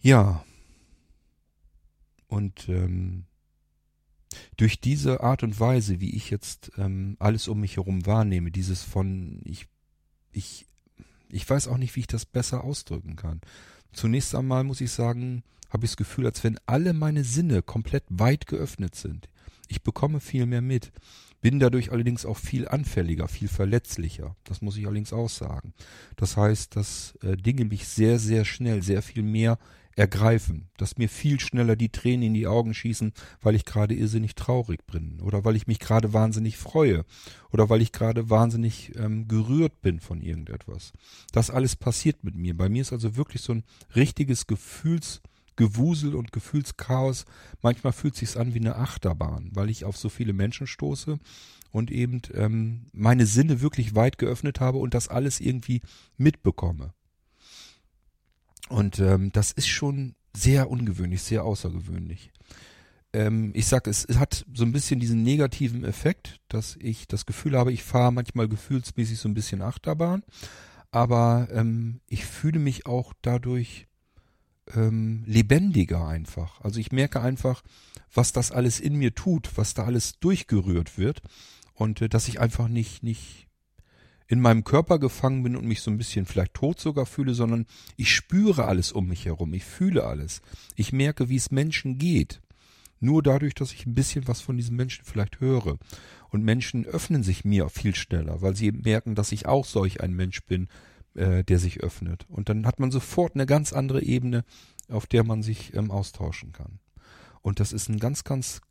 [0.00, 0.44] Ja,
[2.26, 3.26] und ähm,
[4.56, 8.82] durch diese Art und Weise, wie ich jetzt ähm, alles um mich herum wahrnehme, dieses
[8.82, 9.66] von ich
[10.32, 10.66] ich
[11.28, 13.40] ich weiß auch nicht, wie ich das besser ausdrücken kann.
[13.92, 18.04] Zunächst einmal muss ich sagen, habe ich das Gefühl, als wenn alle meine Sinne komplett
[18.08, 19.28] weit geöffnet sind.
[19.68, 20.92] Ich bekomme viel mehr mit,
[21.40, 24.36] bin dadurch allerdings auch viel anfälliger, viel verletzlicher.
[24.44, 25.74] Das muss ich allerdings auch sagen.
[26.16, 29.58] Das heißt, dass äh, Dinge mich sehr, sehr schnell, sehr viel mehr
[29.96, 34.34] ergreifen, dass mir viel schneller die Tränen in die Augen schießen, weil ich gerade irrsinnig
[34.34, 37.04] traurig bin oder weil ich mich gerade wahnsinnig freue
[37.50, 40.92] oder weil ich gerade wahnsinnig ähm, gerührt bin von irgendetwas.
[41.32, 42.56] Das alles passiert mit mir.
[42.56, 43.64] Bei mir ist also wirklich so ein
[43.94, 47.24] richtiges Gefühlsgewusel und Gefühlschaos.
[47.62, 51.18] Manchmal fühlt sich's an wie eine Achterbahn, weil ich auf so viele Menschen stoße
[51.70, 55.82] und eben ähm, meine Sinne wirklich weit geöffnet habe und das alles irgendwie
[56.16, 56.94] mitbekomme.
[58.68, 62.30] Und ähm, das ist schon sehr ungewöhnlich, sehr außergewöhnlich.
[63.12, 67.56] Ähm, ich sag, es hat so ein bisschen diesen negativen Effekt, dass ich das Gefühl
[67.56, 70.22] habe, ich fahre manchmal gefühlsmäßig so ein bisschen Achterbahn,
[70.90, 73.86] aber ähm, ich fühle mich auch dadurch
[74.74, 76.60] ähm, lebendiger einfach.
[76.62, 77.62] Also ich merke einfach,
[78.12, 81.22] was das alles in mir tut, was da alles durchgerührt wird
[81.74, 83.46] und äh, dass ich einfach nicht nicht
[84.26, 87.66] in meinem Körper gefangen bin und mich so ein bisschen vielleicht tot sogar fühle, sondern
[87.96, 90.40] ich spüre alles um mich herum, ich fühle alles.
[90.76, 92.40] Ich merke, wie es Menschen geht.
[93.00, 95.78] Nur dadurch, dass ich ein bisschen was von diesen Menschen vielleicht höre.
[96.30, 100.14] Und Menschen öffnen sich mir viel schneller, weil sie merken, dass ich auch solch ein
[100.14, 100.68] Mensch bin,
[101.14, 102.24] äh, der sich öffnet.
[102.28, 104.44] Und dann hat man sofort eine ganz andere Ebene,
[104.88, 106.80] auf der man sich ähm, austauschen kann.
[107.42, 108.62] Und das ist ein ganz, ganz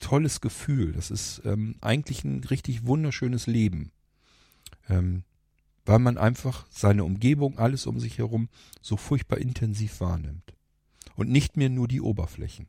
[0.00, 0.92] tolles Gefühl.
[0.92, 3.92] Das ist ähm, eigentlich ein richtig wunderschönes Leben.
[4.88, 5.24] Ähm,
[5.84, 8.48] weil man einfach seine Umgebung, alles um sich herum
[8.80, 10.54] so furchtbar intensiv wahrnimmt.
[11.14, 12.68] Und nicht mehr nur die Oberflächen.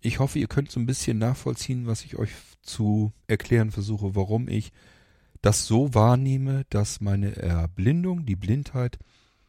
[0.00, 2.30] Ich hoffe, ihr könnt so ein bisschen nachvollziehen, was ich euch
[2.62, 4.70] zu erklären versuche, warum ich
[5.40, 8.98] das so wahrnehme, dass meine Erblindung, die Blindheit,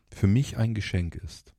[0.09, 1.53] für mich ein Geschenk ist.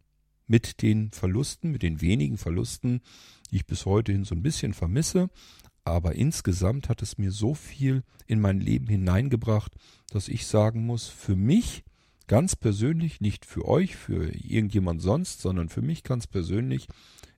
[0.46, 3.02] Mit den Verlusten, mit den wenigen Verlusten,
[3.50, 5.28] die ich bis heute hin so ein bisschen vermisse,
[5.86, 9.72] aber insgesamt hat es mir so viel in mein Leben hineingebracht,
[10.10, 11.84] dass ich sagen muss, für mich
[12.26, 16.88] ganz persönlich, nicht für euch, für irgendjemand sonst, sondern für mich ganz persönlich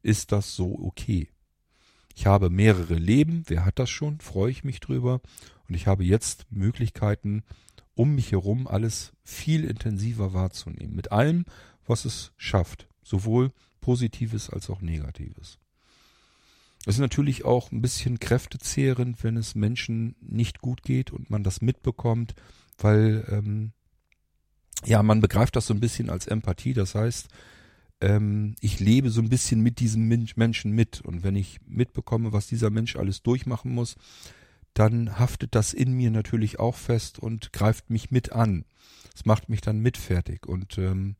[0.02, 1.28] ist das so okay.
[2.14, 5.20] Ich habe mehrere Leben, wer hat das schon, freue ich mich drüber
[5.68, 7.42] und ich habe jetzt Möglichkeiten,
[7.94, 11.44] um mich herum alles viel intensiver wahrzunehmen, mit allem,
[11.84, 13.52] was es schafft, sowohl
[13.82, 15.58] Positives als auch Negatives.
[16.88, 21.44] Es ist natürlich auch ein bisschen kräftezehrend, wenn es Menschen nicht gut geht und man
[21.44, 22.34] das mitbekommt,
[22.78, 23.72] weil ähm,
[24.86, 26.72] ja, man begreift das so ein bisschen als Empathie.
[26.72, 27.28] Das heißt,
[28.00, 31.02] ähm, ich lebe so ein bisschen mit diesem Menschen mit.
[31.02, 33.96] Und wenn ich mitbekomme, was dieser Mensch alles durchmachen muss,
[34.72, 38.64] dann haftet das in mir natürlich auch fest und greift mich mit an.
[39.14, 40.46] Es macht mich dann mitfertig.
[40.46, 41.16] Und ähm,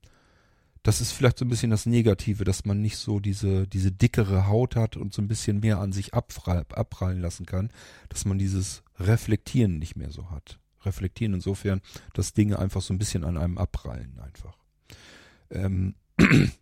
[0.82, 4.46] das ist vielleicht so ein bisschen das Negative, dass man nicht so diese, diese dickere
[4.46, 7.70] Haut hat und so ein bisschen mehr an sich abprallen lassen kann,
[8.08, 10.58] dass man dieses Reflektieren nicht mehr so hat.
[10.84, 11.80] Reflektieren insofern,
[12.14, 14.56] dass Dinge einfach so ein bisschen an einem abprallen einfach.
[15.50, 15.94] Ähm,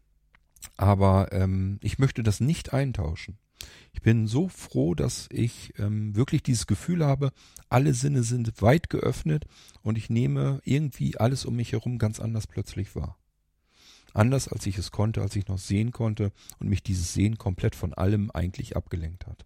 [0.77, 3.39] aber ähm, ich möchte das nicht eintauschen.
[3.93, 7.33] Ich bin so froh, dass ich ähm, wirklich dieses Gefühl habe,
[7.69, 9.47] alle Sinne sind weit geöffnet
[9.83, 13.19] und ich nehme irgendwie alles um mich herum ganz anders plötzlich wahr.
[14.17, 17.75] Anders als ich es konnte, als ich noch sehen konnte und mich dieses Sehen komplett
[17.75, 19.45] von allem eigentlich abgelenkt hat.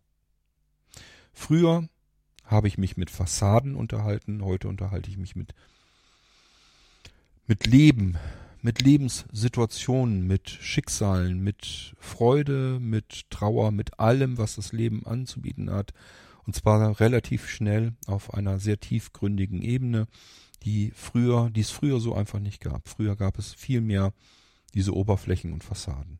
[1.33, 1.89] Früher
[2.45, 5.55] habe ich mich mit Fassaden unterhalten, heute unterhalte ich mich mit,
[7.49, 8.17] mit Leben,
[8.63, 15.95] mit Lebenssituationen, mit Schicksalen, mit Freude, mit Trauer, mit allem, was das Leben anzubieten hat.
[16.47, 20.07] Und zwar relativ schnell auf einer sehr tiefgründigen Ebene,
[20.63, 22.89] die früher, die es früher so einfach nicht gab.
[22.89, 24.13] Früher gab es viel mehr
[24.75, 26.19] diese Oberflächen und Fassaden.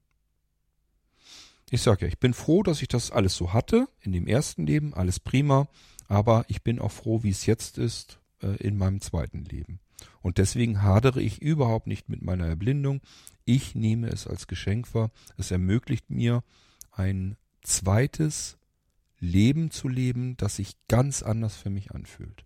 [1.71, 4.67] Ich sage ja, ich bin froh, dass ich das alles so hatte in dem ersten
[4.67, 5.69] Leben, alles prima,
[6.09, 9.79] aber ich bin auch froh, wie es jetzt ist äh, in meinem zweiten Leben.
[10.21, 13.01] Und deswegen hadere ich überhaupt nicht mit meiner Erblindung.
[13.45, 15.11] Ich nehme es als Geschenk wahr.
[15.37, 16.43] Es ermöglicht mir
[16.91, 18.59] ein zweites
[19.21, 22.45] Leben zu leben, das sich ganz anders für mich anfühlt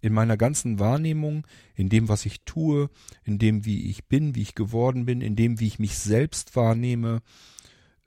[0.00, 2.90] in meiner ganzen Wahrnehmung, in dem, was ich tue,
[3.24, 6.56] in dem, wie ich bin, wie ich geworden bin, in dem, wie ich mich selbst
[6.56, 7.22] wahrnehme,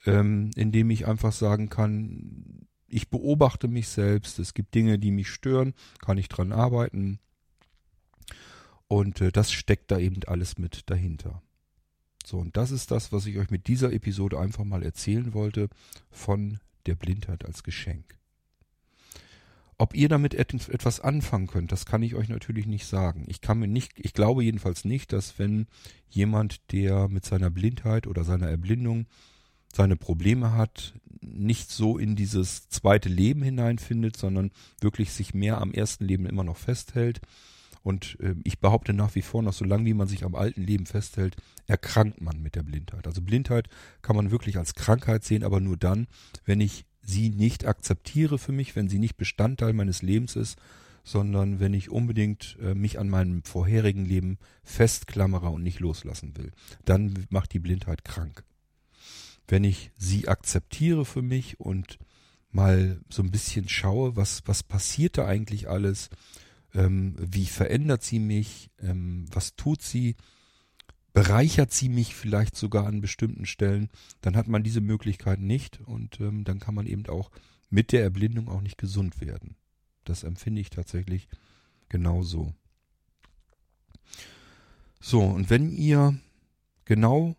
[0.06, 5.10] ähm, in dem ich einfach sagen kann, ich beobachte mich selbst, es gibt Dinge, die
[5.10, 7.20] mich stören, kann ich dran arbeiten.
[8.88, 11.42] Und äh, das steckt da eben alles mit dahinter.
[12.26, 15.68] So, und das ist das, was ich euch mit dieser Episode einfach mal erzählen wollte
[16.10, 18.19] von der Blindheit als Geschenk.
[19.80, 23.24] Ob ihr damit etwas anfangen könnt, das kann ich euch natürlich nicht sagen.
[23.28, 25.68] Ich kann mir nicht, ich glaube jedenfalls nicht, dass wenn
[26.10, 29.06] jemand, der mit seiner Blindheit oder seiner Erblindung
[29.72, 30.92] seine Probleme hat,
[31.22, 34.50] nicht so in dieses zweite Leben hineinfindet, sondern
[34.82, 37.22] wirklich sich mehr am ersten Leben immer noch festhält.
[37.82, 40.84] Und äh, ich behaupte nach wie vor noch, solange wie man sich am alten Leben
[40.84, 41.36] festhält,
[41.66, 43.06] erkrankt man mit der Blindheit.
[43.06, 43.70] Also Blindheit
[44.02, 46.06] kann man wirklich als Krankheit sehen, aber nur dann,
[46.44, 50.58] wenn ich sie nicht akzeptiere für mich, wenn sie nicht Bestandteil meines Lebens ist,
[51.04, 56.52] sondern wenn ich unbedingt äh, mich an meinem vorherigen Leben festklammere und nicht loslassen will.
[56.84, 58.44] Dann macht die Blindheit krank.
[59.48, 61.98] Wenn ich sie akzeptiere für mich und
[62.52, 66.10] mal so ein bisschen schaue, was, was passiert da eigentlich alles,
[66.74, 70.16] ähm, wie verändert sie mich, ähm, was tut sie,
[71.12, 76.20] bereichert sie mich vielleicht sogar an bestimmten Stellen, dann hat man diese Möglichkeit nicht und
[76.20, 77.30] ähm, dann kann man eben auch
[77.68, 79.56] mit der Erblindung auch nicht gesund werden.
[80.04, 81.28] Das empfinde ich tatsächlich
[81.88, 82.54] genauso.
[85.00, 86.18] So, und wenn ihr
[86.84, 87.36] genau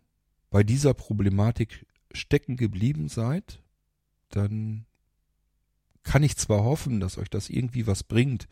[0.49, 3.61] bei dieser Problematik stecken geblieben seid,
[4.29, 4.85] dann
[6.03, 8.47] kann ich zwar hoffen, dass euch das irgendwie was bringt,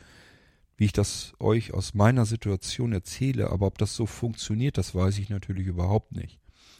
[0.80, 5.18] wie ich das euch aus meiner Situation erzähle, aber ob das so funktioniert, das weiß
[5.20, 6.40] ich natürlich überhaupt nicht.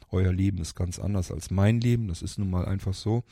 [0.10, 3.26] Euer Leben ist ganz anders als mein Leben, das ist nun mal einfach so.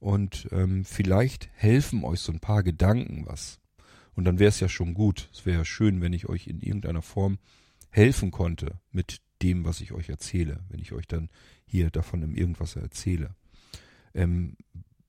[0.00, 3.60] Und ähm, vielleicht helfen euch so ein paar Gedanken was.
[4.16, 5.30] Und dann wäre es ja schon gut.
[5.32, 7.38] Es wäre ja schön, wenn ich euch in irgendeiner Form
[7.88, 11.30] helfen konnte mit dem, was ich euch erzähle, wenn ich euch dann
[11.64, 13.36] hier davon im Irgendwas erzähle.
[14.14, 14.56] Ähm,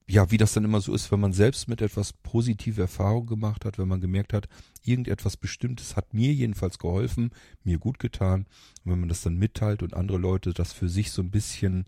[0.08, 3.64] ja, wie das dann immer so ist, wenn man selbst mit etwas positive Erfahrung gemacht
[3.64, 4.48] hat, wenn man gemerkt hat,
[4.84, 7.32] irgendetwas Bestimmtes hat mir jedenfalls geholfen,
[7.64, 8.46] mir gut getan.
[8.84, 11.86] Und wenn man das dann mitteilt und andere Leute das für sich so ein bisschen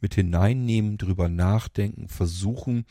[0.00, 2.84] mit hineinnehmen, drüber nachdenken, versuchen,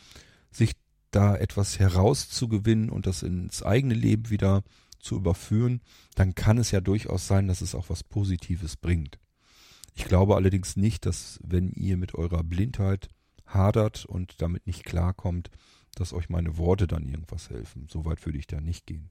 [0.52, 0.74] sich
[1.12, 4.64] da etwas herauszugewinnen und das ins eigene Leben wieder
[5.00, 5.82] zu überführen,
[6.16, 9.20] dann kann es ja durchaus sein, dass es auch was Positives bringt.
[9.96, 13.08] Ich glaube allerdings nicht, dass wenn ihr mit eurer Blindheit
[13.48, 15.50] hadert und damit nicht klarkommt,
[15.96, 17.88] dass euch meine Worte dann irgendwas helfen.
[17.90, 19.10] So weit würde ich da nicht gehen.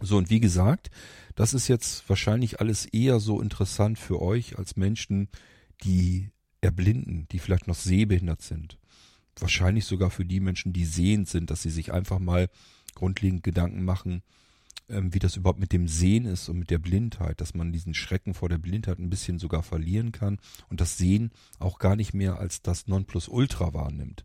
[0.00, 0.90] So, und wie gesagt,
[1.34, 5.28] das ist jetzt wahrscheinlich alles eher so interessant für euch als Menschen,
[5.84, 6.30] die
[6.62, 8.78] erblinden, die vielleicht noch sehbehindert sind.
[9.38, 12.48] Wahrscheinlich sogar für die Menschen, die sehend sind, dass sie sich einfach mal
[12.94, 14.22] grundlegend Gedanken machen,
[14.90, 17.94] ähm, wie das überhaupt mit dem Sehen ist und mit der Blindheit, dass man diesen
[17.94, 20.38] Schrecken vor der Blindheit ein bisschen sogar verlieren kann
[20.68, 24.24] und das Sehen auch gar nicht mehr als das Nonplusultra wahrnimmt.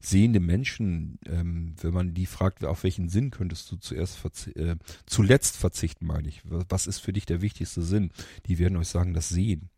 [0.00, 4.76] Sehende Menschen, ähm, wenn man die fragt, auf welchen Sinn könntest du zuerst verzi äh,
[5.06, 6.42] zuletzt verzichten, meine ich.
[6.44, 8.10] Was ist für dich der wichtigste Sinn?
[8.46, 9.70] Die werden euch sagen, das Sehen.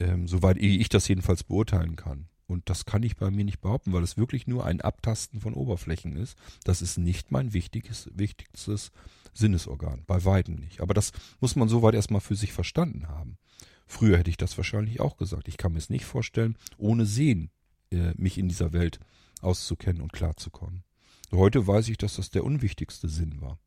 [0.00, 2.26] Ähm, soweit ich das jedenfalls beurteilen kann.
[2.46, 5.54] Und das kann ich bei mir nicht behaupten, weil es wirklich nur ein Abtasten von
[5.54, 6.36] Oberflächen ist.
[6.64, 8.92] Das ist nicht mein wichtiges, wichtigstes
[9.32, 10.02] Sinnesorgan.
[10.06, 10.80] Bei weitem nicht.
[10.80, 13.38] Aber das muss man soweit erstmal für sich verstanden haben.
[13.86, 15.48] Früher hätte ich das wahrscheinlich auch gesagt.
[15.48, 17.50] Ich kann mir es nicht vorstellen, ohne Sehen
[17.90, 19.00] äh, mich in dieser Welt
[19.40, 20.84] auszukennen und klarzukommen.
[21.32, 23.58] Heute weiß ich, dass das der unwichtigste Sinn war.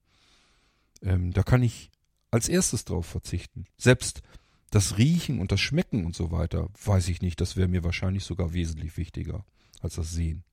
[1.02, 1.92] Ähm, da kann ich
[2.32, 3.66] als erstes drauf verzichten.
[3.78, 4.22] Selbst
[4.70, 8.24] das Riechen und das Schmecken und so weiter, weiß ich nicht, das wäre mir wahrscheinlich
[8.24, 9.46] sogar wesentlich wichtiger
[9.82, 10.44] als das Sehen.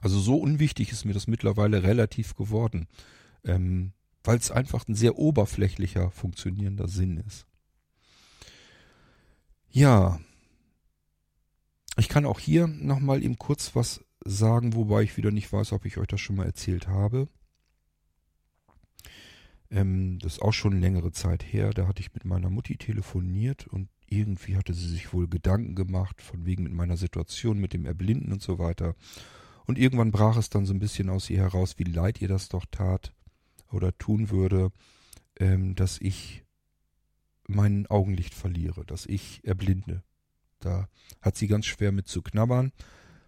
[0.00, 2.88] Also so unwichtig ist mir das mittlerweile relativ geworden,
[3.44, 3.92] ähm,
[4.22, 7.46] weil es einfach ein sehr oberflächlicher funktionierender Sinn ist.
[9.70, 10.20] Ja,
[11.96, 15.84] ich kann auch hier nochmal eben kurz was sagen, wobei ich wieder nicht weiß, ob
[15.84, 17.28] ich euch das schon mal erzählt habe.
[19.70, 21.70] Ähm, das ist auch schon längere Zeit her.
[21.70, 26.20] Da hatte ich mit meiner Mutti telefoniert und irgendwie hatte sie sich wohl Gedanken gemacht,
[26.20, 28.94] von wegen mit meiner Situation, mit dem Erblinden und so weiter.
[29.66, 32.48] Und irgendwann brach es dann so ein bisschen aus ihr heraus, wie leid ihr das
[32.48, 33.14] doch tat
[33.70, 34.72] oder tun würde,
[35.38, 36.44] ähm, dass ich
[37.46, 40.02] mein Augenlicht verliere, dass ich erblinde.
[40.58, 40.88] Da
[41.22, 42.72] hat sie ganz schwer mit zu knabbern,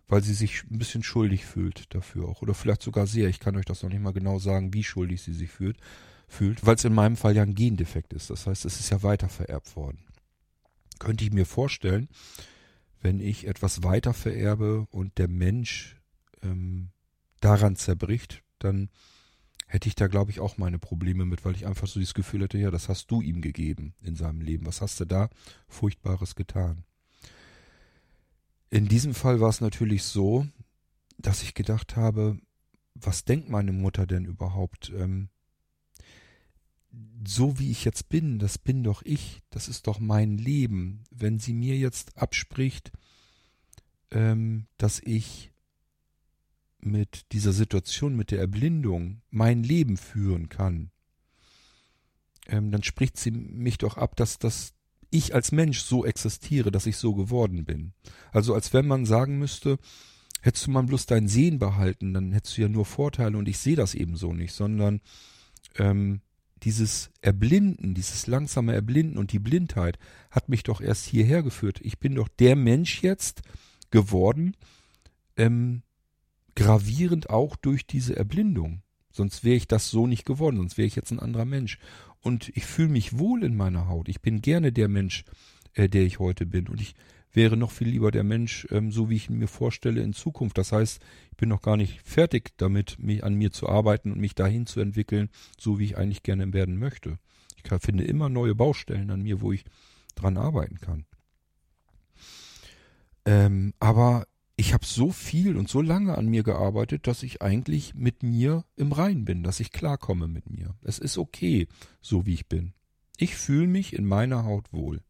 [0.08, 2.42] weil sie sich ein bisschen schuldig fühlt dafür auch.
[2.42, 3.28] Oder vielleicht sogar sehr.
[3.28, 5.78] Ich kann euch das noch nicht mal genau sagen, wie schuldig sie sich fühlt
[6.32, 8.30] fühlt, weil es in meinem Fall ja ein Gendefekt ist.
[8.30, 9.98] Das heißt, es ist ja weiter vererbt worden.
[10.98, 12.08] Könnte ich mir vorstellen,
[13.00, 16.00] wenn ich etwas weiter vererbe und der Mensch
[16.42, 16.90] ähm,
[17.40, 18.88] daran zerbricht, dann
[19.66, 22.42] hätte ich da, glaube ich, auch meine Probleme mit, weil ich einfach so dieses Gefühl
[22.42, 24.66] hätte, ja, das hast du ihm gegeben in seinem Leben.
[24.66, 25.28] Was hast du da
[25.68, 26.84] Furchtbares getan?
[28.70, 30.46] In diesem Fall war es natürlich so,
[31.18, 32.38] dass ich gedacht habe,
[32.94, 34.92] was denkt meine Mutter denn überhaupt?
[34.96, 35.28] Ähm,
[37.26, 41.04] so wie ich jetzt bin, das bin doch ich, das ist doch mein Leben.
[41.10, 42.92] Wenn sie mir jetzt abspricht,
[44.10, 45.52] ähm, dass ich
[46.80, 50.90] mit dieser Situation, mit der Erblindung mein Leben führen kann,
[52.46, 54.74] ähm, dann spricht sie mich doch ab, dass das
[55.10, 57.92] ich als Mensch so existiere, dass ich so geworden bin.
[58.32, 59.78] Also als wenn man sagen müsste,
[60.40, 63.58] hättest du mal bloß dein Sehen behalten, dann hättest du ja nur Vorteile und ich
[63.58, 65.00] sehe das eben so nicht, sondern
[65.76, 66.20] ähm,
[66.62, 69.98] dieses Erblinden, dieses langsame Erblinden und die Blindheit
[70.30, 71.80] hat mich doch erst hierher geführt.
[71.82, 73.42] Ich bin doch der Mensch jetzt
[73.90, 74.56] geworden,
[75.36, 75.82] ähm,
[76.54, 78.82] gravierend auch durch diese Erblindung.
[79.10, 81.78] Sonst wäre ich das so nicht geworden, sonst wäre ich jetzt ein anderer Mensch.
[82.20, 84.08] Und ich fühle mich wohl in meiner Haut.
[84.08, 85.24] Ich bin gerne der Mensch,
[85.74, 86.68] äh, der ich heute bin.
[86.68, 86.94] Und ich
[87.32, 90.58] wäre noch viel lieber der Mensch, ähm, so wie ich ihn mir vorstelle in Zukunft.
[90.58, 91.00] Das heißt,
[91.30, 94.66] ich bin noch gar nicht fertig damit, mich an mir zu arbeiten und mich dahin
[94.66, 97.18] zu entwickeln, so wie ich eigentlich gerne werden möchte.
[97.56, 99.64] Ich kann, finde immer neue Baustellen an mir, wo ich
[100.14, 101.06] dran arbeiten kann.
[103.24, 104.26] Ähm, aber
[104.56, 108.64] ich habe so viel und so lange an mir gearbeitet, dass ich eigentlich mit mir
[108.76, 110.76] im Rein bin, dass ich klarkomme mit mir.
[110.82, 111.66] Es ist okay,
[112.00, 112.74] so wie ich bin.
[113.16, 115.00] Ich fühle mich in meiner Haut wohl.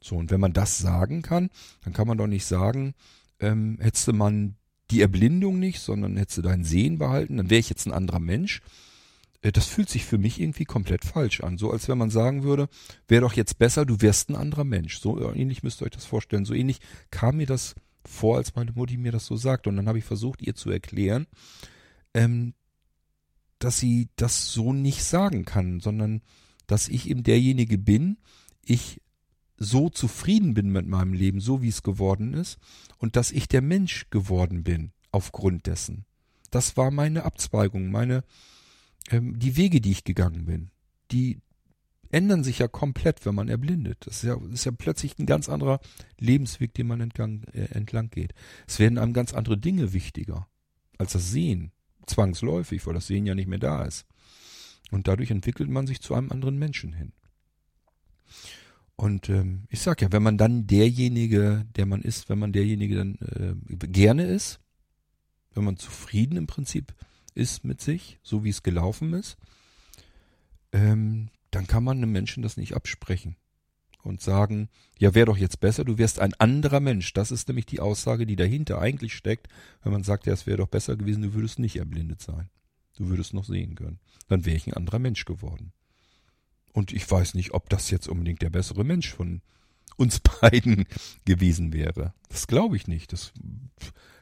[0.00, 1.50] So, und wenn man das sagen kann,
[1.82, 2.94] dann kann man doch nicht sagen,
[3.40, 4.56] ähm, hättest du man
[4.90, 8.20] die Erblindung nicht, sondern hättest du dein Sehen behalten, dann wäre ich jetzt ein anderer
[8.20, 8.62] Mensch.
[9.42, 11.58] Äh, das fühlt sich für mich irgendwie komplett falsch an.
[11.58, 12.68] So als wenn man sagen würde,
[13.06, 14.98] wäre doch jetzt besser, du wärst ein anderer Mensch.
[14.98, 16.44] So äh, ähnlich müsst ihr euch das vorstellen.
[16.44, 16.80] So ähnlich
[17.10, 19.66] kam mir das vor, als meine Mutti mir das so sagt.
[19.66, 21.26] Und dann habe ich versucht, ihr zu erklären,
[22.14, 22.54] ähm,
[23.58, 26.22] dass sie das so nicht sagen kann, sondern
[26.66, 28.18] dass ich eben derjenige bin,
[28.64, 29.00] ich
[29.58, 32.58] so zufrieden bin mit meinem Leben, so wie es geworden ist,
[32.98, 36.04] und dass ich der Mensch geworden bin aufgrund dessen.
[36.50, 38.24] Das war meine Abzweigung, meine
[39.10, 40.70] ähm, die Wege, die ich gegangen bin.
[41.10, 41.40] Die
[42.10, 43.98] ändern sich ja komplett, wenn man erblindet.
[44.06, 45.80] Das ist ja, ist ja plötzlich ein ganz anderer
[46.18, 48.32] Lebensweg, den man entlang, äh, entlang geht.
[48.66, 50.48] Es werden einem ganz andere Dinge wichtiger
[50.96, 51.72] als das Sehen.
[52.06, 54.06] Zwangsläufig, weil das Sehen ja nicht mehr da ist.
[54.90, 57.12] Und dadurch entwickelt man sich zu einem anderen Menschen hin.
[58.98, 62.96] Und ähm, ich sag ja, wenn man dann derjenige, der man ist, wenn man derjenige
[62.96, 64.58] dann äh, gerne ist,
[65.54, 66.92] wenn man zufrieden im Prinzip
[67.32, 69.38] ist mit sich, so wie es gelaufen ist,
[70.72, 73.36] ähm, dann kann man einem Menschen das nicht absprechen
[74.02, 74.68] und sagen,
[74.98, 77.12] ja, wäre doch jetzt besser, du wärst ein anderer Mensch.
[77.12, 79.46] Das ist nämlich die Aussage, die dahinter eigentlich steckt,
[79.80, 82.50] wenn man sagt, ja, es wäre doch besser gewesen, du würdest nicht erblindet sein.
[82.96, 84.00] Du würdest noch sehen können.
[84.26, 85.72] Dann wäre ich ein anderer Mensch geworden.
[86.72, 89.42] Und ich weiß nicht, ob das jetzt unbedingt der bessere Mensch von
[89.96, 90.86] uns beiden
[91.24, 92.14] gewesen wäre.
[92.28, 93.12] Das glaube ich nicht.
[93.12, 93.32] Das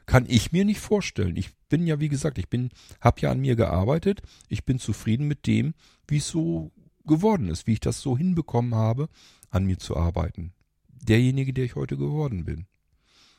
[0.05, 1.35] kann ich mir nicht vorstellen.
[1.35, 2.71] Ich bin ja, wie gesagt, ich bin,
[3.01, 4.21] habe ja an mir gearbeitet.
[4.47, 5.73] Ich bin zufrieden mit dem,
[6.07, 6.71] wie es so
[7.05, 9.09] geworden ist, wie ich das so hinbekommen habe,
[9.49, 10.53] an mir zu arbeiten.
[10.89, 12.65] Derjenige, der ich heute geworden bin.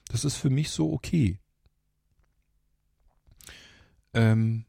[0.08, 1.38] Das ist für mich so okay.
[4.14, 4.64] Ähm,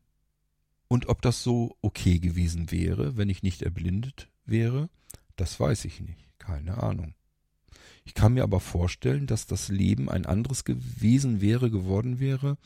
[0.89, 4.89] und ob das so okay gewesen wäre, wenn ich nicht erblindet wäre,
[5.37, 6.27] das weiß ich nicht.
[6.39, 7.13] Keine Ahnung.
[8.03, 12.57] Ich kann mir aber vorstellen, dass das Leben ein anderes gewesen wäre, geworden wäre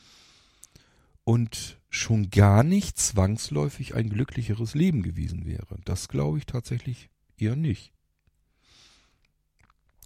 [1.22, 5.76] und schon gar nicht zwangsläufig ein glücklicheres Leben gewesen wäre.
[5.84, 7.92] Das glaube ich tatsächlich eher nicht.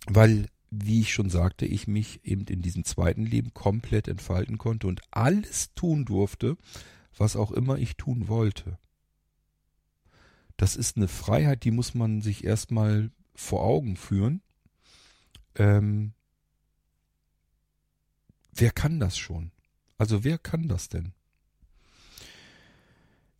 [0.07, 4.89] Weil, wie ich schon sagte, ich mich eben in diesem zweiten Leben komplett entfalten konnte
[4.89, 6.57] und alles tun durfte,
[7.19, 8.78] was auch immer ich tun wollte
[10.59, 14.43] das ist eine Freiheit, die muss man sich erstmal vor Augen führen.
[15.55, 16.12] Ähm,
[18.53, 19.53] wer kann das schon?
[19.99, 21.15] Also wer kann das denn?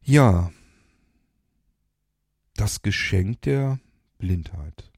[0.01, 0.53] Ja,
[2.55, 3.81] das Geschenk der
[4.19, 4.93] Blindheit.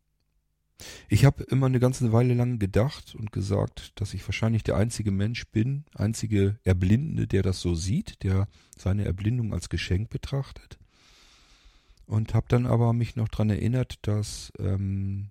[1.09, 5.11] Ich habe immer eine ganze Weile lang gedacht und gesagt, dass ich wahrscheinlich der einzige
[5.11, 10.81] Mensch bin, einzige Erblindende, der das so sieht, der seine Erblindung als Geschenk betrachtet
[12.11, 15.31] und habe dann aber mich noch dran erinnert, dass ähm,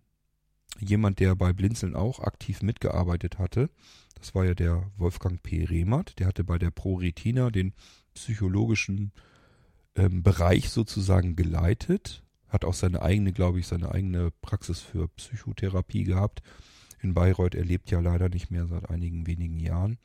[0.80, 3.70] jemand, der bei Blinzeln auch aktiv mitgearbeitet hatte,
[4.16, 5.66] das war ja der Wolfgang P.
[5.66, 7.74] Rehmert, der hatte bei der ProRetina den
[8.14, 9.12] psychologischen
[9.96, 16.04] ähm, Bereich sozusagen geleitet, hat auch seine eigene, glaube ich, seine eigene Praxis für Psychotherapie
[16.04, 16.42] gehabt.
[17.02, 19.98] In Bayreuth er lebt ja leider nicht mehr seit einigen wenigen Jahren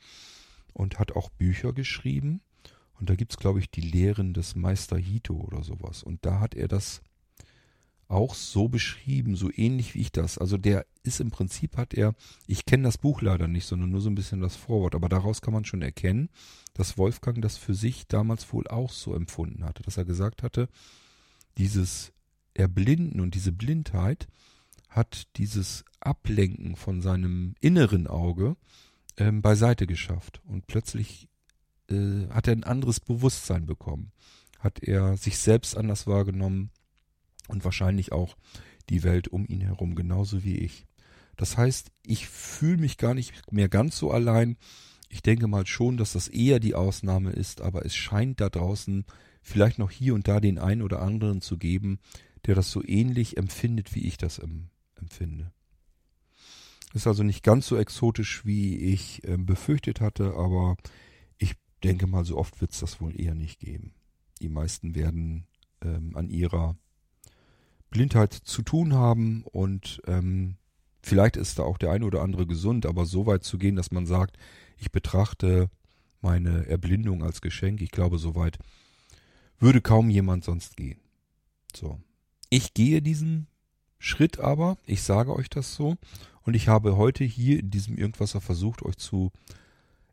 [0.73, 2.41] und hat auch Bücher geschrieben
[2.99, 6.03] und da gibt's glaube ich, die Lehren des Meister Hito oder sowas.
[6.03, 7.01] Und da hat er das
[8.07, 10.37] auch so beschrieben, so ähnlich wie ich das.
[10.37, 12.13] Also der ist im Prinzip hat er,
[12.45, 15.41] ich kenne das Buch leider nicht, sondern nur so ein bisschen das Vorwort, aber daraus
[15.41, 16.29] kann man schon erkennen,
[16.75, 20.69] dass Wolfgang das für sich damals wohl auch so empfunden hatte, dass er gesagt hatte,
[21.57, 22.11] dieses
[22.55, 24.27] Erblinden und diese Blindheit
[24.89, 28.55] hat dieses Ablenken von seinem inneren Auge
[29.17, 30.41] ähm, beiseite geschafft.
[30.45, 31.27] Und plötzlich
[31.89, 34.11] äh, hat er ein anderes Bewusstsein bekommen.
[34.59, 36.71] Hat er sich selbst anders wahrgenommen
[37.47, 38.37] und wahrscheinlich auch
[38.89, 40.85] die Welt um ihn herum, genauso wie ich.
[41.35, 44.57] Das heißt, ich fühle mich gar nicht mehr ganz so allein.
[45.09, 49.05] Ich denke mal schon, dass das eher die Ausnahme ist, aber es scheint da draußen
[49.41, 51.99] vielleicht noch hier und da den einen oder anderen zu geben,
[52.45, 54.39] der das so ähnlich empfindet, wie ich das
[54.95, 55.51] empfinde.
[56.93, 60.77] Ist also nicht ganz so exotisch, wie ich äh, befürchtet hatte, aber
[61.37, 63.93] ich denke mal, so oft wird es das wohl eher nicht geben.
[64.41, 65.45] Die meisten werden
[65.81, 66.77] ähm, an ihrer
[67.89, 70.55] Blindheit zu tun haben und ähm,
[71.01, 73.91] vielleicht ist da auch der eine oder andere gesund, aber so weit zu gehen, dass
[73.91, 74.37] man sagt,
[74.77, 75.69] ich betrachte
[76.21, 78.57] meine Erblindung als Geschenk, ich glaube, so weit
[79.59, 80.99] würde kaum jemand sonst gehen.
[81.73, 81.99] So.
[82.49, 83.47] Ich gehe diesen
[83.99, 85.97] Schritt aber, ich sage euch das so,
[86.43, 89.31] und ich habe heute hier in diesem Irgendwasser versucht, euch zu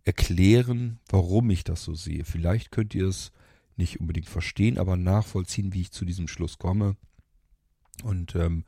[0.04, 2.24] erklären, warum ich das so sehe.
[2.24, 3.32] Vielleicht könnt ihr es
[3.76, 6.96] nicht unbedingt verstehen, aber nachvollziehen, wie ich zu diesem Schluss komme.
[8.02, 8.64] Und ähm,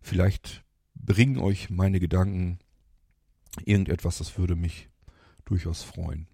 [0.00, 0.64] vielleicht
[0.94, 2.58] bringen euch meine Gedanken
[3.64, 4.88] irgendetwas, das würde mich
[5.44, 6.26] durchaus freuen.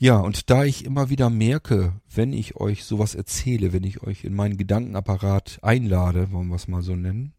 [0.00, 4.22] Ja, und da ich immer wieder merke, wenn ich euch sowas erzähle, wenn ich euch
[4.22, 7.32] in meinen Gedankenapparat einlade, wollen wir es mal so nennen,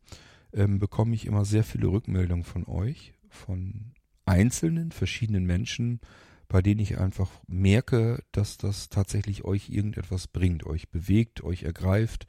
[0.51, 3.93] ähm, bekomme ich immer sehr viele Rückmeldungen von euch, von
[4.25, 6.01] einzelnen, verschiedenen Menschen,
[6.49, 12.27] bei denen ich einfach merke, dass das tatsächlich euch irgendetwas bringt, euch bewegt, euch ergreift,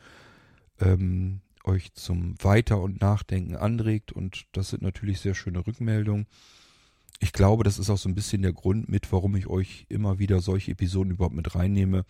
[0.78, 4.12] ähm, euch zum Weiter- und Nachdenken anregt.
[4.12, 6.28] Und das sind natürlich sehr schöne Rückmeldungen
[7.20, 10.18] ich glaube, das ist auch so ein bisschen der Grund mit, warum ich euch immer
[10.18, 12.04] wieder solche Episoden überhaupt mit reinnehme.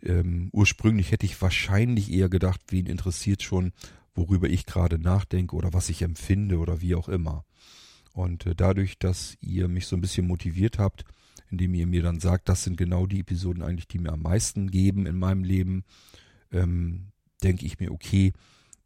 [0.00, 3.72] Ähm, ursprünglich hätte ich wahrscheinlich eher gedacht, wen interessiert schon,
[4.14, 7.44] worüber ich gerade nachdenke oder was ich empfinde oder wie auch immer.
[8.12, 11.04] Und äh, dadurch, dass ihr mich so ein bisschen motiviert habt,
[11.50, 14.70] indem ihr mir dann sagt, das sind genau die Episoden eigentlich, die mir am meisten
[14.70, 15.82] geben in meinem Leben,
[16.52, 17.08] ähm,
[17.42, 18.32] denke ich mir, okay,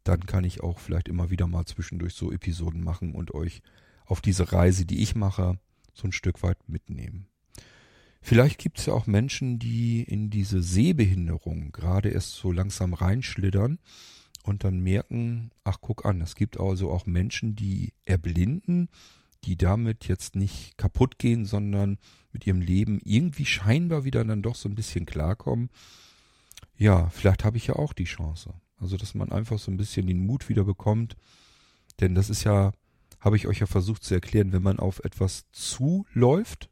[0.03, 3.61] dann kann ich auch vielleicht immer wieder mal zwischendurch so Episoden machen und euch
[4.09, 5.59] auf diese Reise, die ich mache,
[5.93, 7.27] so ein Stück weit mitnehmen.
[8.21, 13.79] Vielleicht gibt es ja auch Menschen, die in diese Sehbehinderung gerade erst so langsam reinschlittern
[14.43, 18.89] und dann merken, ach guck an, es gibt also auch Menschen, die erblinden,
[19.45, 21.97] die damit jetzt nicht kaputt gehen, sondern
[22.33, 25.69] mit ihrem Leben irgendwie scheinbar wieder dann doch so ein bisschen klarkommen.
[26.77, 28.53] Ja, vielleicht habe ich ja auch die Chance.
[28.77, 31.15] Also, dass man einfach so ein bisschen den Mut wieder bekommt.
[32.01, 32.71] Denn das ist ja
[33.19, 36.69] habe ich euch ja versucht zu erklären, wenn man auf etwas zuläuft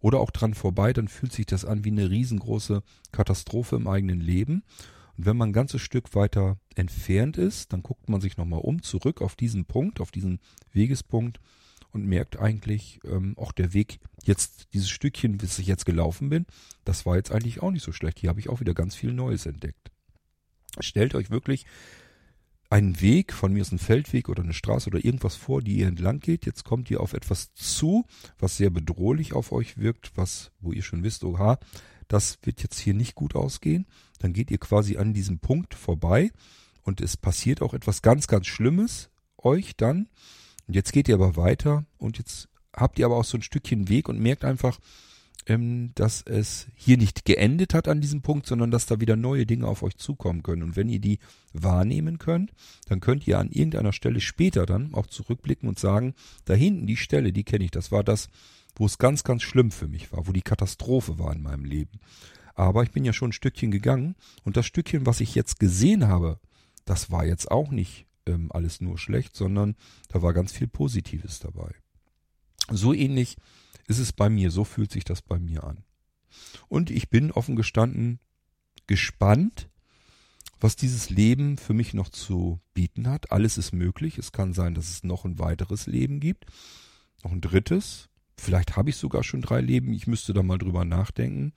[0.00, 2.82] oder auch dran vorbei, dann fühlt sich das an wie eine riesengroße
[3.12, 4.62] Katastrophe im eigenen Leben.
[5.16, 8.82] Und wenn man ein ganzes Stück weiter entfernt ist, dann guckt man sich nochmal um,
[8.82, 10.40] zurück auf diesen Punkt, auf diesen
[10.72, 11.40] Wegespunkt
[11.92, 16.44] und merkt eigentlich, ähm, auch der Weg jetzt, dieses Stückchen, bis ich jetzt gelaufen bin,
[16.84, 18.18] das war jetzt eigentlich auch nicht so schlecht.
[18.18, 19.90] Hier habe ich auch wieder ganz viel Neues entdeckt.
[20.78, 21.64] Stellt euch wirklich
[22.70, 25.86] einen Weg, von mir ist ein Feldweg oder eine Straße oder irgendwas vor, die ihr
[25.86, 26.46] entlang geht.
[26.46, 28.06] Jetzt kommt ihr auf etwas zu,
[28.38, 31.58] was sehr bedrohlich auf euch wirkt, was, wo ihr schon wisst, oha,
[32.08, 33.86] das wird jetzt hier nicht gut ausgehen.
[34.18, 36.30] Dann geht ihr quasi an diesem Punkt vorbei
[36.82, 40.08] und es passiert auch etwas ganz, ganz Schlimmes euch dann.
[40.66, 43.88] Und jetzt geht ihr aber weiter und jetzt habt ihr aber auch so ein Stückchen
[43.88, 44.78] Weg und merkt einfach,
[45.46, 49.46] ähm, dass es hier nicht geendet hat an diesem Punkt, sondern dass da wieder neue
[49.46, 50.62] Dinge auf euch zukommen können.
[50.62, 51.18] Und wenn ihr die
[51.52, 52.52] wahrnehmen könnt,
[52.88, 56.14] dann könnt ihr an irgendeiner Stelle später dann auch zurückblicken und sagen,
[56.44, 58.28] da hinten die Stelle, die kenne ich, das war das,
[58.74, 62.00] wo es ganz, ganz schlimm für mich war, wo die Katastrophe war in meinem Leben.
[62.54, 66.08] Aber ich bin ja schon ein Stückchen gegangen und das Stückchen, was ich jetzt gesehen
[66.08, 66.40] habe,
[66.84, 69.76] das war jetzt auch nicht ähm, alles nur schlecht, sondern
[70.08, 71.74] da war ganz viel Positives dabei.
[72.70, 73.36] So ähnlich
[73.86, 75.84] ist es bei mir, so fühlt sich das bei mir an.
[76.68, 78.18] Und ich bin offen gestanden
[78.86, 79.68] gespannt,
[80.60, 83.30] was dieses Leben für mich noch zu bieten hat.
[83.30, 84.18] Alles ist möglich.
[84.18, 86.46] Es kann sein, dass es noch ein weiteres Leben gibt.
[87.22, 88.08] Noch ein drittes.
[88.36, 89.92] Vielleicht habe ich sogar schon drei Leben.
[89.92, 91.52] Ich müsste da mal drüber nachdenken.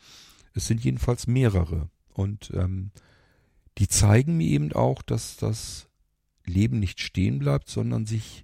[0.54, 1.90] Es sind jedenfalls mehrere.
[2.14, 2.92] Und ähm,
[3.78, 5.88] die zeigen mir eben auch, dass das
[6.46, 8.44] Leben nicht stehen bleibt, sondern sich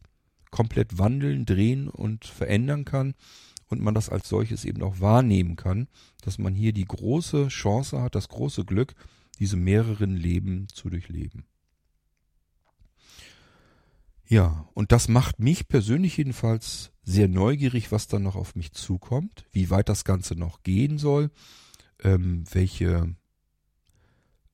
[0.51, 3.13] komplett wandeln, drehen und verändern kann
[3.69, 5.87] und man das als solches eben auch wahrnehmen kann,
[6.21, 8.95] dass man hier die große Chance hat, das große Glück,
[9.39, 11.45] diese mehreren Leben zu durchleben.
[14.27, 19.45] Ja, und das macht mich persönlich jedenfalls sehr neugierig, was dann noch auf mich zukommt,
[19.51, 21.29] wie weit das Ganze noch gehen soll,
[22.03, 23.15] ähm, welche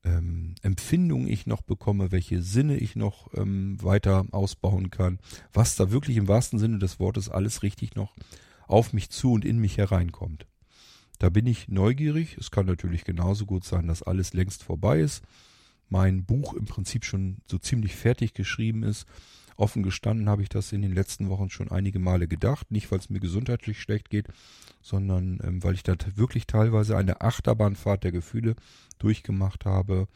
[0.03, 5.19] ähm, Empfindungen ich noch bekomme, welche Sinne ich noch ähm, weiter ausbauen kann,
[5.53, 8.13] was da wirklich im wahrsten Sinne des Wortes alles richtig noch
[8.71, 10.47] auf mich zu und in mich hereinkommt.
[11.19, 12.37] Da bin ich neugierig.
[12.39, 15.23] Es kann natürlich genauso gut sein, dass alles längst vorbei ist.
[15.89, 19.05] Mein Buch im Prinzip schon so ziemlich fertig geschrieben ist.
[19.57, 22.71] Offen gestanden habe ich das in den letzten Wochen schon einige Male gedacht.
[22.71, 24.27] Nicht, weil es mir gesundheitlich schlecht geht,
[24.81, 28.55] sondern ähm, weil ich da wirklich teilweise eine Achterbahnfahrt der Gefühle
[28.97, 30.07] durchgemacht habe,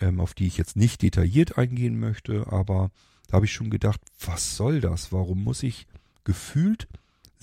[0.00, 2.46] ähm, auf die ich jetzt nicht detailliert eingehen möchte.
[2.46, 2.90] Aber
[3.26, 5.12] da habe ich schon gedacht, was soll das?
[5.12, 5.86] Warum muss ich
[6.22, 6.88] gefühlt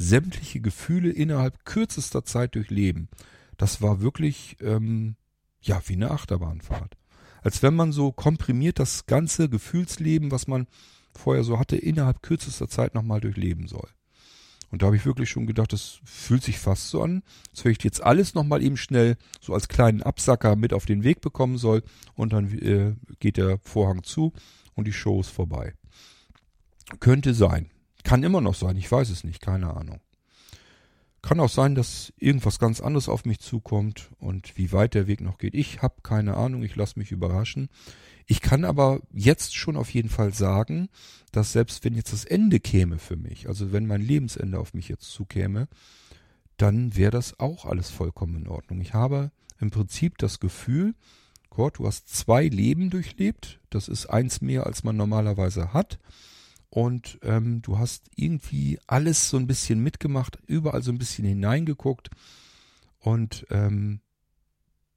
[0.01, 3.09] sämtliche Gefühle innerhalb kürzester Zeit durchleben.
[3.57, 5.15] Das war wirklich, ähm,
[5.61, 6.97] ja, wie eine Achterbahnfahrt.
[7.41, 10.67] Als wenn man so komprimiert das ganze Gefühlsleben, was man
[11.15, 13.89] vorher so hatte, innerhalb kürzester Zeit nochmal durchleben soll.
[14.71, 17.73] Und da habe ich wirklich schon gedacht, das fühlt sich fast so an, als wenn
[17.73, 21.57] ich jetzt alles nochmal eben schnell so als kleinen Absacker mit auf den Weg bekommen
[21.57, 21.83] soll
[22.15, 24.31] und dann äh, geht der Vorhang zu
[24.75, 25.73] und die Show ist vorbei.
[27.01, 27.69] Könnte sein.
[28.03, 29.99] Kann immer noch sein, ich weiß es nicht, keine Ahnung.
[31.21, 35.21] Kann auch sein, dass irgendwas ganz anderes auf mich zukommt und wie weit der Weg
[35.21, 35.53] noch geht.
[35.53, 37.69] Ich habe keine Ahnung, ich lasse mich überraschen.
[38.25, 40.89] Ich kann aber jetzt schon auf jeden Fall sagen,
[41.31, 44.87] dass selbst wenn jetzt das Ende käme für mich, also wenn mein Lebensende auf mich
[44.87, 45.67] jetzt zukäme,
[46.57, 48.81] dann wäre das auch alles vollkommen in Ordnung.
[48.81, 50.95] Ich habe im Prinzip das Gefühl,
[51.49, 55.99] Gott, du hast zwei Leben durchlebt, das ist eins mehr, als man normalerweise hat
[56.71, 62.09] und ähm, du hast irgendwie alles so ein bisschen mitgemacht, überall so ein bisschen hineingeguckt
[62.99, 63.99] und ähm,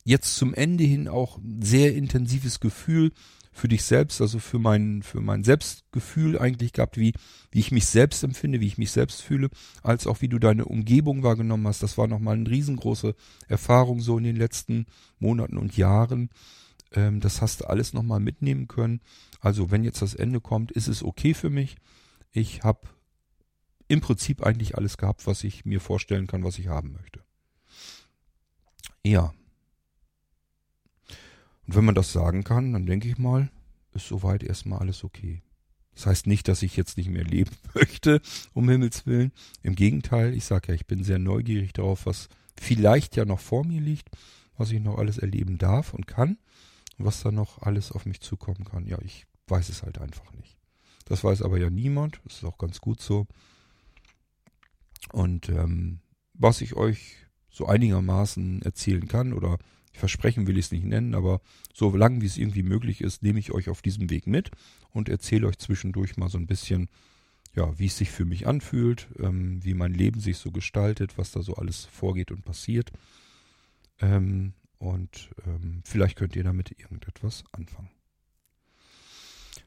[0.04, 3.10] jetzt zum Ende hin auch sehr intensives Gefühl
[3.50, 7.12] für dich selbst, also für mein, für mein Selbstgefühl eigentlich gehabt, wie,
[7.50, 9.48] wie ich mich selbst empfinde, wie ich mich selbst fühle,
[9.82, 11.82] als auch wie du deine Umgebung wahrgenommen hast.
[11.82, 13.16] Das war nochmal eine riesengroße
[13.48, 14.86] Erfahrung so in den letzten
[15.18, 16.30] Monaten und Jahren.
[16.92, 19.00] Ähm, das hast du alles nochmal mitnehmen können.
[19.44, 21.76] Also wenn jetzt das Ende kommt, ist es okay für mich.
[22.32, 22.88] Ich habe
[23.88, 27.22] im Prinzip eigentlich alles gehabt, was ich mir vorstellen kann, was ich haben möchte.
[29.04, 29.34] Ja.
[31.66, 33.50] Und wenn man das sagen kann, dann denke ich mal,
[33.92, 35.42] ist soweit erstmal alles okay.
[35.94, 38.20] Das heißt nicht, dass ich jetzt nicht mehr leben möchte,
[38.54, 39.30] um Himmels Willen.
[39.62, 43.64] Im Gegenteil, ich sage ja, ich bin sehr neugierig darauf, was vielleicht ja noch vor
[43.64, 44.08] mir liegt,
[44.56, 46.38] was ich noch alles erleben darf und kann
[46.98, 48.86] was da noch alles auf mich zukommen kann.
[48.86, 50.58] Ja, ich weiß es halt einfach nicht.
[51.04, 52.20] Das weiß aber ja niemand.
[52.24, 53.26] Das ist auch ganz gut so.
[55.12, 56.00] Und ähm,
[56.32, 57.16] was ich euch
[57.50, 59.58] so einigermaßen erzählen kann oder
[59.92, 61.40] versprechen will ich es nicht nennen, aber
[61.72, 64.50] so lange wie es irgendwie möglich ist, nehme ich euch auf diesem Weg mit
[64.90, 66.88] und erzähle euch zwischendurch mal so ein bisschen,
[67.54, 71.30] ja, wie es sich für mich anfühlt, ähm, wie mein Leben sich so gestaltet, was
[71.30, 72.90] da so alles vorgeht und passiert.
[74.00, 77.90] Ähm, und ähm, vielleicht könnt ihr damit irgendetwas anfangen.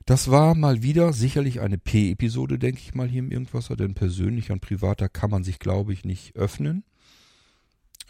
[0.08, 4.52] Das war mal wieder sicherlich eine P-Episode, denke ich mal, hier im Irgendwasser, denn persönlich
[4.52, 6.86] und privater kann man sich, glaube ich, nicht öffnen.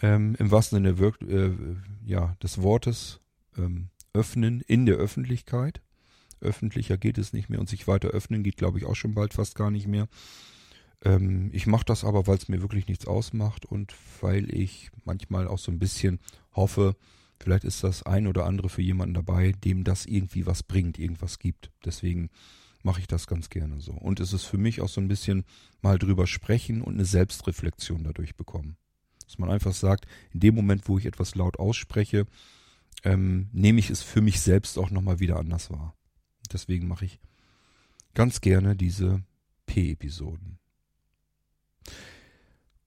[0.04, 1.54] Ähm, Im wahrsten Sinne wirkt, äh,
[2.06, 3.20] ja, des Wortes
[3.58, 5.82] ähm, öffnen in der Öffentlichkeit.
[6.40, 9.34] Öffentlicher geht es nicht mehr und sich weiter öffnen geht, glaube ich, auch schon bald
[9.34, 10.08] fast gar nicht mehr.
[11.04, 15.48] Ähm, ich mache das aber, weil es mir wirklich nichts ausmacht und weil ich manchmal
[15.48, 16.20] auch so ein bisschen
[16.54, 16.96] hoffe,
[17.40, 21.40] vielleicht ist das ein oder andere für jemanden dabei, dem das irgendwie was bringt, irgendwas
[21.40, 21.72] gibt.
[21.86, 22.30] Deswegen
[22.84, 23.92] mache ich das ganz gerne so.
[23.92, 25.44] Und es ist für mich auch so ein bisschen
[25.82, 28.78] mal drüber sprechen und eine Selbstreflexion dadurch bekommen.
[29.26, 32.28] Dass man einfach sagt, in dem Moment, wo ich etwas laut ausspreche,
[33.04, 35.96] ähm, nehme ich es für mich selbst auch nochmal wieder anders wahr.
[36.52, 37.20] Deswegen mache ich
[38.14, 39.22] ganz gerne diese
[39.66, 40.60] P-Episoden.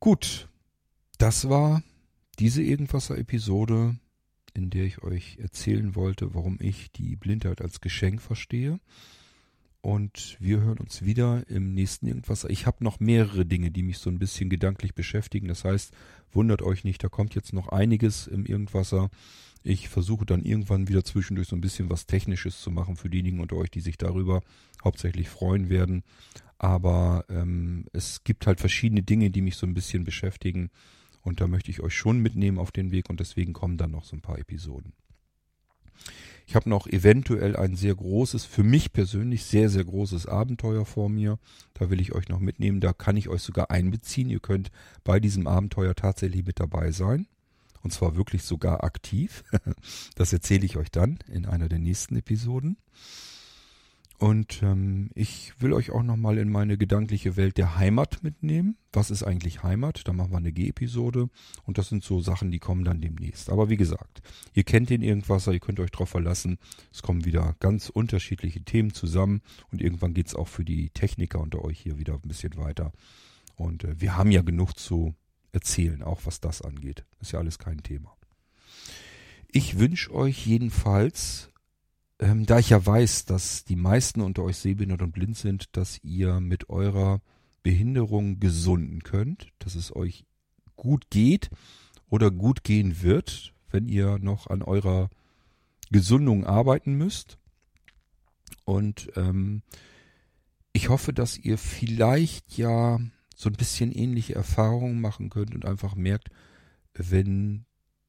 [0.00, 0.48] Gut,
[1.18, 1.82] das war
[2.38, 3.96] diese Irgendwasser-Episode,
[4.54, 8.80] in der ich euch erzählen wollte, warum ich die Blindheit als Geschenk verstehe.
[9.82, 12.50] Und wir hören uns wieder im nächsten Irgendwasser.
[12.50, 15.48] Ich habe noch mehrere Dinge, die mich so ein bisschen gedanklich beschäftigen.
[15.48, 15.92] Das heißt,
[16.32, 19.08] wundert euch nicht, da kommt jetzt noch einiges im Irgendwasser.
[19.62, 23.40] Ich versuche dann irgendwann wieder zwischendurch so ein bisschen was Technisches zu machen für diejenigen
[23.40, 24.42] unter euch, die sich darüber
[24.84, 26.02] hauptsächlich freuen werden.
[26.58, 30.70] Aber ähm, es gibt halt verschiedene Dinge, die mich so ein bisschen beschäftigen.
[31.22, 34.04] Und da möchte ich euch schon mitnehmen auf den Weg und deswegen kommen dann noch
[34.04, 34.92] so ein paar Episoden.
[36.46, 41.08] Ich habe noch eventuell ein sehr großes, für mich persönlich sehr, sehr großes Abenteuer vor
[41.08, 41.38] mir.
[41.74, 42.80] Da will ich euch noch mitnehmen.
[42.80, 44.28] Da kann ich euch sogar einbeziehen.
[44.28, 44.70] Ihr könnt
[45.04, 47.28] bei diesem Abenteuer tatsächlich mit dabei sein.
[47.82, 49.44] Und zwar wirklich sogar aktiv.
[50.16, 52.76] Das erzähle ich euch dann in einer der nächsten Episoden.
[54.20, 58.76] Und ähm, ich will euch auch nochmal in meine gedankliche Welt der Heimat mitnehmen.
[58.92, 60.06] Was ist eigentlich Heimat?
[60.06, 61.30] Da machen wir eine G-Episode.
[61.64, 63.48] Und das sind so Sachen, die kommen dann demnächst.
[63.48, 64.20] Aber wie gesagt,
[64.52, 66.58] ihr kennt den Irgendwasser, ihr könnt euch darauf verlassen.
[66.92, 69.40] Es kommen wieder ganz unterschiedliche Themen zusammen.
[69.72, 72.92] Und irgendwann geht's auch für die Techniker unter euch hier wieder ein bisschen weiter.
[73.56, 75.14] Und äh, wir haben ja genug zu
[75.52, 77.06] erzählen, auch was das angeht.
[77.22, 78.14] Ist ja alles kein Thema.
[79.48, 81.49] Ich wünsche euch jedenfalls,
[82.20, 85.98] ähm, da ich ja weiß, dass die meisten unter euch sehbehindert und blind sind, dass
[86.04, 87.20] ihr mit eurer
[87.62, 90.26] Behinderung gesunden könnt, dass es euch
[90.76, 91.50] gut geht
[92.08, 95.08] oder gut gehen wird, wenn ihr noch an eurer
[95.90, 97.38] Gesundung arbeiten müsst.
[98.64, 99.62] Und ähm,
[100.72, 103.00] ich hoffe, dass ihr vielleicht ja
[103.34, 106.28] so ein bisschen ähnliche Erfahrungen machen könnt und einfach merkt,
[106.92, 107.64] wenn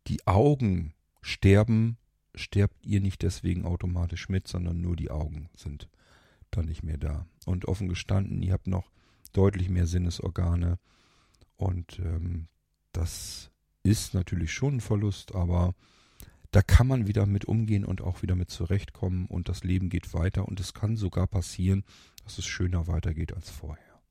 [0.08, 1.98] die Augen sterben,
[2.36, 5.90] sterbt ihr nicht deswegen automatisch mit, sondern nur die Augen sind
[6.52, 7.26] dann nicht mehr da.
[7.46, 8.92] Und offen gestanden, ihr habt noch
[9.34, 10.80] deutlich mehr Sinnesorgane
[11.56, 12.48] und ähm,
[12.92, 13.52] das
[13.84, 15.74] ist natürlich schon ein Verlust, aber
[16.52, 20.14] da kann man wieder mit umgehen und auch wieder mit zurechtkommen und das Leben geht
[20.14, 21.84] weiter und es kann sogar passieren,
[22.24, 24.02] dass es schöner weitergeht als vorher.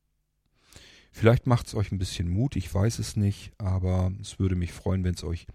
[1.13, 4.73] Vielleicht macht es euch ein bisschen Mut, ich weiß es nicht, aber es würde mich
[4.73, 5.47] freuen, wenn es euch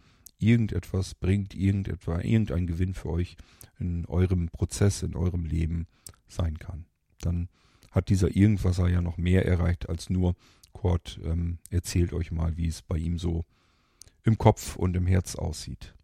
[0.46, 3.38] irgendetwas bringt, irgendetwa, irgendein Gewinn für euch
[3.80, 5.88] in eurem Prozess, in eurem Leben
[6.28, 6.86] sein kann.
[7.22, 7.50] Dann
[7.92, 10.36] hat dieser Irgendwasser ja noch mehr erreicht als nur
[10.74, 13.46] Kurt ähm, erzählt euch mal, wie es bei ihm so
[14.24, 15.96] im Kopf und im Herz aussieht.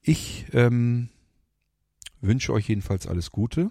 [0.00, 1.10] Ich ähm,
[2.20, 3.70] wünsche euch jedenfalls alles Gute.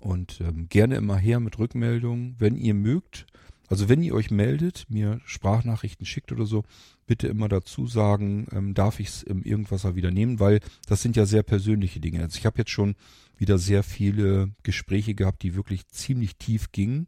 [0.00, 3.26] Und ähm, gerne immer her mit Rückmeldungen, wenn ihr mögt.
[3.68, 6.64] Also wenn ihr euch meldet, mir Sprachnachrichten schickt oder so,
[7.06, 11.16] bitte immer dazu sagen, ähm, darf ich es im Irgendwasser wieder nehmen, weil das sind
[11.16, 12.22] ja sehr persönliche Dinge.
[12.22, 12.96] Also ich habe jetzt schon
[13.36, 17.06] wieder sehr viele Gespräche gehabt, die wirklich ziemlich tief gingen.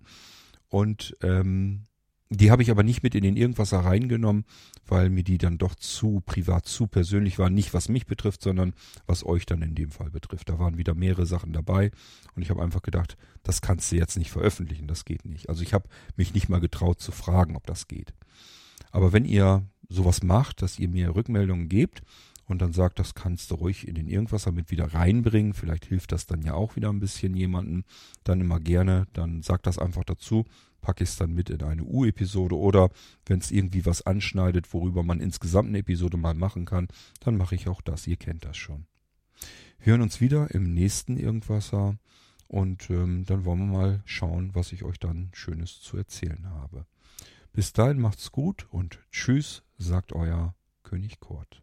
[0.69, 1.87] Und ähm,
[2.33, 4.45] die habe ich aber nicht mit in den Irgendwasser reingenommen,
[4.87, 7.55] weil mir die dann doch zu privat, zu persönlich waren.
[7.55, 8.73] Nicht was mich betrifft, sondern
[9.07, 10.49] was euch dann in dem Fall betrifft.
[10.49, 11.91] Da waren wieder mehrere Sachen dabei
[12.37, 15.49] und ich habe einfach gedacht, das kannst du jetzt nicht veröffentlichen, das geht nicht.
[15.49, 18.15] Also ich habe mich nicht mal getraut zu fragen, ob das geht.
[18.93, 22.03] Aber wenn ihr sowas macht, dass ihr mir Rückmeldungen gebt
[22.47, 26.13] und dann sagt, das kannst du ruhig in den Irgendwasser mit wieder reinbringen, vielleicht hilft
[26.13, 27.83] das dann ja auch wieder ein bisschen jemanden,
[28.23, 30.45] dann immer gerne, dann sagt das einfach dazu
[30.81, 32.91] packe ich es dann mit in eine U-Episode oder
[33.27, 36.89] wenn es irgendwie was anschneidet, worüber man insgesamt eine Episode mal machen kann,
[37.21, 38.07] dann mache ich auch das.
[38.07, 38.87] Ihr kennt das schon.
[39.79, 41.97] Wir hören uns wieder im nächsten Irgendwasser
[42.49, 46.87] und ähm, dann wollen wir mal schauen, was ich euch dann Schönes zu erzählen habe.
[47.53, 51.63] Bis dahin macht's gut und tschüss, sagt euer König Kurt.